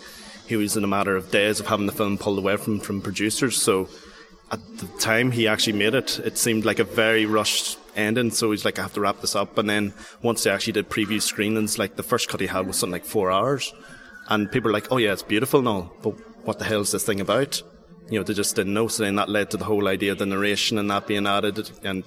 he 0.47 0.57
was 0.57 0.77
in 0.77 0.85
a 0.85 0.89
matter 0.89 1.17
of 1.17 1.31
days 1.31 1.61
of 1.61 1.67
having 1.67 1.87
the 1.87 1.93
film 1.93 2.19
pulled 2.19 2.39
away 2.39 2.57
from, 2.57 2.79
from 2.81 3.01
producers. 3.01 3.61
So 3.61 3.89
at 4.51 4.61
the 4.79 4.87
time 4.99 5.31
he 5.31 5.49
actually 5.49 5.79
made 5.79 5.95
it, 5.95 6.19
it 6.21 6.37
seemed 6.37 6.65
like 6.65 6.79
a 6.79 6.85
very 6.85 7.27
rushed 7.27 7.79
ending. 7.99 8.31
So 8.31 8.51
he's 8.51 8.65
like, 8.65 8.79
I 8.79 8.83
have 8.83 8.95
to 8.95 9.01
wrap 9.01 9.21
this 9.21 9.37
up. 9.37 9.59
And 9.59 9.69
then 9.69 9.93
once 10.23 10.45
they 10.45 10.51
actually 10.51 10.75
did 10.75 10.89
preview 10.89 11.21
screenings, 11.21 11.79
like 11.79 11.97
the 11.97 12.03
first 12.03 12.29
cut 12.29 12.41
he 12.41 12.47
had 12.47 12.67
was 12.67 12.79
something 12.79 12.93
like 12.93 13.05
four 13.05 13.31
hours. 13.31 13.75
And 14.29 14.51
people 14.51 14.69
were 14.69 14.73
like, 14.73 14.93
oh 14.93 14.99
yeah, 14.99 15.13
it's 15.13 15.23
beautiful 15.23 15.61
and 15.61 15.69
all, 15.69 15.93
but 16.03 16.11
what 16.45 16.59
the 16.59 16.65
hell 16.65 16.81
is 16.81 16.93
this 16.93 17.05
thing 17.05 17.21
about? 17.21 17.63
You 18.11 18.19
know, 18.19 18.25
they 18.25 18.35
just 18.35 18.57
didn't 18.57 18.75
know. 18.75 18.89
So 18.89 19.03
then 19.03 19.17
that 19.17 19.29
led 19.29 19.51
to 19.51 19.57
the 19.57 19.65
whole 19.65 19.89
idea 19.89 20.13
of 20.13 20.19
the 20.19 20.27
narration 20.27 20.79
and 20.79 20.91
that 20.91 21.07
being 21.07 21.27
added. 21.27 21.71
And, 21.83 22.05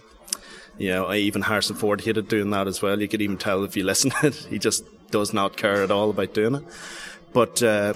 you 0.78 0.90
know, 0.90 1.06
I 1.06 1.18
even 1.18 1.44
Harrison 1.44 1.76
Ford 1.76 2.02
hated 2.02 2.28
doing 2.28 2.50
that 2.52 2.68
as 2.68 2.82
well. 2.82 3.00
You 3.00 3.08
could 3.08 3.22
even 3.22 3.38
tell 3.38 3.64
if 3.64 3.76
you 3.76 3.84
listen 3.92 4.12
it, 4.24 4.36
he 4.36 4.60
just 4.60 4.84
does 5.12 5.34
not 5.34 5.58
care 5.58 5.84
at 5.84 5.92
all 5.92 6.10
about 6.10 6.34
doing 6.34 6.56
it. 6.56 6.64
But, 7.34 7.62
uh, 7.62 7.94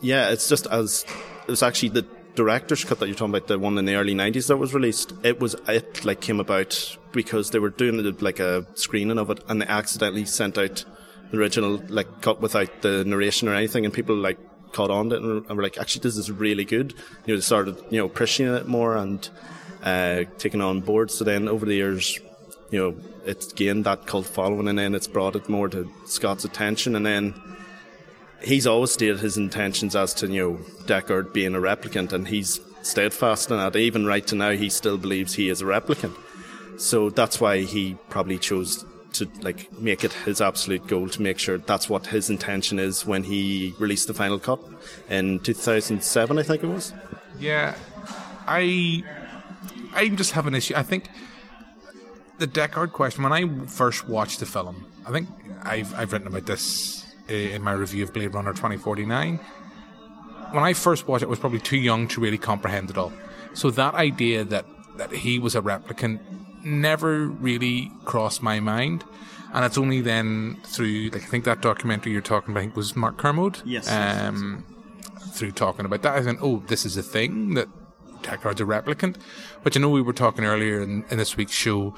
yeah, 0.00 0.30
it's 0.30 0.48
just 0.48 0.66
as, 0.66 1.04
it 1.46 1.50
was 1.50 1.62
actually 1.62 1.90
the 1.90 2.06
director's 2.34 2.84
cut 2.84 2.98
that 3.00 3.06
you're 3.06 3.16
talking 3.16 3.34
about, 3.34 3.48
the 3.48 3.58
one 3.58 3.78
in 3.78 3.84
the 3.84 3.94
early 3.94 4.14
90s 4.14 4.48
that 4.48 4.56
was 4.56 4.74
released, 4.74 5.12
it 5.22 5.40
was, 5.40 5.54
it 5.68 6.04
like 6.04 6.20
came 6.20 6.40
about 6.40 6.96
because 7.12 7.50
they 7.50 7.58
were 7.58 7.70
doing 7.70 8.16
like 8.20 8.40
a 8.40 8.66
screening 8.74 9.18
of 9.18 9.30
it 9.30 9.42
and 9.48 9.62
they 9.62 9.66
accidentally 9.66 10.24
sent 10.24 10.58
out 10.58 10.84
the 11.30 11.38
original 11.38 11.82
like 11.88 12.20
cut 12.20 12.40
without 12.40 12.82
the 12.82 13.04
narration 13.04 13.48
or 13.48 13.54
anything 13.54 13.84
and 13.84 13.94
people 13.94 14.16
like 14.16 14.38
caught 14.72 14.90
on 14.90 15.10
to 15.10 15.16
it 15.16 15.48
and 15.48 15.56
were 15.56 15.62
like, 15.62 15.78
actually 15.78 16.02
this 16.02 16.16
is 16.16 16.30
really 16.30 16.64
good. 16.64 16.92
You 17.26 17.34
know, 17.34 17.36
they 17.36 17.42
started, 17.42 17.76
you 17.90 17.98
know, 17.98 18.06
appreciating 18.06 18.56
it 18.56 18.68
more 18.68 18.96
and, 18.96 19.28
uh, 19.82 20.24
taking 20.38 20.60
on 20.60 20.80
board. 20.80 21.10
So 21.10 21.24
then 21.24 21.48
over 21.48 21.66
the 21.66 21.74
years, 21.74 22.18
you 22.70 22.78
know, 22.78 22.96
it's 23.24 23.52
gained 23.52 23.84
that 23.84 24.06
cult 24.06 24.26
following 24.26 24.68
and 24.68 24.78
then 24.78 24.94
it's 24.94 25.08
brought 25.08 25.36
it 25.36 25.48
more 25.48 25.68
to 25.68 25.90
Scott's 26.06 26.44
attention 26.44 26.94
and 26.96 27.04
then 27.04 27.34
he's 28.42 28.66
always 28.66 28.90
stated 28.90 29.20
his 29.20 29.36
intentions 29.36 29.94
as 29.96 30.14
to, 30.14 30.28
you 30.28 30.42
know, 30.42 30.56
Deckard 30.84 31.32
being 31.32 31.54
a 31.54 31.58
replicant, 31.58 32.12
and 32.12 32.28
he's 32.28 32.60
steadfast 32.82 33.50
in 33.50 33.56
that. 33.56 33.76
Even 33.76 34.06
right 34.06 34.26
to 34.28 34.34
now, 34.34 34.50
he 34.50 34.68
still 34.68 34.98
believes 34.98 35.34
he 35.34 35.48
is 35.48 35.60
a 35.60 35.64
replicant. 35.64 36.16
So 36.78 37.10
that's 37.10 37.40
why 37.40 37.60
he 37.60 37.96
probably 38.08 38.38
chose 38.38 38.84
to 39.12 39.28
like 39.42 39.72
make 39.78 40.04
it 40.04 40.12
his 40.12 40.40
absolute 40.40 40.86
goal 40.86 41.08
to 41.08 41.20
make 41.20 41.38
sure 41.38 41.58
that's 41.58 41.88
what 41.88 42.06
his 42.06 42.30
intention 42.30 42.78
is 42.78 43.04
when 43.04 43.24
he 43.24 43.74
released 43.78 44.06
the 44.06 44.14
final 44.14 44.38
cut 44.38 44.60
in 45.08 45.40
2007, 45.40 46.38
I 46.38 46.42
think 46.42 46.62
it 46.62 46.66
was. 46.66 46.92
Yeah, 47.38 47.74
I 48.46 49.02
I 49.92 50.08
just 50.08 50.32
have 50.32 50.46
an 50.46 50.54
issue. 50.54 50.74
I 50.76 50.82
think 50.82 51.08
the 52.38 52.46
Deckard 52.46 52.92
question. 52.92 53.22
When 53.22 53.32
I 53.32 53.66
first 53.66 54.08
watched 54.08 54.40
the 54.40 54.46
film, 54.46 54.86
I 55.06 55.10
think 55.10 55.28
I've 55.62 55.94
I've 55.94 56.12
written 56.12 56.28
about 56.28 56.46
this 56.46 56.99
uh, 57.30 57.34
in 57.34 57.62
my 57.62 57.72
review 57.72 58.04
of 58.04 58.12
Blade 58.12 58.34
Runner 58.34 58.52
2049. 58.52 59.38
When 60.50 60.64
I 60.64 60.72
first 60.72 61.06
watched 61.06 61.22
it, 61.22 61.26
I 61.26 61.30
was 61.30 61.38
probably 61.38 61.60
too 61.60 61.76
young 61.76 62.08
to 62.08 62.20
really 62.20 62.38
comprehend 62.38 62.90
it 62.90 62.98
all. 62.98 63.12
So 63.54 63.70
that 63.70 63.94
idea 63.94 64.44
that, 64.44 64.66
that 64.96 65.12
he 65.12 65.38
was 65.38 65.54
a 65.54 65.62
replicant 65.62 66.20
never 66.64 67.26
really 67.26 67.92
crossed 68.04 68.42
my 68.42 68.60
mind. 68.60 69.04
And 69.52 69.64
it's 69.64 69.78
only 69.78 70.00
then 70.00 70.58
through, 70.64 71.10
like, 71.12 71.22
I 71.22 71.26
think 71.26 71.44
that 71.44 71.60
documentary 71.60 72.12
you're 72.12 72.20
talking 72.20 72.56
about 72.56 72.76
was 72.76 72.94
Mark 72.94 73.16
Kermode. 73.16 73.62
Yes. 73.64 73.90
Um, 73.90 74.64
through 75.32 75.52
talking 75.52 75.84
about 75.84 76.02
that, 76.02 76.16
I 76.16 76.22
thought, 76.22 76.36
oh, 76.40 76.62
this 76.66 76.84
is 76.84 76.96
a 76.96 77.02
thing 77.02 77.54
that 77.54 77.68
Deckard's 78.22 78.60
a 78.60 78.64
replicant. 78.64 79.16
But 79.62 79.74
you 79.74 79.80
know, 79.80 79.88
we 79.88 80.02
were 80.02 80.12
talking 80.12 80.44
earlier 80.44 80.82
in, 80.82 81.04
in 81.10 81.18
this 81.18 81.36
week's 81.36 81.52
show 81.52 81.94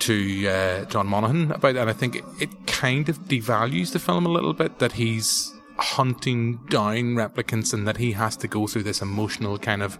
to 0.00 0.48
uh, 0.48 0.84
John 0.86 1.06
Monahan 1.06 1.52
about 1.52 1.74
that. 1.74 1.88
I 1.88 1.92
think 1.92 2.16
it, 2.16 2.24
it 2.40 2.66
kind 2.66 3.08
of 3.08 3.18
devalues 3.20 3.92
the 3.92 3.98
film 3.98 4.26
a 4.26 4.30
little 4.30 4.52
bit 4.52 4.78
that 4.78 4.92
he's 4.92 5.52
hunting 5.78 6.56
down 6.68 7.14
replicants 7.14 7.72
and 7.72 7.86
that 7.86 7.96
he 7.96 8.12
has 8.12 8.36
to 8.36 8.48
go 8.48 8.66
through 8.66 8.82
this 8.82 9.02
emotional 9.02 9.58
kind 9.58 9.82
of 9.82 9.98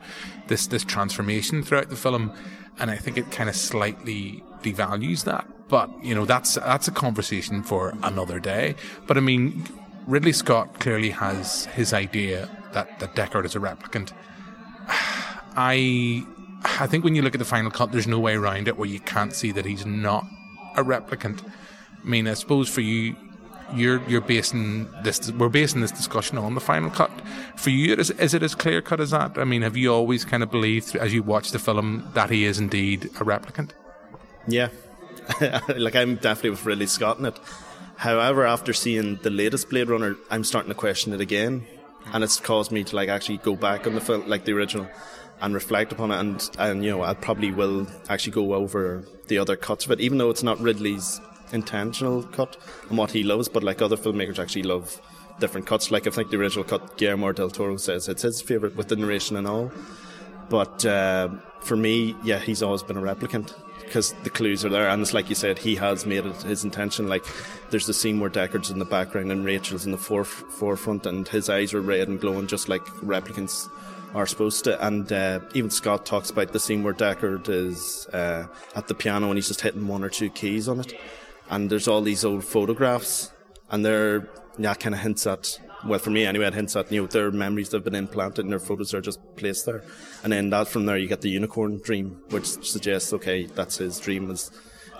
this 0.49 0.67
this 0.67 0.85
transformation 0.85 1.63
throughout 1.63 1.89
the 1.89 1.97
film 1.97 2.33
and 2.79 2.91
I 2.91 2.97
think 2.97 3.17
it 3.17 3.31
kind 3.31 3.49
of 3.49 3.57
slightly 3.57 4.45
devalues 4.63 5.25
that 5.25 5.47
but 5.69 5.91
you 6.05 6.15
know 6.15 6.25
that's 6.25 6.55
that's 6.55 6.89
a 6.89 6.93
conversation 6.93 7.63
for 7.63 7.95
another 8.03 8.39
day 8.39 8.77
but 9.07 9.17
I 9.17 9.21
mean 9.21 9.65
Ridley 10.07 10.33
Scott 10.33 10.79
clearly 10.79 11.11
has 11.11 11.67
his 11.67 11.93
idea 11.93 12.49
that 12.73 13.01
that 13.01 13.15
Deckard 13.17 13.45
is 13.45 13.57
a 13.57 13.61
replicant 13.61 14.13
I 15.57 16.27
I 16.65 16.87
think 16.87 17.05
when 17.05 17.15
you 17.15 17.23
look 17.23 17.35
at 17.35 17.39
the 17.39 17.45
final 17.45 17.71
cut, 17.71 17.93
there's 17.93 18.07
no 18.07 18.19
way 18.19 18.35
around 18.35 18.69
it 18.69 18.77
where 18.77 18.89
you 18.89 19.01
can't 19.01 19.33
see 19.33 19.53
that 19.53 19.65
he's 19.65 19.85
not 19.85 20.27
a 20.77 20.83
replicant. 20.83 21.45
I 21.45 22.09
mean, 22.09 22.27
I 22.29 22.35
suppose 22.35 22.69
for 22.69 22.81
you, 22.81 23.17
you're 23.75 24.03
you're 24.09 24.21
basing 24.21 24.89
this. 25.03 25.31
We're 25.33 25.49
basing 25.49 25.81
this 25.81 25.93
discussion 25.93 26.39
on 26.39 26.55
the 26.55 26.61
final 26.61 26.91
cut. 26.91 27.11
For 27.57 27.71
you, 27.71 27.95
is, 27.95 28.11
is 28.11 28.35
it 28.35 28.43
as 28.43 28.55
clear 28.55 28.83
cut 28.83 29.01
as 29.01 29.11
that? 29.11 29.39
I 29.39 29.45
mean, 29.45 29.63
have 29.63 29.77
you 29.77 29.93
always 29.93 30.25
kind 30.25 30.43
of 30.43 30.51
believed 30.51 30.95
as 30.97 31.15
you 31.15 31.23
watch 31.23 31.51
the 31.51 31.59
film 31.59 32.09
that 32.15 32.31
he 32.31 32.45
is 32.45 32.59
indeed 32.59 33.07
a 33.07 33.25
replicant? 33.25 33.71
Yeah, 34.47 34.69
like 35.77 35.97
I'm 35.97 36.17
definitely 36.17 36.51
with 36.51 36.67
Ridley 36.67 36.87
Scott 36.87 37.19
in 37.19 37.27
it. 37.27 37.39
However, 37.97 38.45
after 38.45 38.73
seeing 38.73 39.17
the 39.17 39.31
latest 39.31 39.71
Blade 39.71 39.89
Runner, 39.89 40.17
I'm 40.31 40.45
starting 40.45 40.71
to 40.71 40.75
question 40.75 41.13
it 41.13 41.21
again, 41.21 41.65
and 42.13 42.25
it's 42.25 42.41
caused 42.41 42.73
me 42.73 42.85
to 42.85 42.97
like 42.97 43.09
actually 43.09 43.39
go 43.39 43.55
back 43.55 43.87
on 43.87 43.95
the 43.95 44.01
film, 44.01 44.29
like 44.29 44.45
the 44.45 44.53
original, 44.53 44.89
and 45.43 45.53
reflect 45.53 45.93
upon 45.93 46.11
it. 46.11 46.19
And, 46.19 46.51
and, 46.59 46.85
you 46.85 46.91
know, 46.91 47.03
I 47.03 47.13
probably 47.13 47.51
will 47.51 47.87
actually 48.09 48.33
go 48.33 48.55
over 48.55 49.05
the 49.27 49.39
other 49.39 49.57
cuts 49.57 49.85
of 49.85 49.91
it, 49.91 50.01
even 50.01 50.17
though 50.19 50.31
it's 50.31 50.43
not 50.43 50.59
Ridley's 50.61 51.21
intentional 51.53 52.23
cut 52.23 52.57
and 52.89 52.97
what 52.97 53.11
he 53.11 53.23
loves, 53.23 53.49
but 53.49 53.63
like 53.63 53.83
other 53.83 53.97
filmmakers 53.97 54.39
actually 54.39 54.63
love 54.63 55.01
different 55.41 55.67
cuts. 55.67 55.91
Like 55.91 56.07
I 56.07 56.11
think 56.11 56.31
the 56.31 56.39
original 56.39 56.65
cut, 56.65 56.97
Guillermo 56.97 57.33
del 57.33 57.51
Toro 57.51 57.77
says 57.77 58.09
it's 58.09 58.23
his 58.23 58.41
favourite 58.41 58.77
with 58.77 58.89
the 58.89 58.97
narration 58.97 59.37
and 59.37 59.47
all. 59.47 59.73
But 60.49 60.87
uh, 60.87 61.29
for 61.61 61.77
me, 61.77 62.15
yeah, 62.25 62.39
he's 62.39 62.63
always 62.63 62.83
been 62.83 62.97
a 62.97 63.03
replicant 63.03 63.53
because 63.81 64.13
the 64.23 64.31
clues 64.31 64.65
are 64.65 64.69
there, 64.69 64.89
and 64.89 65.03
it's 65.03 65.13
like 65.13 65.29
you 65.29 65.35
said, 65.35 65.59
he 65.59 65.75
has 65.77 66.07
made 66.07 66.25
it 66.25 66.43
his 66.43 66.65
intention. 66.65 67.09
Like 67.09 67.25
there's 67.71 67.87
the 67.87 67.95
scene 67.95 68.21
where 68.21 68.31
Deckard's 68.31 68.71
in 68.71 68.79
the 68.79 68.85
background 68.85 69.33
and 69.33 69.45
Rachel's 69.45 69.87
in 69.87 69.93
the 69.93 69.99
forefront, 69.99 71.05
and 71.05 71.27
his 71.29 71.51
eyes 71.51 71.75
are 71.75 71.81
red 71.81 72.09
and 72.09 72.21
glowing, 72.21 72.47
just 72.47 72.69
like 72.69 72.85
replicants 73.03 73.69
are 74.15 74.27
supposed 74.27 74.65
to. 74.65 74.87
And 74.87 75.13
uh, 75.13 75.41
even 75.55 75.71
Scott 75.71 76.07
talks 76.07 76.31
about 76.31 76.53
the 76.53 76.61
scene 76.61 76.83
where 76.83 76.95
Deckard 76.95 77.49
is 77.49 78.07
uh, 78.13 78.47
at 78.75 78.89
the 78.89 78.95
piano 78.95 79.29
and 79.29 79.37
he's 79.37 79.49
just 79.49 79.61
hitting 79.61 79.87
one 79.87 80.05
or 80.05 80.09
two 80.09 80.31
keys 80.31 80.69
on 80.69 80.81
it. 80.81 80.95
And 81.51 81.71
there's 81.71 81.89
all 81.89 82.01
these 82.01 82.25
old 82.25 82.45
photographs, 82.45 83.33
and 83.71 83.85
they're 83.85 84.29
yeah, 84.59 84.75
kind 84.75 84.95
of 84.95 85.01
hints 85.01 85.27
at 85.27 85.59
well, 85.85 85.99
for 85.99 86.11
me 86.11 86.25
anyway, 86.25 86.47
it 86.47 86.55
hints 86.55 86.77
at, 86.77 86.93
you 86.93 87.01
know, 87.01 87.07
their 87.09 87.31
memories 87.31 87.71
that 87.71 87.79
have 87.79 87.85
been 87.85 87.95
implanted 87.95 88.45
and 88.45 88.53
their 88.53 88.61
photos 88.61 88.95
are 88.95 89.01
just 89.01 89.21
placed 89.37 89.67
there. 89.67 89.83
And 90.23 90.33
then 90.33 90.51
that 90.51 90.69
from 90.69 90.87
there, 90.87 90.97
you 90.97 91.09
get 91.09 91.23
the 91.23 91.31
unicorn 91.31 91.81
dream, 91.83 92.23
which 92.31 92.47
suggests, 92.47 93.13
okay, 93.13 93.47
that's 93.47 93.79
his 93.79 93.99
dream 93.99 94.31
is 94.31 94.51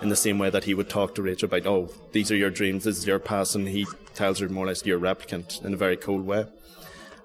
in 0.01 0.09
the 0.09 0.15
same 0.15 0.39
way 0.39 0.49
that 0.49 0.65
he 0.65 0.73
would 0.73 0.89
talk 0.89 1.15
to 1.15 1.21
Rachel 1.21 1.45
about, 1.45 1.65
oh, 1.65 1.89
these 2.11 2.31
are 2.31 2.35
your 2.35 2.49
dreams, 2.49 2.83
this 2.83 2.97
is 2.97 3.07
your 3.07 3.19
past, 3.19 3.55
and 3.55 3.67
he 3.67 3.87
tells 4.13 4.39
her 4.39 4.49
more 4.49 4.65
or 4.65 4.67
less 4.67 4.85
you're 4.85 4.97
a 4.97 5.15
replicant 5.15 5.63
in 5.63 5.73
a 5.73 5.77
very 5.77 5.95
cold 5.95 6.25
way. 6.25 6.45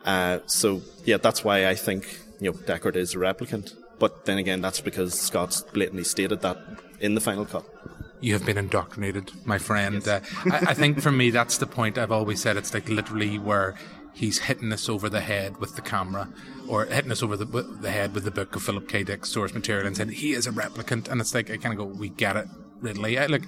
Uh, 0.09 0.39
so, 0.47 0.81
yeah, 1.05 1.19
that's 1.19 1.45
why 1.45 1.69
I 1.69 1.75
think, 1.75 2.19
you 2.41 2.51
know, 2.51 2.57
Deckard 2.57 2.97
is 2.97 3.15
a 3.15 3.19
replicant. 3.19 3.75
But 3.99 4.25
then 4.25 4.39
again, 4.39 4.63
that's 4.63 4.81
because 4.81 5.13
Scott's 5.13 5.61
blatantly 5.61 6.05
stated 6.05 6.41
that 6.41 6.57
in 6.99 7.15
the 7.15 7.21
final 7.21 7.45
cut 7.45 7.67
you 8.21 8.33
have 8.33 8.45
been 8.45 8.59
indoctrinated, 8.59 9.31
my 9.45 9.59
friend. 9.59 10.03
Yes. 10.05 10.09
Uh, 10.09 10.51
I, 10.51 10.71
I, 10.71 10.75
think 10.75 11.01
for 11.01 11.13
me, 11.13 11.31
that's 11.31 11.59
the 11.59 11.67
point 11.67 11.99
I've 11.99 12.11
always 12.11 12.41
said. 12.41 12.57
It's 12.57 12.75
like 12.75 12.89
literally 12.89 13.39
where 13.39 13.77
he's 14.15 14.39
hitting 14.39 14.73
us 14.73 14.89
over 14.89 15.09
the 15.09 15.21
head 15.21 15.59
with 15.59 15.77
the 15.77 15.83
camera 15.83 16.29
or 16.69 16.87
hitting 16.87 17.13
us 17.13 17.23
over 17.23 17.37
the, 17.37 17.45
the 17.45 17.91
head 17.91 18.15
with 18.15 18.25
the 18.25 18.31
book 18.31 18.57
of 18.57 18.63
Philip 18.63 18.89
K. 18.89 19.05
Dick's 19.05 19.31
source 19.31 19.55
material 19.55 19.87
and 19.87 19.97
saying 19.97 20.09
he 20.11 20.33
is 20.33 20.47
a 20.47 20.51
replicant. 20.51 21.09
And 21.09 21.21
it's 21.21 21.35
like, 21.35 21.51
I 21.51 21.59
kind 21.59 21.73
of 21.73 21.79
go, 21.79 21.85
we 21.85 22.09
get 22.09 22.37
it, 22.37 22.49
Ridley. 22.81 23.19
I, 23.19 23.27
look, 23.27 23.43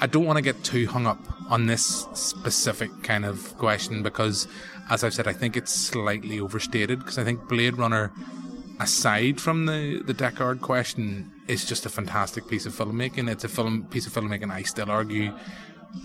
I 0.00 0.06
don't 0.06 0.24
want 0.24 0.36
to 0.36 0.42
get 0.42 0.62
too 0.64 0.86
hung 0.86 1.06
up 1.06 1.20
on 1.50 1.66
this 1.66 2.06
specific 2.14 2.90
kind 3.02 3.24
of 3.24 3.56
question 3.58 4.02
because, 4.02 4.48
as 4.90 5.04
I've 5.04 5.14
said, 5.14 5.28
I 5.28 5.32
think 5.32 5.56
it's 5.56 5.72
slightly 5.72 6.40
overstated 6.40 6.98
because 6.98 7.18
I 7.18 7.24
think 7.24 7.48
Blade 7.48 7.76
Runner 7.78 8.12
aside 8.80 9.40
from 9.40 9.66
the 9.66 10.02
the 10.04 10.14
Deckard 10.14 10.60
question, 10.60 11.30
is 11.48 11.64
just 11.64 11.86
a 11.86 11.88
fantastic 11.88 12.48
piece 12.48 12.66
of 12.66 12.74
filmmaking. 12.74 13.30
It's 13.30 13.44
a 13.44 13.48
film 13.48 13.84
piece 13.84 14.06
of 14.06 14.12
filmmaking 14.12 14.50
I 14.50 14.62
still 14.62 14.90
argue 14.90 15.32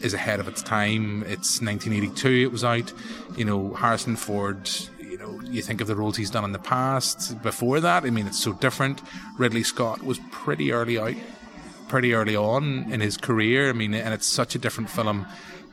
is 0.01 0.13
ahead 0.13 0.39
of 0.39 0.47
its 0.47 0.61
time. 0.61 1.23
It's 1.23 1.61
1982. 1.61 2.29
It 2.43 2.51
was 2.51 2.63
out. 2.63 2.91
You 3.35 3.45
know, 3.45 3.73
Harrison 3.73 4.15
Ford. 4.15 4.69
You 4.99 5.17
know, 5.17 5.41
you 5.43 5.61
think 5.61 5.81
of 5.81 5.87
the 5.87 5.95
roles 5.95 6.17
he's 6.17 6.29
done 6.29 6.43
in 6.43 6.51
the 6.51 6.59
past. 6.59 7.41
Before 7.41 7.79
that, 7.79 8.03
I 8.03 8.09
mean, 8.09 8.27
it's 8.27 8.39
so 8.39 8.53
different. 8.53 9.01
Ridley 9.37 9.63
Scott 9.63 10.03
was 10.03 10.19
pretty 10.31 10.71
early 10.71 10.99
out, 10.99 11.15
pretty 11.87 12.13
early 12.13 12.35
on 12.35 12.91
in 12.91 13.01
his 13.01 13.17
career. 13.17 13.69
I 13.69 13.73
mean, 13.73 13.93
and 13.93 14.13
it's 14.13 14.27
such 14.27 14.55
a 14.55 14.59
different 14.59 14.89
film, 14.89 15.25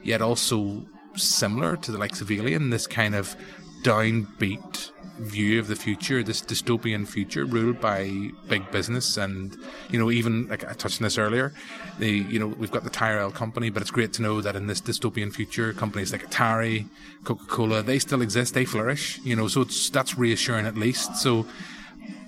yet 0.02 0.22
also 0.22 0.82
similar 1.16 1.76
to 1.76 1.92
the 1.92 1.98
likes 1.98 2.20
of 2.20 2.30
Alien. 2.30 2.70
This 2.70 2.86
kind 2.86 3.14
of 3.14 3.36
downbeat 3.82 4.90
view 5.18 5.60
of 5.60 5.68
the 5.68 5.76
future, 5.76 6.22
this 6.22 6.42
dystopian 6.42 7.06
future 7.06 7.44
ruled 7.44 7.80
by 7.80 8.30
big 8.48 8.68
business, 8.72 9.16
and 9.16 9.56
you 9.90 9.98
know, 9.98 10.10
even 10.10 10.48
like 10.48 10.64
I 10.64 10.72
touched 10.72 11.00
on 11.00 11.04
this 11.04 11.18
earlier, 11.18 11.52
the 11.98 12.10
you 12.10 12.38
know 12.38 12.48
we've 12.48 12.70
got 12.70 12.84
the 12.84 12.90
Tyrell 12.90 13.30
company, 13.30 13.70
but 13.70 13.82
it's 13.82 13.90
great 13.90 14.12
to 14.14 14.22
know 14.22 14.40
that 14.40 14.56
in 14.56 14.66
this 14.66 14.80
dystopian 14.80 15.32
future, 15.32 15.72
companies 15.72 16.12
like 16.12 16.28
Atari, 16.28 16.86
Coca 17.22 17.44
Cola, 17.44 17.82
they 17.82 17.98
still 17.98 18.22
exist, 18.22 18.54
they 18.54 18.64
flourish. 18.64 19.20
You 19.22 19.36
know, 19.36 19.46
so 19.48 19.60
it's 19.60 19.90
that's 19.90 20.18
reassuring 20.18 20.66
at 20.66 20.76
least. 20.76 21.16
So. 21.16 21.46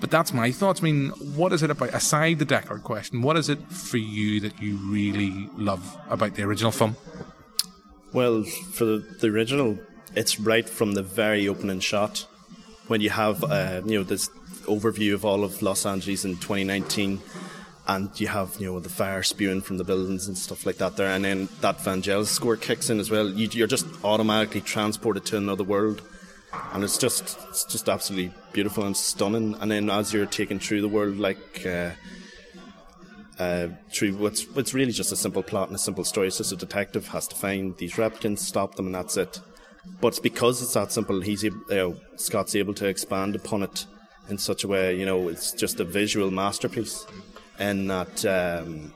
But 0.00 0.10
that's 0.10 0.32
my 0.32 0.52
thoughts. 0.52 0.80
I 0.80 0.84
mean, 0.84 1.08
what 1.34 1.52
is 1.52 1.62
it 1.62 1.70
about, 1.70 1.94
aside 1.94 2.38
the 2.38 2.46
Deckard 2.46 2.82
question, 2.82 3.22
what 3.22 3.36
is 3.36 3.48
it 3.48 3.60
for 3.70 3.96
you 3.96 4.40
that 4.40 4.60
you 4.60 4.76
really 4.76 5.48
love 5.56 5.98
about 6.10 6.34
the 6.34 6.42
original 6.42 6.72
film? 6.72 6.96
Well, 8.12 8.42
for 8.44 8.84
the, 8.84 9.26
original, 9.26 9.78
it's 10.14 10.38
right 10.38 10.68
from 10.68 10.92
the 10.92 11.02
very 11.02 11.48
opening 11.48 11.80
shot 11.80 12.26
when 12.86 13.00
you 13.00 13.10
have 13.10 13.42
uh, 13.44 13.82
you 13.84 13.98
know 13.98 14.04
this 14.04 14.28
overview 14.64 15.14
of 15.14 15.24
all 15.24 15.44
of 15.44 15.60
Los 15.62 15.84
Angeles 15.84 16.24
in 16.24 16.36
2019 16.36 17.20
and 17.88 18.20
you 18.20 18.28
have 18.28 18.56
you 18.58 18.66
know 18.66 18.80
the 18.80 18.88
fire 18.88 19.22
spewing 19.22 19.60
from 19.60 19.78
the 19.78 19.84
buildings 19.84 20.26
and 20.26 20.36
stuff 20.36 20.66
like 20.66 20.76
that 20.76 20.96
there 20.96 21.10
and 21.10 21.24
then 21.24 21.48
that 21.60 21.78
Vangelis 21.78 22.26
score 22.26 22.56
kicks 22.56 22.90
in 22.90 22.98
as 22.98 23.10
well 23.10 23.28
you, 23.28 23.62
are 23.62 23.68
just 23.68 23.86
automatically 24.04 24.60
transported 24.60 25.24
to 25.26 25.36
another 25.36 25.64
world 25.64 26.02
and 26.72 26.84
it's 26.84 26.98
just 26.98 27.38
it's 27.48 27.64
just 27.64 27.88
absolutely 27.88 28.32
beautiful 28.52 28.84
and 28.84 28.96
stunning. 28.96 29.54
And 29.60 29.70
then 29.70 29.90
as 29.90 30.12
you're 30.12 30.26
taken 30.26 30.58
through 30.58 30.80
the 30.80 30.88
world 30.88 31.16
like 31.18 31.64
uh, 31.66 31.90
uh, 33.38 33.68
through 33.92 34.16
what's 34.16 34.44
what's 34.54 34.74
really 34.74 34.92
just 34.92 35.12
a 35.12 35.16
simple 35.16 35.42
plot 35.42 35.68
and 35.68 35.76
a 35.76 35.78
simple 35.78 36.04
story. 36.04 36.28
It's 36.28 36.38
just 36.38 36.52
a 36.52 36.56
detective 36.56 37.08
has 37.08 37.26
to 37.28 37.36
find 37.36 37.76
these 37.76 37.94
replicants 37.94 38.40
stop 38.40 38.74
them 38.74 38.86
and 38.86 38.94
that's 38.94 39.16
it. 39.16 39.40
But 40.00 40.18
because 40.22 40.62
it's 40.62 40.74
that 40.74 40.92
simple, 40.92 41.20
he's 41.20 41.42
you 41.44 41.62
know, 41.70 41.96
Scott's 42.16 42.56
able 42.56 42.74
to 42.74 42.86
expand 42.86 43.36
upon 43.36 43.62
it 43.62 43.86
in 44.28 44.38
such 44.38 44.64
a 44.64 44.68
way. 44.68 44.98
You 44.98 45.06
know, 45.06 45.28
it's 45.28 45.52
just 45.52 45.78
a 45.80 45.84
visual 45.84 46.30
masterpiece, 46.30 47.06
and 47.58 47.88
that 47.90 48.24
um, 48.26 48.92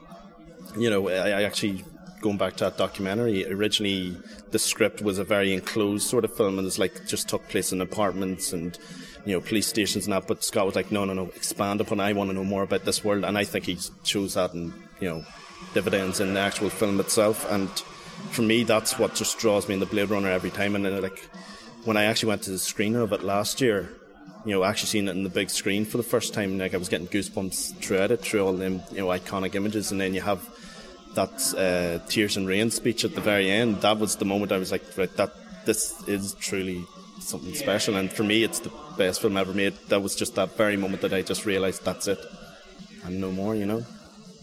you 0.76 0.90
know, 0.90 1.08
I, 1.08 1.28
I 1.30 1.42
actually 1.42 1.84
going 2.20 2.36
back 2.36 2.56
to 2.56 2.64
that 2.64 2.76
documentary, 2.76 3.50
originally 3.50 4.16
the 4.50 4.58
script 4.58 5.02
was 5.02 5.18
a 5.18 5.24
very 5.24 5.52
enclosed 5.52 6.08
sort 6.08 6.24
of 6.24 6.34
film 6.34 6.58
and 6.58 6.66
it's 6.66 6.78
like 6.78 7.06
just 7.06 7.28
took 7.28 7.46
place 7.48 7.72
in 7.72 7.80
apartments 7.80 8.52
and 8.52 8.78
you 9.24 9.34
know 9.34 9.40
police 9.40 9.66
stations 9.66 10.06
and 10.06 10.12
that. 10.12 10.26
But 10.26 10.44
Scott 10.44 10.66
was 10.66 10.76
like, 10.76 10.90
no, 10.90 11.04
no, 11.04 11.14
no, 11.14 11.26
expand 11.36 11.80
upon. 11.80 12.00
I 12.00 12.12
want 12.12 12.30
to 12.30 12.34
know 12.34 12.44
more 12.44 12.62
about 12.62 12.84
this 12.84 13.04
world, 13.04 13.24
and 13.24 13.36
I 13.36 13.44
think 13.44 13.66
he 13.66 13.78
chose 14.04 14.34
that 14.34 14.54
and 14.54 14.72
you 15.00 15.08
know 15.08 15.24
dividends 15.74 16.20
in 16.20 16.34
the 16.34 16.40
actual 16.40 16.70
film 16.70 17.00
itself 17.00 17.50
and 17.50 17.70
for 18.28 18.42
me, 18.42 18.64
that's 18.64 18.98
what 18.98 19.14
just 19.14 19.38
draws 19.38 19.66
me 19.68 19.74
in 19.74 19.80
the 19.80 19.86
Blade 19.86 20.10
Runner 20.10 20.30
every 20.30 20.50
time. 20.50 20.74
And 20.74 20.84
then, 20.84 21.00
like, 21.00 21.18
when 21.84 21.96
I 21.96 22.04
actually 22.04 22.28
went 22.28 22.42
to 22.42 22.50
the 22.50 22.56
screener 22.56 23.02
of 23.02 23.12
it 23.12 23.22
last 23.22 23.60
year, 23.60 23.90
you 24.44 24.52
know, 24.52 24.64
actually 24.64 24.88
seeing 24.88 25.08
it 25.08 25.12
in 25.12 25.24
the 25.24 25.30
big 25.30 25.50
screen 25.50 25.84
for 25.84 25.96
the 25.96 26.02
first 26.02 26.34
time, 26.34 26.58
like, 26.58 26.74
I 26.74 26.76
was 26.76 26.88
getting 26.88 27.08
goosebumps 27.08 27.76
throughout 27.76 28.10
it, 28.10 28.20
through 28.20 28.44
all 28.44 28.52
them, 28.52 28.82
you 28.90 28.98
know, 28.98 29.06
iconic 29.06 29.54
images. 29.54 29.90
And 29.90 30.00
then 30.00 30.14
you 30.14 30.20
have 30.20 30.48
that 31.14 31.54
uh, 31.56 32.06
Tears 32.08 32.36
and 32.36 32.46
Rain 32.46 32.70
speech 32.70 33.04
at 33.04 33.14
the 33.14 33.20
very 33.20 33.50
end. 33.50 33.80
That 33.82 33.98
was 33.98 34.16
the 34.16 34.24
moment 34.24 34.52
I 34.52 34.58
was 34.58 34.72
like, 34.72 34.84
right, 34.96 35.14
that 35.16 35.34
this 35.66 36.06
is 36.08 36.34
truly 36.34 36.84
something 37.20 37.54
special. 37.54 37.96
And 37.96 38.12
for 38.12 38.22
me, 38.22 38.44
it's 38.44 38.60
the 38.60 38.72
best 38.96 39.20
film 39.20 39.36
ever 39.36 39.52
made. 39.52 39.74
That 39.88 40.02
was 40.02 40.14
just 40.14 40.34
that 40.36 40.56
very 40.56 40.76
moment 40.76 41.02
that 41.02 41.12
I 41.12 41.22
just 41.22 41.46
realised 41.46 41.84
that's 41.84 42.08
it, 42.08 42.18
and 43.04 43.20
no 43.20 43.30
more, 43.32 43.54
you 43.54 43.66
know. 43.66 43.84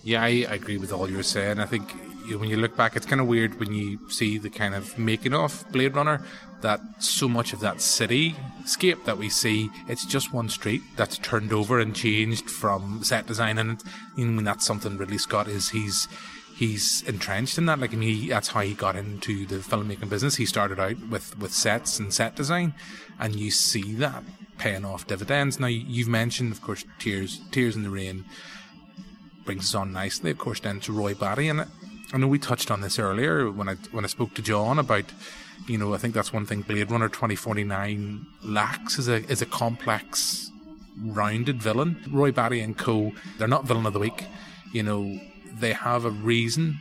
Yeah, 0.04 0.24
I, 0.24 0.46
I 0.50 0.56
agree 0.56 0.78
with 0.78 0.94
all 0.94 1.10
you're 1.10 1.24
saying. 1.24 1.60
I 1.60 1.66
think 1.66 1.94
when 2.36 2.50
you 2.50 2.58
look 2.58 2.76
back, 2.76 2.96
it's 2.96 3.06
kind 3.06 3.22
of 3.22 3.28
weird 3.28 3.60
when 3.60 3.74
you 3.74 4.00
see 4.10 4.38
the 4.38 4.50
kind 4.50 4.76
of 4.76 4.98
making 4.98 5.34
of 5.34 5.66
Blade 5.72 5.96
Runner 5.96 6.22
that 6.62 6.82
so 7.00 7.28
much 7.28 7.54
of 7.54 7.60
that 7.60 7.78
cityscape 7.78 9.06
that 9.06 9.18
we 9.18 9.30
see, 9.30 9.70
it's 9.88 10.06
just 10.06 10.34
one 10.34 10.50
street 10.50 10.82
that's 10.96 11.18
turned 11.20 11.54
over 11.54 11.80
and 11.80 11.96
changed 11.96 12.50
from 12.50 13.04
set 13.04 13.28
design, 13.28 13.58
and 13.58 13.80
that's 14.46 14.66
something 14.66 14.98
Ridley 14.98 15.20
Scott 15.20 15.48
is. 15.48 15.70
He's 15.70 16.08
he's 16.58 17.04
entrenched 17.04 17.58
in 17.58 17.68
that. 17.68 17.80
Like, 17.80 17.94
I 17.94 17.98
mean, 17.98 18.16
he, 18.16 18.30
that's 18.30 18.50
how 18.50 18.62
he 18.62 18.74
got 18.74 18.96
into 18.96 19.46
the 19.46 19.58
filmmaking 19.58 20.10
business. 20.10 20.36
He 20.36 20.46
started 20.46 20.80
out 20.80 20.98
with 21.10 21.38
with 21.38 21.54
sets 21.54 22.00
and 22.00 22.14
set 22.14 22.36
design, 22.36 22.74
and 23.20 23.36
you 23.36 23.52
see 23.52 23.94
that 23.96 24.24
paying 24.58 24.84
off 24.84 25.06
dividends. 25.06 25.60
Now, 25.60 25.68
you've 25.68 26.08
mentioned, 26.08 26.52
of 26.52 26.62
course, 26.62 26.84
Tears, 26.98 27.42
Tears 27.52 27.76
in 27.76 27.84
the 27.84 27.92
Rain 27.92 28.26
brings 29.46 29.66
us 29.66 29.76
on 29.76 29.94
nicely, 29.94 30.32
of 30.32 30.38
course, 30.38 30.60
then 30.60 30.80
to 30.82 30.92
Roy 30.92 31.14
Batty, 31.14 31.48
and 31.48 31.68
I 32.14 32.18
know 32.18 32.28
we 32.28 32.40
touched 32.40 32.72
on 32.72 32.82
this 32.82 33.00
earlier 33.00 33.52
when 33.52 33.70
I 33.70 33.76
when 33.92 34.04
I 34.04 34.08
spoke 34.08 34.34
to 34.34 34.42
John 34.42 34.80
about, 34.80 35.06
you 35.68 35.78
know, 35.78 35.94
I 35.94 35.98
think 35.98 36.14
that's 36.14 36.34
one 36.34 36.46
thing 36.46 36.62
Blade 36.62 36.90
Runner 36.90 37.10
twenty 37.10 37.36
forty 37.36 37.64
nine 37.64 38.26
lacks 38.44 38.98
is 38.98 39.08
a 39.08 39.24
is 39.30 39.42
a 39.42 39.46
complex, 39.46 40.50
rounded 41.02 41.62
villain. 41.62 42.04
Roy 42.10 42.32
Batty 42.32 42.62
and 42.62 42.78
Co. 42.78 43.12
They're 43.38 43.48
not 43.48 43.66
villain 43.66 43.86
of 43.86 43.94
the 43.94 44.00
week. 44.00 44.26
You 44.74 44.84
know, 44.84 45.20
they 45.60 45.74
have 45.74 46.06
a 46.06 46.10
reason. 46.10 46.80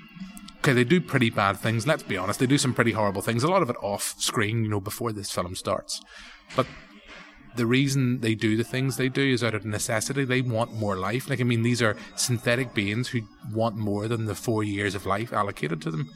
Okay, 0.58 0.72
they 0.72 0.84
do 0.84 1.00
pretty 1.00 1.30
bad 1.30 1.58
things. 1.58 1.86
Let's 1.86 2.02
be 2.02 2.16
honest, 2.16 2.40
they 2.40 2.46
do 2.46 2.58
some 2.58 2.74
pretty 2.74 2.92
horrible 2.92 3.22
things. 3.22 3.44
A 3.44 3.48
lot 3.48 3.62
of 3.62 3.70
it 3.70 3.76
off 3.82 4.14
screen, 4.18 4.64
you 4.64 4.70
know, 4.70 4.80
before 4.80 5.12
this 5.12 5.30
film 5.30 5.54
starts. 5.54 6.00
But 6.54 6.66
the 7.56 7.66
reason 7.66 8.20
they 8.20 8.34
do 8.34 8.56
the 8.56 8.64
things 8.64 8.96
they 8.96 9.08
do 9.08 9.22
is 9.22 9.42
out 9.42 9.54
of 9.54 9.64
necessity. 9.64 10.24
They 10.24 10.42
want 10.42 10.74
more 10.74 10.96
life. 10.96 11.28
Like, 11.28 11.40
I 11.40 11.44
mean, 11.44 11.62
these 11.62 11.82
are 11.82 11.96
synthetic 12.16 12.74
beings 12.74 13.08
who 13.08 13.22
want 13.52 13.76
more 13.76 14.08
than 14.08 14.26
the 14.26 14.34
four 14.34 14.62
years 14.64 14.94
of 14.94 15.06
life 15.06 15.32
allocated 15.32 15.80
to 15.82 15.90
them. 15.90 16.10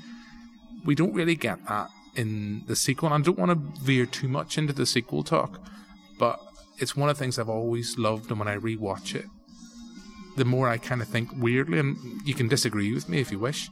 We 0.84 0.94
don't 0.94 1.14
really 1.14 1.36
get 1.36 1.66
that 1.66 1.88
in 2.16 2.64
the 2.66 2.76
sequel. 2.76 3.12
And 3.12 3.22
I 3.22 3.24
don't 3.24 3.38
want 3.38 3.52
to 3.52 3.82
veer 3.82 4.06
too 4.06 4.28
much 4.28 4.58
into 4.58 4.72
the 4.72 4.86
sequel 4.86 5.22
talk, 5.22 5.60
but 6.18 6.40
it's 6.78 6.96
one 6.96 7.08
of 7.08 7.16
the 7.16 7.22
things 7.22 7.38
I've 7.38 7.48
always 7.48 7.98
loved. 7.98 8.30
And 8.30 8.38
when 8.38 8.48
I 8.48 8.56
rewatch 8.56 9.14
it, 9.14 9.26
the 10.36 10.44
more 10.44 10.68
I 10.68 10.78
kind 10.78 11.02
of 11.02 11.08
think 11.08 11.30
weirdly, 11.36 11.78
and 11.78 11.96
you 12.24 12.34
can 12.34 12.48
disagree 12.48 12.92
with 12.94 13.08
me 13.08 13.20
if 13.20 13.30
you 13.30 13.38
wish, 13.38 13.70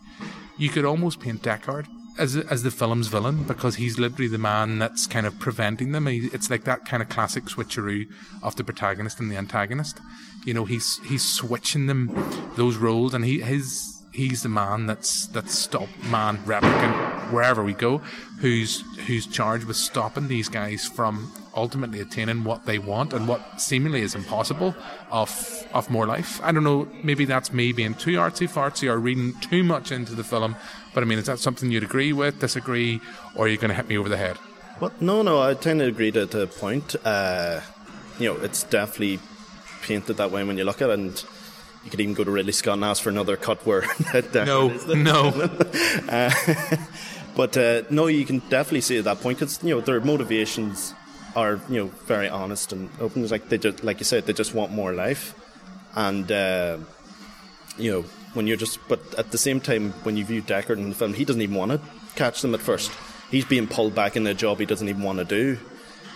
you 0.57 0.69
could 0.69 0.85
almost 0.85 1.21
paint 1.21 1.43
Deckard 1.43 1.87
as 2.19 2.37
as 2.37 2.63
the 2.65 2.71
film's 2.71 3.07
villain 3.07 3.45
because 3.45 3.77
he's 3.77 3.99
literally 3.99 4.29
the 4.29 4.39
man 4.39 4.79
that's 4.79 5.07
kind 5.07 5.27
of 5.27 5.39
preventing 5.39 5.93
them. 5.93 6.07
He, 6.07 6.29
it's 6.33 6.51
like 6.51 6.65
that 6.65 6.85
kind 6.85 7.03
of 7.03 7.09
classic 7.09 7.45
switcheroo 7.45 8.07
of 8.43 8.57
the 8.57 8.65
protagonist 8.65 9.21
and 9.21 9.31
the 9.31 9.37
antagonist. 9.37 10.01
You 10.45 10.55
know, 10.55 10.65
he's 10.65 10.99
he's 11.07 11.25
switching 11.25 11.87
them 11.87 12.13
those 12.57 12.77
roles, 12.77 13.15
and 13.15 13.25
he 13.25 13.41
his 13.41 14.03
he's 14.13 14.43
the 14.43 14.49
man 14.49 14.87
that's 14.87 15.27
that's 15.29 15.55
stop 15.55 15.89
man 16.11 16.39
replicant 16.39 17.33
wherever 17.33 17.63
we 17.63 17.73
go, 17.73 17.99
who's 18.41 18.83
who's 19.07 19.27
charged 19.27 19.65
with 19.65 19.77
stopping 19.77 20.29
these 20.29 20.49
guys 20.49 20.87
from 20.87 21.33
ultimately 21.59 22.01
attaining 22.01 22.45
what 22.45 22.65
they 22.65 22.79
want 22.79 23.13
and 23.13 23.27
what 23.29 23.61
seemingly 23.61 24.03
is 24.03 24.15
impossible 24.15 24.75
of 25.11 25.31
of 25.75 25.91
more 25.91 26.07
life. 26.07 26.41
I 26.43 26.53
don't 26.53 26.65
know, 26.65 26.89
maybe 27.03 27.25
that's 27.25 27.53
me 27.53 27.73
being 27.73 27.95
too 27.95 28.13
artsy 28.13 28.49
fartsy 28.49 28.89
or 28.89 28.99
reading 28.99 29.35
too 29.41 29.63
much 29.63 29.93
into 29.93 30.15
the 30.15 30.25
film, 30.25 30.57
but 30.95 31.03
I 31.03 31.07
mean, 31.07 31.19
is 31.19 31.27
that 31.27 31.39
something 31.39 31.71
you'd 31.71 31.83
agree 31.83 32.13
with, 32.13 32.41
disagree, 32.41 33.01
or 33.35 33.45
are 33.45 33.49
you 33.49 33.57
going 33.57 33.71
to 33.71 33.75
hit 33.75 33.89
me 33.89 33.99
over 33.99 34.09
the 34.09 34.17
head? 34.17 34.39
Well, 34.81 34.93
no, 35.01 35.23
no, 35.23 35.43
I 35.43 35.55
tend 35.55 35.81
to 35.81 35.87
agree 35.87 36.13
to, 36.13 36.43
a 36.43 36.47
point. 36.47 36.95
Uh, 37.05 37.61
you 38.19 38.33
know, 38.33 38.41
it's 38.41 38.63
definitely 38.63 39.19
painted 39.83 40.17
that 40.19 40.31
way 40.31 40.45
when 40.45 40.57
you 40.57 40.65
look 40.65 40.81
at 40.81 40.91
it, 40.91 40.99
and 40.99 41.25
you 41.85 41.91
could 41.91 42.01
even 42.01 42.15
go 42.15 42.25
to 42.25 42.31
Ridley 42.31 42.53
Scott 42.53 42.75
and 42.75 42.85
ask 42.85 43.03
for 43.03 43.11
another 43.11 43.37
cut 43.37 43.65
where 43.67 43.85
no, 44.35 44.69
no. 44.89 45.29
uh, 46.09 46.31
but 47.37 47.57
uh, 47.57 47.83
no, 47.91 48.07
you 48.07 48.25
can 48.25 48.39
definitely 48.51 48.83
see 48.83 48.99
at 48.99 49.05
that 49.05 49.21
point 49.21 49.39
because 49.39 49.63
you 49.63 49.75
know 49.75 49.81
their 49.81 50.01
motivations 50.01 50.95
are 51.39 51.61
you 51.69 51.79
know 51.79 51.87
very 52.07 52.29
honest 52.29 52.73
and 52.73 52.91
open. 53.01 53.23
It's 53.23 53.31
like 53.31 53.49
they 53.49 53.59
just, 53.59 53.85
like 53.85 54.01
you 54.01 54.05
said, 54.05 54.27
they 54.27 54.33
just 54.33 54.55
want 54.55 54.73
more 54.73 54.93
life, 54.93 55.35
and 55.95 56.31
uh, 56.33 56.79
you 57.79 57.91
know 57.93 58.03
when 58.35 58.47
you're 58.49 58.57
just. 58.57 58.81
But 58.89 59.01
at 59.15 59.31
the 59.31 59.39
same 59.39 59.61
time, 59.61 59.93
when 60.03 60.17
you 60.17 60.25
view 60.25 60.43
Deckard 60.43 60.79
in 60.79 60.89
the 60.89 60.97
film, 60.97 61.15
he 61.15 61.25
doesn't 61.25 61.41
even 61.41 61.55
want 61.55 61.71
to 61.73 61.81
catch 62.17 62.43
them 62.43 62.55
at 62.55 62.61
first. 62.61 62.91
He's 63.31 63.45
being 63.45 63.69
pulled 63.69 63.95
back 63.95 64.17
in 64.17 64.27
a 64.27 64.35
job 64.35 64.59
he 64.59 64.67
doesn't 64.67 64.89
even 64.89 65.03
want 65.03 65.19
to 65.19 65.25
do. 65.25 65.59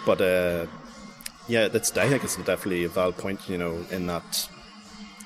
But 0.05 0.21
uh, 0.21 0.67
yeah, 1.47 1.69
that's 1.69 1.97
I 1.97 2.09
think 2.09 2.25
it's 2.25 2.37
definitely 2.37 2.85
a 2.85 2.89
valid 2.89 3.17
point. 3.17 3.49
You 3.49 3.59
know, 3.59 3.87
in 3.93 4.07
that 4.09 4.49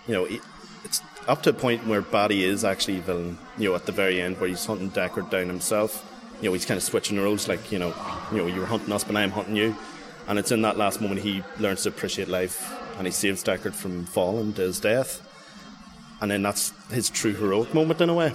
you 0.06 0.14
know 0.14 0.26
it's 0.84 1.00
up 1.26 1.42
to 1.44 1.50
a 1.50 1.54
point 1.54 1.86
where 1.86 2.02
Batty 2.02 2.44
is 2.44 2.64
actually 2.64 3.00
villain. 3.00 3.38
You 3.56 3.70
know, 3.70 3.74
at 3.74 3.86
the 3.86 3.92
very 3.92 4.20
end 4.20 4.38
where 4.38 4.50
he's 4.50 4.66
hunting 4.66 4.90
Deckard 4.90 5.30
down 5.30 5.46
himself 5.46 6.04
you 6.40 6.48
know, 6.48 6.52
he's 6.52 6.66
kind 6.66 6.78
of 6.78 6.84
switching 6.84 7.18
roles. 7.18 7.48
Like, 7.48 7.72
you 7.72 7.78
know, 7.78 7.94
you 8.30 8.38
know, 8.38 8.46
you 8.46 8.60
were 8.60 8.66
hunting 8.66 8.92
us, 8.92 9.04
but 9.04 9.16
I'm 9.16 9.30
hunting 9.30 9.56
you. 9.56 9.76
And 10.28 10.38
it's 10.38 10.50
in 10.50 10.62
that 10.62 10.76
last 10.76 11.00
moment 11.00 11.20
he 11.20 11.42
learns 11.60 11.84
to 11.84 11.88
appreciate 11.88 12.28
life, 12.28 12.72
and 12.98 13.06
he 13.06 13.12
saves 13.12 13.44
Deckard 13.44 13.74
from 13.74 14.06
falling 14.06 14.52
to 14.54 14.62
his 14.62 14.80
death. 14.80 15.22
And 16.20 16.30
then 16.30 16.42
that's 16.42 16.72
his 16.90 17.10
true 17.10 17.34
heroic 17.34 17.74
moment 17.74 18.00
in 18.00 18.08
a 18.08 18.14
way. 18.14 18.32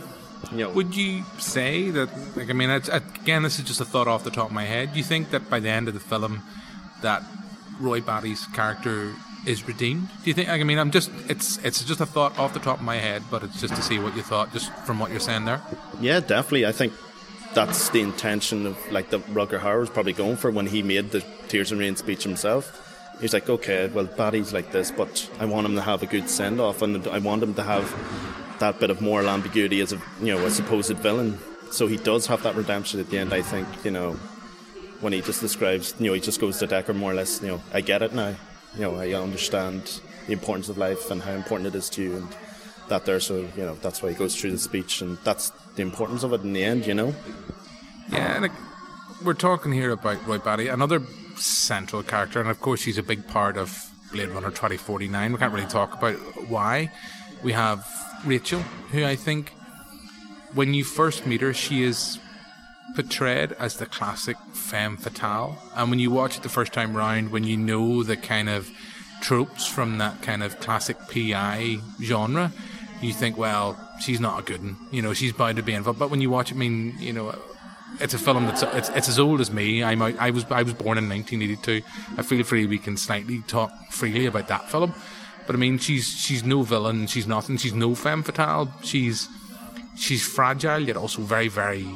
You 0.51 0.57
know. 0.57 0.69
Would 0.71 0.95
you 0.95 1.23
say 1.37 1.91
that? 1.91 2.09
Like, 2.35 2.49
I 2.49 2.53
mean, 2.53 2.69
it's, 2.69 2.89
again, 2.89 3.43
this 3.43 3.59
is 3.59 3.65
just 3.65 3.81
a 3.81 3.85
thought 3.85 4.07
off 4.07 4.23
the 4.23 4.31
top 4.31 4.47
of 4.47 4.53
my 4.53 4.65
head. 4.65 4.93
Do 4.93 4.97
you 4.97 5.03
think 5.03 5.31
that 5.31 5.49
by 5.49 5.59
the 5.59 5.69
end 5.69 5.87
of 5.87 5.93
the 5.93 5.99
film, 5.99 6.41
that 7.01 7.23
Roy 7.79 8.01
Batty's 8.01 8.45
character 8.47 9.13
is 9.45 9.67
redeemed? 9.67 10.07
Do 10.23 10.29
you 10.29 10.33
think? 10.33 10.49
I 10.49 10.63
mean, 10.63 10.79
I'm 10.79 10.91
just 10.91 11.11
it's 11.27 11.57
it's 11.65 11.83
just 11.83 12.01
a 12.01 12.05
thought 12.05 12.37
off 12.39 12.53
the 12.53 12.59
top 12.59 12.79
of 12.79 12.85
my 12.85 12.97
head, 12.97 13.23
but 13.29 13.43
it's 13.43 13.59
just 13.59 13.75
to 13.75 13.81
see 13.81 13.99
what 13.99 14.15
you 14.15 14.21
thought, 14.21 14.53
just 14.53 14.71
from 14.85 14.99
what 14.99 15.11
you're 15.11 15.19
saying 15.19 15.45
there. 15.45 15.61
Yeah, 15.99 16.19
definitely. 16.19 16.65
I 16.65 16.71
think 16.71 16.93
that's 17.53 17.89
the 17.89 18.01
intention 18.01 18.65
of 18.65 18.91
like 18.91 19.09
the 19.09 19.19
Rutger 19.19 19.59
Hauer 19.59 19.79
was 19.79 19.89
probably 19.89 20.13
going 20.13 20.37
for 20.37 20.51
when 20.51 20.67
he 20.67 20.81
made 20.81 21.11
the 21.11 21.23
Tears 21.47 21.71
in 21.71 21.79
Rain 21.79 21.95
speech 21.95 22.23
himself. 22.23 22.87
He's 23.19 23.33
like, 23.33 23.49
okay, 23.49 23.87
well, 23.87 24.05
Batty's 24.05 24.53
like 24.53 24.71
this, 24.71 24.89
but 24.89 25.29
I 25.39 25.45
want 25.45 25.67
him 25.67 25.75
to 25.75 25.81
have 25.81 26.01
a 26.01 26.07
good 26.07 26.29
send 26.29 26.59
off, 26.59 26.81
and 26.81 27.07
I 27.07 27.19
want 27.19 27.43
him 27.43 27.53
to 27.55 27.63
have 27.63 27.93
that 28.59 28.79
bit 28.79 28.89
of 28.89 29.01
moral 29.01 29.29
ambiguity 29.29 29.81
as 29.81 29.91
a 29.93 30.01
you 30.21 30.33
know 30.33 30.45
a 30.45 30.51
supposed 30.51 30.95
villain. 30.97 31.37
So 31.71 31.87
he 31.87 31.97
does 31.97 32.27
have 32.27 32.43
that 32.43 32.55
redemption 32.55 32.99
at 32.99 33.09
the 33.09 33.17
end. 33.17 33.33
I 33.33 33.41
think 33.41 33.67
you 33.83 33.91
know 33.91 34.17
when 35.01 35.13
he 35.13 35.21
just 35.21 35.41
describes, 35.41 35.95
you 35.99 36.07
know, 36.07 36.13
he 36.13 36.21
just 36.21 36.39
goes 36.39 36.59
to 36.59 36.67
Decker 36.67 36.93
more 36.93 37.11
or 37.11 37.15
less. 37.15 37.41
You 37.41 37.49
know, 37.49 37.61
I 37.73 37.81
get 37.81 38.01
it 38.01 38.13
now. 38.13 38.35
You 38.75 38.81
know, 38.81 38.95
I 38.95 39.13
understand 39.13 39.99
the 40.27 40.33
importance 40.33 40.69
of 40.69 40.77
life 40.77 41.11
and 41.11 41.21
how 41.21 41.33
important 41.33 41.67
it 41.67 41.75
is 41.75 41.89
to 41.91 42.03
you, 42.03 42.15
and 42.17 42.27
that 42.87 43.05
there. 43.05 43.19
So 43.19 43.47
you 43.55 43.63
know, 43.63 43.75
that's 43.75 44.01
why 44.01 44.09
he 44.09 44.15
goes 44.15 44.35
through 44.35 44.51
the 44.51 44.57
speech, 44.57 45.01
and 45.01 45.17
that's 45.23 45.51
the 45.75 45.81
importance 45.81 46.23
of 46.23 46.33
it 46.33 46.41
in 46.41 46.53
the 46.53 46.63
end, 46.63 46.85
you 46.85 46.93
know? 46.93 47.13
Yeah, 48.11 48.39
like, 48.39 48.51
we're 49.23 49.33
talking 49.33 49.71
here 49.71 49.91
about 49.91 50.25
Roy 50.27 50.37
Batty, 50.37 50.67
another 50.67 51.01
central 51.35 52.03
character, 52.03 52.39
and 52.39 52.49
of 52.49 52.59
course, 52.59 52.81
she's 52.81 52.97
a 52.97 53.03
big 53.03 53.27
part 53.27 53.57
of 53.57 53.89
Blade 54.11 54.29
Runner 54.29 54.49
2049. 54.49 55.31
We 55.31 55.37
can't 55.37 55.53
really 55.53 55.67
talk 55.67 55.93
about 55.93 56.15
why. 56.49 56.91
We 57.43 57.53
have 57.53 57.87
Rachel, 58.25 58.59
who 58.91 59.05
I 59.05 59.15
think, 59.15 59.53
when 60.53 60.73
you 60.73 60.83
first 60.83 61.25
meet 61.25 61.41
her, 61.41 61.53
she 61.53 61.83
is 61.83 62.19
portrayed 62.95 63.53
as 63.53 63.77
the 63.77 63.85
classic 63.85 64.37
femme 64.53 64.97
fatale. 64.97 65.57
And 65.75 65.89
when 65.89 65.99
you 65.99 66.11
watch 66.11 66.37
it 66.37 66.43
the 66.43 66.49
first 66.49 66.73
time 66.73 66.95
round, 66.95 67.31
when 67.31 67.45
you 67.45 67.57
know 67.57 68.03
the 68.03 68.17
kind 68.17 68.49
of 68.49 68.69
tropes 69.21 69.65
from 69.65 69.99
that 69.99 70.21
kind 70.21 70.43
of 70.43 70.59
classic 70.59 70.97
PI 71.09 71.77
genre, 72.01 72.51
you 73.01 73.13
think, 73.13 73.37
well, 73.37 73.77
she's 74.01 74.19
not 74.19 74.39
a 74.39 74.43
good 74.43 74.61
one. 74.61 74.77
You 74.91 75.01
know, 75.01 75.13
she's 75.13 75.33
bound 75.33 75.57
to 75.57 75.63
be 75.63 75.73
involved. 75.73 75.99
But 75.99 76.09
when 76.09 76.21
you 76.21 76.29
watch 76.29 76.51
it, 76.51 76.55
I 76.55 76.57
mean, 76.57 76.95
you 76.99 77.13
know, 77.13 77.35
it's 77.99 78.13
a 78.13 78.17
film 78.17 78.45
that's 78.45 78.63
it's, 78.63 78.89
it's 78.89 79.09
as 79.09 79.19
old 79.19 79.41
as 79.41 79.51
me. 79.51 79.83
I'm 79.83 80.01
I 80.01 80.31
was 80.31 80.45
I 80.49 80.63
was 80.63 80.73
born 80.73 80.97
in 80.97 81.09
1982. 81.09 81.81
I 82.17 82.21
feel 82.23 82.43
free 82.43 82.65
we 82.65 82.77
can 82.77 82.97
slightly 82.97 83.41
talk 83.47 83.71
freely 83.91 84.25
about 84.25 84.47
that 84.47 84.69
film. 84.69 84.93
But 85.45 85.55
I 85.55 85.59
mean, 85.59 85.77
she's 85.77 86.07
she's 86.07 86.43
no 86.43 86.63
villain. 86.63 87.07
She's 87.07 87.27
nothing. 87.27 87.57
She's 87.57 87.73
no 87.73 87.95
femme 87.95 88.23
fatale. 88.23 88.71
She's 88.83 89.27
she's 89.97 90.25
fragile 90.25 90.79
yet 90.79 90.97
also 90.97 91.21
very 91.21 91.47
very 91.47 91.87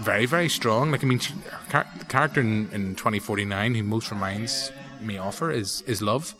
very 0.00 0.26
very 0.26 0.48
strong. 0.48 0.92
Like 0.92 1.02
I 1.02 1.06
mean, 1.06 1.18
she, 1.18 1.34
the 1.70 2.04
character 2.08 2.40
in, 2.40 2.70
in 2.72 2.94
2049 2.94 3.74
who 3.74 3.82
most 3.82 4.10
reminds 4.10 4.70
me 5.00 5.18
of 5.18 5.38
her 5.38 5.50
is 5.50 5.82
is 5.82 6.00
Luv. 6.00 6.34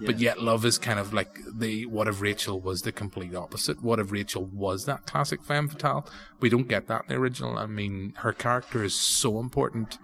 But 0.00 0.18
yet, 0.18 0.42
Luv 0.42 0.64
is 0.64 0.78
kind 0.78 0.98
of 0.98 1.14
like 1.14 1.38
the 1.46 1.86
what 1.86 2.06
if 2.06 2.20
Rachel 2.20 2.60
was 2.60 2.82
the 2.82 2.92
complete 2.92 3.34
opposite? 3.34 3.82
What 3.82 3.98
if 3.98 4.12
Rachel 4.12 4.44
was 4.44 4.84
that 4.84 5.06
classic 5.06 5.42
femme 5.42 5.68
fatale? 5.68 6.06
We 6.40 6.50
don't 6.50 6.68
get 6.68 6.86
that 6.88 7.02
in 7.02 7.08
the 7.08 7.20
original. 7.20 7.56
I 7.56 7.66
mean, 7.66 8.12
her 8.18 8.32
character 8.32 8.84
is 8.84 8.94
so 8.94 9.40
important 9.40 9.98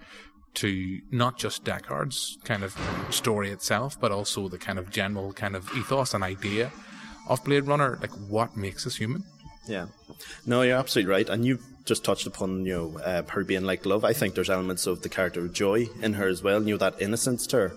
to 0.55 1.01
not 1.11 1.39
just 1.39 1.65
Deckard's 1.65 2.39
kind 2.45 2.63
of 2.63 2.77
story 3.11 3.51
itself, 3.51 3.99
but 4.01 4.13
also 4.13 4.49
the 4.49 4.59
kind 4.59 4.79
of 4.79 4.91
general 4.91 5.33
kind 5.33 5.57
of 5.57 5.71
ethos 5.77 6.15
and 6.15 6.25
idea 6.25 6.73
of 7.29 7.45
Blade 7.45 7.67
Runner. 7.67 7.99
Like, 8.01 8.13
what 8.29 8.57
makes 8.57 8.87
us 8.87 8.97
human? 8.97 9.25
Yeah, 9.69 9.87
no, 10.47 10.63
you're 10.63 10.79
absolutely 10.79 11.11
right, 11.11 11.29
and 11.29 11.45
you 11.45 11.59
just 11.85 12.05
touched 12.05 12.27
upon 12.27 12.65
you 12.65 12.73
know 12.73 12.99
uh, 13.01 13.23
her 13.29 13.45
being 13.45 13.65
like 13.65 13.85
Luv. 13.85 14.05
I 14.05 14.13
think 14.13 14.35
there's 14.35 14.51
elements 14.51 14.87
of 14.87 15.03
the 15.03 15.09
character 15.09 15.41
of 15.41 15.53
Joy 15.53 15.89
in 16.01 16.15
her 16.15 16.29
as 16.29 16.43
well. 16.43 16.63
You 16.63 16.75
know 16.75 16.79
that 16.79 17.01
innocence 17.01 17.47
to 17.49 17.57
her 17.57 17.77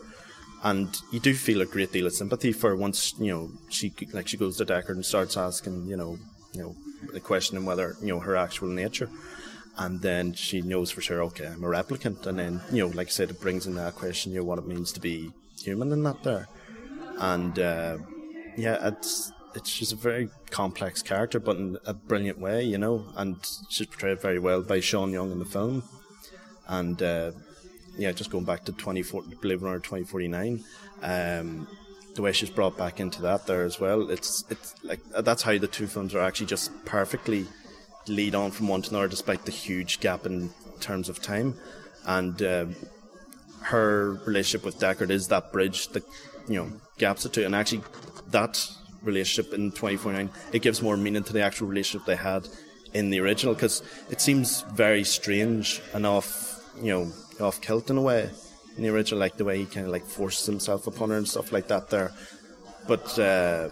and 0.65 0.99
you 1.11 1.19
do 1.19 1.33
feel 1.35 1.61
a 1.61 1.65
great 1.65 1.91
deal 1.91 2.07
of 2.07 2.13
sympathy 2.13 2.51
for 2.51 2.71
her 2.71 2.75
once 2.75 3.13
you 3.19 3.31
know 3.31 3.51
she 3.69 3.93
like 4.13 4.27
she 4.27 4.35
goes 4.35 4.57
to 4.57 4.65
Deckard 4.65 4.95
and 4.95 5.05
starts 5.05 5.37
asking 5.37 5.85
you 5.85 5.95
know 5.95 6.17
you 6.53 6.61
know 6.61 6.75
the 7.13 7.19
questioning 7.19 7.65
whether 7.65 7.95
you 8.01 8.07
know 8.07 8.19
her 8.19 8.35
actual 8.35 8.67
nature, 8.67 9.09
and 9.77 10.01
then 10.01 10.33
she 10.33 10.61
knows 10.61 10.89
for 10.89 11.01
sure 11.01 11.21
okay 11.23 11.45
I'm 11.45 11.63
a 11.63 11.67
replicant, 11.67 12.25
and 12.25 12.39
then 12.39 12.61
you 12.71 12.81
know 12.81 12.95
like 12.95 13.07
I 13.07 13.11
said 13.11 13.29
it 13.29 13.39
brings 13.39 13.67
in 13.67 13.75
that 13.75 13.95
question 13.95 14.31
you 14.31 14.39
know 14.39 14.45
what 14.45 14.57
it 14.57 14.67
means 14.67 14.91
to 14.93 14.99
be 14.99 15.31
human 15.61 15.91
in 15.91 16.01
that 16.03 16.23
there, 16.23 16.47
and 17.19 17.57
uh, 17.59 17.97
yeah 18.57 18.87
it's 18.87 19.31
it's 19.53 19.69
she's 19.69 19.91
a 19.91 19.95
very 19.95 20.29
complex 20.49 21.01
character 21.03 21.39
but 21.39 21.57
in 21.57 21.77
a 21.85 21.93
brilliant 21.93 22.39
way 22.39 22.63
you 22.63 22.79
know. 22.79 23.05
And 23.15 23.37
she's 23.69 23.85
portrayed 23.85 24.19
very 24.19 24.39
well 24.39 24.63
by 24.63 24.79
Sean 24.79 25.11
Young 25.11 25.31
in 25.31 25.37
the 25.37 25.45
film, 25.45 25.83
and. 26.67 26.99
Uh, 27.03 27.31
yeah, 27.97 28.11
just 28.11 28.29
going 28.29 28.45
back 28.45 28.65
to 28.65 28.71
24, 28.71 29.23
Blade 29.41 29.61
Runner 29.61 29.79
2049, 29.79 30.63
um, 31.01 31.67
the 32.15 32.21
way 32.21 32.31
she's 32.31 32.49
brought 32.49 32.77
back 32.77 32.99
into 32.99 33.21
that 33.23 33.45
there 33.45 33.63
as 33.63 33.79
well, 33.79 34.09
it's 34.09 34.45
it's 34.49 34.75
like 34.83 35.01
that's 35.19 35.41
how 35.41 35.57
the 35.57 35.67
two 35.67 35.87
films 35.87 36.15
are 36.15 36.21
actually 36.21 36.45
just 36.47 36.71
perfectly 36.85 37.45
lead 38.07 38.35
on 38.35 38.51
from 38.51 38.67
one 38.67 38.81
to 38.81 38.89
another, 38.89 39.07
despite 39.07 39.45
the 39.45 39.51
huge 39.51 39.99
gap 39.99 40.25
in 40.25 40.49
terms 40.79 41.09
of 41.09 41.21
time, 41.21 41.55
and 42.05 42.41
uh, 42.41 42.65
her 43.61 44.13
relationship 44.25 44.65
with 44.65 44.79
Deckard 44.79 45.09
is 45.09 45.27
that 45.27 45.51
bridge 45.51 45.89
that 45.89 46.03
you 46.47 46.55
know 46.55 46.71
gaps 46.97 47.23
the 47.23 47.29
two, 47.29 47.43
and 47.43 47.53
actually 47.55 47.81
that 48.29 48.65
relationship 49.03 49.53
in 49.53 49.69
2049 49.69 50.31
it 50.51 50.63
gives 50.63 50.81
more 50.81 50.97
meaning 50.97 51.23
to 51.23 51.31
the 51.31 51.41
actual 51.41 51.67
relationship 51.67 52.07
they 52.07 52.15
had 52.15 52.47
in 52.95 53.11
the 53.11 53.19
original 53.19 53.53
because 53.53 53.83
it 54.09 54.19
seems 54.19 54.61
very 54.73 55.03
strange 55.03 55.81
enough, 55.93 56.63
you 56.81 56.91
know 56.91 57.11
off 57.39 57.61
kilt 57.61 57.89
in 57.89 57.97
a 57.97 58.01
way 58.01 58.29
in 58.77 58.83
the 58.83 58.89
original, 58.89 59.19
like 59.19 59.37
the 59.37 59.45
way 59.45 59.57
he 59.57 59.65
kind 59.65 59.85
of 59.85 59.91
like 59.91 60.05
forces 60.05 60.45
himself 60.45 60.87
upon 60.87 61.09
her 61.09 61.17
and 61.17 61.27
stuff 61.27 61.51
like 61.51 61.67
that 61.67 61.89
there. 61.89 62.11
But 62.87 63.17
uh, 63.17 63.69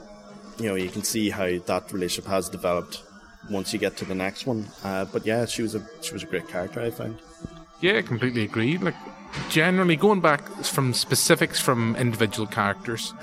you 0.58 0.70
know, 0.70 0.76
you 0.76 0.90
can 0.90 1.04
see 1.04 1.30
how 1.30 1.58
that 1.58 1.92
relationship 1.92 2.30
has 2.30 2.50
developed 2.50 3.04
once 3.50 3.74
you 3.74 3.80
get 3.80 3.98
to 3.98 4.06
the 4.06 4.16
next 4.16 4.46
one. 4.46 4.68
Uh, 4.84 5.06
but 5.06 5.26
yeah, 5.26 5.46
she 5.46 5.62
was 5.62 5.76
a 5.76 5.86
she 6.02 6.14
was 6.14 6.24
a 6.24 6.28
great 6.28 6.48
character, 6.48 6.82
I 6.82 6.92
found. 6.92 7.20
Yeah, 7.82 8.02
completely 8.02 8.44
agreed. 8.44 8.82
Like 8.82 8.96
generally 9.50 9.96
going 9.96 10.22
back 10.22 10.48
from 10.64 10.94
specifics 10.94 11.60
from 11.60 11.96
individual 11.96 12.48
characters, 12.48 13.14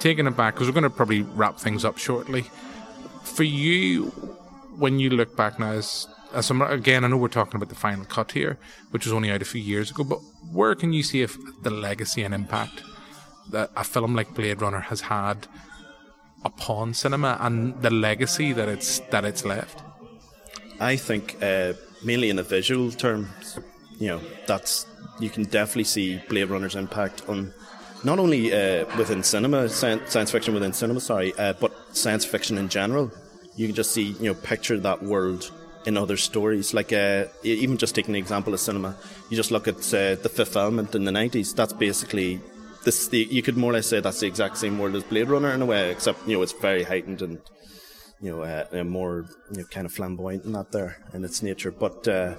taking 0.00 0.26
it 0.26 0.36
back 0.36 0.54
because 0.54 0.66
we're 0.66 0.74
going 0.74 0.82
to 0.84 0.90
probably 0.90 1.22
wrap 1.22 1.58
things 1.58 1.84
up 1.84 1.98
shortly. 1.98 2.44
For 3.22 3.44
you, 3.44 4.06
when 4.76 4.98
you 4.98 5.10
look 5.10 5.36
back 5.36 5.58
now, 5.58 5.72
as 5.72 6.08
as 6.34 6.50
again, 6.50 7.04
I 7.04 7.08
know 7.08 7.16
we're 7.16 7.28
talking 7.28 7.56
about 7.56 7.68
the 7.68 7.74
final 7.74 8.04
cut 8.04 8.32
here, 8.32 8.58
which 8.90 9.06
was 9.06 9.12
only 9.12 9.30
out 9.30 9.42
a 9.42 9.46
few 9.46 9.60
years 9.60 9.90
ago, 9.90 10.04
but 10.04 10.20
where 10.52 10.74
can 10.74 10.92
you 10.92 11.02
see 11.02 11.22
if 11.22 11.36
the 11.62 11.70
legacy 11.70 12.22
and 12.22 12.34
impact 12.34 12.82
that 13.50 13.70
a 13.76 13.84
film 13.84 14.14
like 14.14 14.34
Blade 14.34 14.60
Runner 14.60 14.80
has 14.80 15.02
had 15.02 15.46
upon 16.44 16.94
cinema 16.94 17.38
and 17.40 17.80
the 17.82 17.90
legacy 17.90 18.52
that 18.52 18.68
it's 18.68 19.00
that 19.10 19.24
it's 19.24 19.44
left? 19.44 19.82
I 20.80 20.96
think 20.96 21.36
uh, 21.42 21.72
mainly 22.04 22.30
in 22.30 22.36
the 22.36 22.42
visual 22.42 22.90
terms, 22.90 23.58
you 23.98 24.08
know, 24.08 24.20
that's 24.46 24.86
you 25.18 25.30
can 25.30 25.44
definitely 25.44 25.84
see 25.84 26.22
Blade 26.28 26.50
Runner's 26.50 26.76
impact 26.76 27.22
on 27.28 27.52
not 28.04 28.18
only 28.18 28.52
uh, 28.52 28.84
within 28.96 29.22
cinema, 29.22 29.68
science, 29.68 30.12
science, 30.12 30.30
fiction 30.30 30.54
within 30.54 30.72
cinema, 30.72 31.00
sorry, 31.00 31.32
uh, 31.38 31.54
but 31.54 31.72
science 31.96 32.24
fiction 32.24 32.58
in 32.58 32.68
general. 32.68 33.10
You 33.56 33.66
can 33.66 33.74
just 33.74 33.90
see, 33.90 34.10
you 34.20 34.26
know, 34.26 34.34
picture 34.34 34.78
that 34.78 35.02
world 35.02 35.50
in 35.88 35.96
other 35.96 36.18
stories. 36.18 36.74
Like 36.74 36.92
uh, 36.92 37.24
even 37.42 37.78
just 37.78 37.94
taking 37.94 38.14
an 38.14 38.22
example 38.24 38.52
of 38.54 38.60
cinema, 38.60 38.94
you 39.30 39.36
just 39.36 39.50
look 39.50 39.66
at 39.66 39.80
uh, 39.94 40.14
the 40.24 40.30
Fifth 40.38 40.56
Element 40.56 40.94
in 40.94 41.04
the 41.04 41.12
nineties. 41.20 41.54
That's 41.54 41.72
basically 41.72 42.40
this. 42.84 43.08
The, 43.08 43.26
you 43.36 43.42
could 43.42 43.56
more 43.56 43.70
or 43.72 43.76
less 43.78 43.88
say 43.88 44.00
that's 44.00 44.20
the 44.20 44.26
exact 44.26 44.58
same 44.58 44.78
world 44.78 44.94
as 44.94 45.04
Blade 45.04 45.28
Runner 45.28 45.52
in 45.52 45.62
a 45.62 45.66
way, 45.66 45.90
except 45.90 46.28
you 46.28 46.34
know 46.34 46.42
it's 46.42 46.52
very 46.52 46.84
heightened 46.84 47.22
and 47.22 47.38
you 48.20 48.30
know 48.30 48.42
uh, 48.42 48.84
more 48.84 49.24
you 49.50 49.62
know, 49.62 49.64
kind 49.74 49.86
of 49.86 49.92
flamboyant 49.92 50.44
and 50.44 50.54
that 50.54 50.70
there 50.72 50.92
in 51.14 51.24
its 51.24 51.42
nature. 51.42 51.72
But 51.72 52.06
uh, 52.06 52.34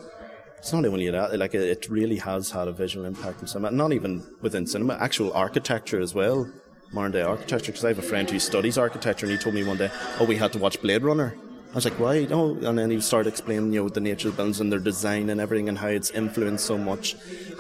it's 0.60 0.72
not 0.72 0.86
only 0.86 1.10
that; 1.10 1.38
like 1.40 1.56
it 1.56 1.90
really 1.90 2.18
has 2.18 2.52
had 2.52 2.68
a 2.68 2.72
visual 2.72 3.06
impact 3.06 3.42
in 3.42 3.48
cinema. 3.48 3.72
Not 3.72 3.94
even 3.94 4.24
within 4.42 4.68
cinema, 4.68 4.94
actual 5.02 5.34
architecture 5.34 6.00
as 6.00 6.14
well. 6.14 6.48
Modern 6.92 7.12
day 7.12 7.22
architecture, 7.22 7.72
because 7.72 7.86
I 7.86 7.90
have 7.90 8.00
a 8.00 8.10
friend 8.12 8.28
who 8.30 8.40
studies 8.40 8.76
architecture, 8.78 9.26
and 9.28 9.34
he 9.36 9.42
told 9.44 9.56
me 9.56 9.64
one 9.64 9.78
day, 9.78 9.92
"Oh, 10.20 10.26
we 10.26 10.38
had 10.38 10.52
to 10.54 10.60
watch 10.60 10.82
Blade 10.82 11.04
Runner." 11.04 11.36
I 11.72 11.76
was 11.76 11.86
like, 11.86 12.00
why? 12.00 12.28
Oh, 12.32 12.56
and 12.56 12.80
then 12.80 12.90
he 12.90 13.00
started 13.00 13.30
explaining, 13.30 13.74
you 13.74 13.84
know, 13.84 13.90
the 13.90 14.00
nature 14.00 14.30
of 14.30 14.34
the 14.34 14.38
buildings 14.38 14.60
and 14.60 14.72
their 14.72 14.80
design 14.80 15.30
and 15.30 15.40
everything 15.40 15.70
and 15.70 15.78
how 15.78 15.88
it's 15.88 16.10
influenced 16.10 16.66
so 16.66 16.78
much 16.78 17.16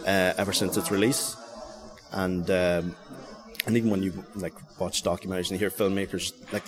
uh, 0.05 0.34
ever 0.36 0.51
since 0.51 0.78
its 0.78 0.89
release. 0.89 1.36
And 2.12 2.49
um, 2.49 2.95
and 3.68 3.78
even 3.78 3.91
when 3.91 4.01
you 4.01 4.12
like 4.36 4.55
watch 4.80 5.03
documentaries 5.03 5.51
and 5.51 5.60
hear 5.60 5.70
filmmakers, 5.70 6.34
like 6.51 6.64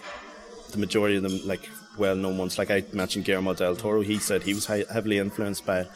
the 0.70 0.78
majority 0.78 1.18
of 1.18 1.24
them, 1.24 1.40
like 1.46 1.68
well-known 1.98 2.38
ones, 2.38 2.60
like 2.60 2.70
I 2.70 2.84
mentioned 2.94 3.26
Guillermo 3.26 3.56
del 3.56 3.76
Toro, 3.76 4.02
he 4.02 4.20
said 4.20 4.44
he 4.44 4.54
was 4.54 4.68
heavily 4.68 5.18
influenced 5.18 5.66
by 5.66 5.82
it. 5.82 5.88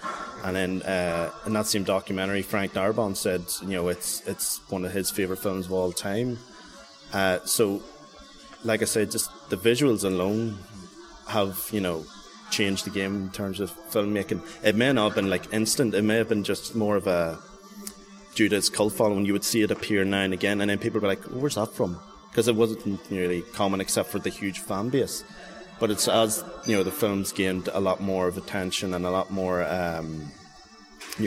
And 0.44 0.56
then 0.56 0.82
uh, 0.82 1.30
in 1.46 1.54
that 1.54 1.68
same 1.68 1.84
documentary, 1.84 2.42
Frank 2.42 2.74
Darabont 2.74 3.18
said, 3.18 3.44
you 3.62 3.76
know, 3.76 3.90
it's 3.90 4.26
it's 4.28 4.62
one 4.72 4.84
of 4.84 4.92
his 4.92 5.12
favorite 5.12 5.40
films 5.40 5.68
of 5.68 5.74
all 5.74 5.92
time. 5.92 6.40
Uh, 7.14 7.40
so, 7.46 7.84
like 8.64 8.82
I 8.82 8.86
said, 8.86 9.12
just 9.12 9.30
the 9.50 9.58
visuals 9.58 10.04
alone 10.04 10.58
have 11.28 11.68
you 11.72 11.82
know 11.82 12.06
changed 12.52 12.86
the 12.86 12.90
game 12.90 13.16
in 13.16 13.30
terms 13.32 13.60
of 13.60 13.72
filmmaking. 13.90 14.42
It 14.64 14.76
may 14.76 14.92
not 14.94 15.06
have 15.06 15.16
been 15.16 15.30
like 15.30 15.54
instant. 15.54 15.94
It 15.94 16.04
may 16.04 16.16
have 16.16 16.30
been 16.30 16.44
just 16.44 16.76
more 16.76 16.96
of 16.96 17.08
a 17.08 17.40
due 18.36 18.50
to 18.50 18.56
its 18.56 18.70
cult 18.70 18.94
following. 18.94 19.26
You 19.26 19.34
would 19.34 19.44
see 19.44 19.62
it 19.62 19.72
appear 19.72 20.04
now 20.06 20.22
and 20.22 20.34
again, 20.34 20.62
and 20.62 20.70
then 20.70 20.78
people 20.78 21.02
be 21.02 21.08
like, 21.08 21.24
"Where's 21.24 21.56
that 21.56 21.74
from?" 21.74 22.00
Because 22.30 22.48
it 22.48 22.56
wasn't 22.56 23.00
really 23.10 23.42
common 23.54 23.82
except 23.82 24.10
for 24.10 24.20
the 24.20 24.30
huge 24.30 24.60
fan 24.60 24.90
base. 24.90 25.24
But 25.80 25.92
it's 25.92 26.08
as 26.08 26.44
you 26.66 26.76
know 26.76 26.84
the 26.84 26.92
films 26.92 27.32
gained 27.32 27.70
a 27.74 27.80
lot 27.80 28.02
more 28.02 28.28
of 28.28 28.38
attention 28.38 28.94
and 28.94 29.06
a 29.06 29.12
lot 29.12 29.32
more 29.32 29.64
um, 29.64 30.32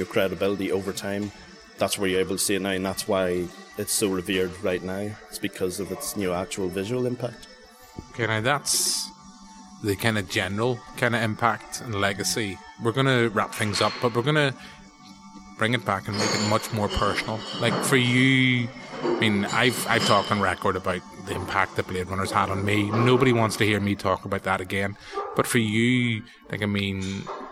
credibility 0.09 0.73
over 0.73 0.93
time. 0.93 1.33
That's 1.79 1.97
where 1.99 2.09
you're 2.11 2.21
able 2.21 2.37
to 2.37 2.43
see 2.43 2.55
it 2.57 2.63
now, 2.63 2.71
and 2.71 2.85
that's 2.85 3.07
why 3.07 3.47
it's 3.77 3.93
so 3.93 4.09
revered 4.09 4.53
right 4.63 4.83
now. 4.83 5.11
It's 5.29 5.39
because 5.39 5.81
of 5.81 5.93
its 5.93 6.17
know 6.17 6.33
actual 6.33 6.69
visual 6.69 7.07
impact. 7.07 7.47
Okay, 8.11 8.27
now 8.27 8.41
that's 8.41 9.09
the 9.83 9.97
kind 9.97 10.19
of 10.19 10.29
general 10.29 10.79
kind 10.97 11.15
of 11.15 11.23
impact 11.23 11.81
and 11.81 11.95
legacy. 11.95 12.59
We're 12.83 12.93
going 12.93 13.07
to 13.07 13.29
wrap 13.29 13.55
things 13.55 13.81
up, 13.81 13.93
but 14.03 14.15
we're 14.15 14.23
going 14.23 14.35
to 14.35 14.55
bring 15.57 15.75
it 15.75 15.85
back 15.85 16.09
and 16.09 16.17
make 16.17 16.31
it 16.31 16.49
much 16.49 16.73
more 16.73 16.89
personal. 16.89 17.41
Like 17.61 17.75
for 17.85 17.97
you, 17.97 18.69
I 19.03 19.21
mean, 19.21 19.45
I've 19.47 19.87
I've 19.89 20.07
talked 20.07 20.31
on 20.31 20.41
record 20.41 20.77
about 20.77 21.03
the 21.27 21.35
impact 21.35 21.77
that 21.77 21.87
Blade 21.87 22.09
Runner's 22.09 22.31
had 22.31 22.51
on 22.51 22.65
me. 22.65 22.91
Nobody 22.91 23.33
wants 23.33 23.57
to 23.57 23.65
hear 23.65 23.81
me 23.81 23.95
talk 23.95 24.25
about 24.25 24.45
that 24.45 24.61
again. 24.61 24.97
But 25.37 25.47
for 25.47 25.59
you, 25.59 26.23
like 26.51 26.63
I 26.63 26.67
mean, 26.67 27.03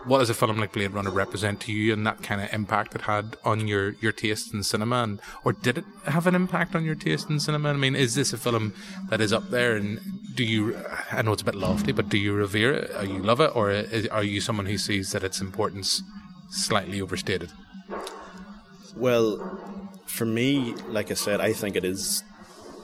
what 0.05 0.19
does 0.19 0.29
a 0.29 0.33
film 0.33 0.57
like 0.57 0.73
Blade 0.73 0.91
Runner 0.91 1.11
represent 1.11 1.61
to 1.61 1.71
you, 1.71 1.93
and 1.93 2.05
that 2.05 2.23
kind 2.23 2.41
of 2.41 2.51
impact 2.53 2.95
it 2.95 3.01
had 3.01 3.37
on 3.43 3.67
your 3.67 3.91
your 4.01 4.11
taste 4.11 4.53
in 4.53 4.63
cinema, 4.63 5.03
and 5.03 5.21
or 5.43 5.53
did 5.53 5.79
it 5.79 5.85
have 6.05 6.27
an 6.27 6.35
impact 6.35 6.75
on 6.75 6.83
your 6.83 6.95
taste 6.95 7.29
in 7.29 7.39
cinema? 7.39 7.69
I 7.69 7.73
mean, 7.73 7.95
is 7.95 8.15
this 8.15 8.33
a 8.33 8.37
film 8.37 8.73
that 9.09 9.21
is 9.21 9.31
up 9.31 9.49
there, 9.49 9.75
and 9.75 9.99
do 10.35 10.43
you? 10.43 10.77
I 11.11 11.21
know 11.21 11.33
it's 11.33 11.41
a 11.41 11.45
bit 11.45 11.55
lofty, 11.55 11.91
but 11.91 12.09
do 12.09 12.17
you 12.17 12.33
revere 12.33 12.73
it? 12.73 12.91
Or 12.95 13.05
you 13.05 13.19
love 13.19 13.39
it, 13.39 13.55
or 13.55 13.85
are 14.11 14.23
you 14.23 14.41
someone 14.41 14.65
who 14.65 14.77
sees 14.77 15.11
that 15.11 15.23
its 15.23 15.41
importance 15.41 16.01
slightly 16.49 17.01
overstated? 17.01 17.51
Well, 18.95 19.59
for 20.07 20.25
me, 20.25 20.73
like 20.89 21.11
I 21.11 21.15
said, 21.15 21.41
I 21.41 21.53
think 21.53 21.75
it 21.75 21.85
is 21.85 22.23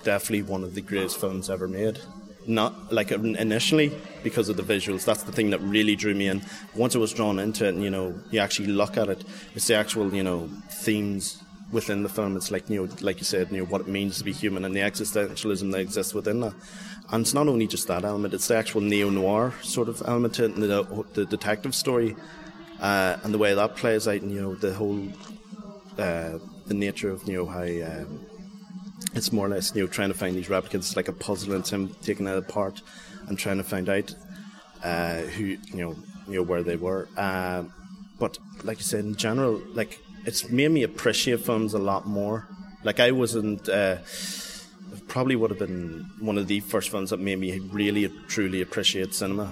definitely 0.04 0.44
one 0.44 0.64
of 0.64 0.76
the 0.76 0.82
greatest 0.82 1.20
films 1.20 1.50
ever 1.50 1.68
made. 1.68 2.00
Not 2.46 2.92
like 2.92 3.12
initially 3.12 3.94
because 4.22 4.50
of 4.50 4.58
the 4.58 4.64
visuals. 4.64 5.06
That's 5.06 5.24
the 5.24 5.32
thing 5.32 5.52
that 5.52 5.62
really 5.62 5.96
drew 5.96 6.14
me 6.14 6.28
in. 6.28 6.42
Once 6.76 6.94
I 6.94 7.00
was 7.00 7.14
drawn 7.14 7.40
into 7.40 7.66
it, 7.66 7.70
and 7.70 7.82
you 7.82 7.90
know, 7.90 8.20
you 8.32 8.40
actually 8.42 8.68
look 8.68 8.98
at 8.98 9.08
it. 9.08 9.24
It's 9.56 9.68
the 9.68 9.76
actual, 9.76 10.14
you 10.14 10.24
know, 10.24 10.50
themes 10.70 11.42
within 11.72 12.04
the 12.04 12.10
film. 12.10 12.36
It's 12.36 12.52
like 12.52 12.70
you 12.70 12.86
know, 12.86 12.94
like 13.00 13.20
you 13.20 13.24
said, 13.24 13.50
you 13.50 13.60
know, 13.60 13.66
what 13.66 13.80
it 13.80 13.88
means 13.88 14.18
to 14.18 14.26
be 14.26 14.34
human 14.34 14.66
and 14.66 14.76
the 14.76 14.82
existentialism 14.82 15.72
that 15.72 15.80
exists 15.80 16.14
within 16.14 16.42
that. 16.42 16.54
And 17.12 17.22
it's 17.22 17.34
not 17.34 17.48
only 17.48 17.66
just 17.66 17.88
that 17.88 18.04
element; 18.04 18.34
it's 18.34 18.50
the 18.50 18.58
actual 18.58 18.82
neo 18.82 19.10
noir 19.10 19.54
sort 19.62 19.88
of 19.88 20.04
element 20.06 20.34
to 20.36 20.44
it, 20.46 20.56
and 20.56 20.64
the, 20.64 21.06
the 21.14 21.26
detective 21.26 21.74
story, 21.74 22.18
uh, 22.82 23.18
and 23.24 23.34
the 23.34 23.38
way 23.38 23.54
that 23.54 23.78
plays 23.78 24.06
out. 24.06 24.22
And 24.22 24.32
you 24.32 24.42
know, 24.42 24.56
the 24.56 24.74
whole 24.74 25.08
uh, 25.98 26.40
the 26.68 26.74
nature 26.74 27.10
of 27.10 27.28
you 27.28 27.38
know 27.38 27.46
how 27.46 27.62
um, 27.62 28.26
it's 29.14 29.32
more 29.32 29.46
or 29.46 29.50
less 29.50 29.76
you 29.76 29.82
know 29.82 29.88
trying 29.88 30.10
to 30.10 30.18
find 30.18 30.36
these 30.36 30.48
replicants 30.48 30.96
like 30.96 31.08
a 31.08 31.14
puzzle 31.14 31.54
and 31.54 31.68
him 31.68 31.90
taking 32.02 32.28
it 32.28 32.38
apart 32.38 32.82
and 33.28 33.38
trying 33.38 33.58
to 33.58 33.64
find 33.64 33.90
out 33.90 34.14
uh, 34.84 35.22
who 35.22 35.46
you 35.46 35.60
know 35.76 35.96
you 36.28 36.36
know 36.36 36.44
where 36.44 36.64
they 36.64 36.76
were. 36.76 37.08
Uh, 37.18 37.64
but 38.20 38.38
like 38.64 38.78
you 38.78 38.84
said, 38.84 39.04
in 39.04 39.16
general, 39.16 39.62
like 39.74 40.00
it's 40.26 40.50
made 40.50 40.72
me 40.72 40.84
appreciate 40.84 41.42
films 41.42 41.74
a 41.74 41.80
lot 41.80 42.08
more. 42.08 42.48
Like 42.84 43.00
I 43.00 43.12
wasn't. 43.12 43.68
Uh, 43.68 43.98
probably 45.08 45.36
would 45.36 45.50
have 45.50 45.60
been 45.60 46.10
one 46.20 46.38
of 46.38 46.48
the 46.48 46.60
first 46.62 46.90
films 46.90 47.10
that 47.10 47.20
made 47.20 47.38
me 47.40 47.60
really 47.72 48.08
truly 48.28 48.62
appreciate 48.62 49.14
cinema. 49.14 49.52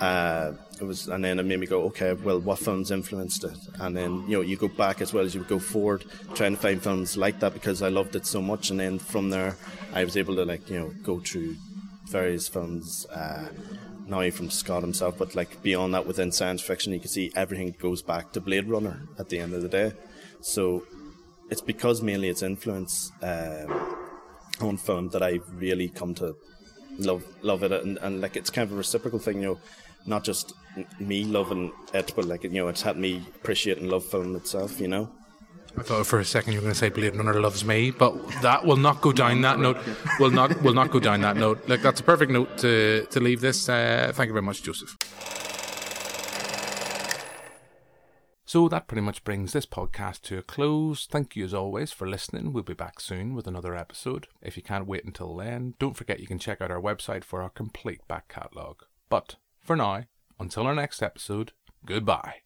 Uh, 0.00 0.52
it 0.80 0.84
was, 0.84 1.08
and 1.08 1.24
then 1.24 1.38
it 1.38 1.42
made 1.44 1.58
me 1.58 1.66
go, 1.66 1.82
okay, 1.84 2.12
well, 2.12 2.40
what 2.40 2.58
films 2.58 2.90
influenced 2.90 3.44
it? 3.44 3.58
And 3.80 3.96
then 3.96 4.24
you 4.28 4.36
know, 4.36 4.40
you 4.42 4.56
go 4.56 4.68
back 4.68 5.00
as 5.00 5.12
well 5.12 5.24
as 5.24 5.34
you 5.34 5.40
would 5.40 5.48
go 5.48 5.58
forward, 5.58 6.04
trying 6.34 6.54
to 6.54 6.60
find 6.60 6.82
films 6.82 7.16
like 7.16 7.40
that 7.40 7.52
because 7.52 7.82
I 7.82 7.88
loved 7.88 8.14
it 8.14 8.26
so 8.26 8.40
much. 8.40 8.70
And 8.70 8.78
then 8.78 8.98
from 8.98 9.30
there, 9.30 9.56
I 9.92 10.04
was 10.04 10.16
able 10.16 10.36
to 10.36 10.44
like 10.44 10.70
you 10.70 10.78
know 10.78 10.92
go 11.02 11.20
through 11.20 11.56
various 12.06 12.48
films. 12.48 13.06
Uh, 13.06 13.48
not 14.06 14.18
only 14.18 14.30
from 14.30 14.48
Scott 14.48 14.82
himself, 14.82 15.18
but 15.18 15.34
like 15.34 15.62
beyond 15.62 15.92
that 15.92 16.06
within 16.06 16.32
science 16.32 16.62
fiction, 16.62 16.94
you 16.94 17.00
can 17.00 17.08
see 17.08 17.30
everything 17.34 17.74
goes 17.78 18.00
back 18.00 18.32
to 18.32 18.40
Blade 18.40 18.66
Runner 18.66 19.02
at 19.18 19.28
the 19.28 19.38
end 19.38 19.52
of 19.52 19.60
the 19.60 19.68
day. 19.68 19.92
So 20.40 20.84
it's 21.50 21.60
because 21.60 22.00
mainly 22.00 22.28
its 22.28 22.42
influence 22.42 23.12
uh, 23.22 23.66
on 24.60 24.78
film 24.78 25.10
that 25.10 25.22
I 25.22 25.40
really 25.52 25.88
come 25.88 26.14
to 26.14 26.36
love 26.98 27.24
love 27.42 27.62
it, 27.64 27.72
and, 27.72 27.98
and 27.98 28.20
like 28.22 28.36
it's 28.36 28.48
kind 28.48 28.66
of 28.66 28.72
a 28.72 28.76
reciprocal 28.76 29.18
thing, 29.18 29.42
you 29.42 29.48
know 29.48 29.58
not 30.06 30.24
just 30.24 30.52
me 30.98 31.24
loving 31.24 31.72
it, 31.94 32.12
but 32.14 32.24
like 32.24 32.44
you 32.44 32.50
know, 32.50 32.68
it's 32.68 32.82
helped 32.82 32.98
me 32.98 33.24
appreciate 33.36 33.78
and 33.78 33.90
love 33.90 34.04
film 34.04 34.36
itself. 34.36 34.80
You 34.80 34.88
know. 34.88 35.12
I 35.76 35.82
thought 35.82 36.06
for 36.06 36.18
a 36.18 36.24
second 36.24 36.54
you 36.54 36.58
were 36.58 36.62
going 36.62 36.72
to 36.72 36.78
say 36.78 36.88
Blade 36.88 37.14
Runner 37.14 37.40
loves 37.40 37.64
me, 37.64 37.92
but 37.92 38.14
that 38.42 38.64
will 38.64 38.76
not 38.76 39.00
go 39.00 39.12
down 39.12 39.42
that 39.42 39.60
note. 39.60 39.78
Will 40.18 40.30
not 40.30 40.60
will 40.62 40.74
not 40.74 40.90
go 40.90 40.98
down 40.98 41.20
that 41.20 41.36
note. 41.36 41.68
Like 41.68 41.82
that's 41.82 42.00
a 42.00 42.02
perfect 42.02 42.32
note 42.32 42.58
to 42.58 43.06
to 43.10 43.20
leave 43.20 43.40
this. 43.40 43.68
Uh, 43.68 44.10
thank 44.14 44.28
you 44.28 44.32
very 44.32 44.42
much, 44.42 44.62
Joseph. 44.62 44.96
So 48.48 48.66
that 48.68 48.88
pretty 48.88 49.02
much 49.02 49.24
brings 49.24 49.52
this 49.52 49.66
podcast 49.66 50.22
to 50.22 50.38
a 50.38 50.42
close. 50.42 51.04
Thank 51.04 51.36
you 51.36 51.44
as 51.44 51.52
always 51.52 51.92
for 51.92 52.08
listening. 52.08 52.54
We'll 52.54 52.62
be 52.62 52.72
back 52.72 52.98
soon 52.98 53.34
with 53.34 53.46
another 53.46 53.76
episode. 53.76 54.26
If 54.40 54.56
you 54.56 54.62
can't 54.62 54.86
wait 54.86 55.04
until 55.04 55.36
then, 55.36 55.74
don't 55.78 55.98
forget 55.98 56.18
you 56.18 56.26
can 56.26 56.38
check 56.38 56.62
out 56.62 56.70
our 56.70 56.80
website 56.80 57.24
for 57.24 57.42
our 57.42 57.50
complete 57.50 58.08
back 58.08 58.28
catalogue. 58.28 58.84
But 59.10 59.36
for 59.68 59.76
now, 59.76 60.04
until 60.40 60.66
our 60.66 60.74
next 60.74 61.02
episode, 61.02 61.52
goodbye. 61.84 62.36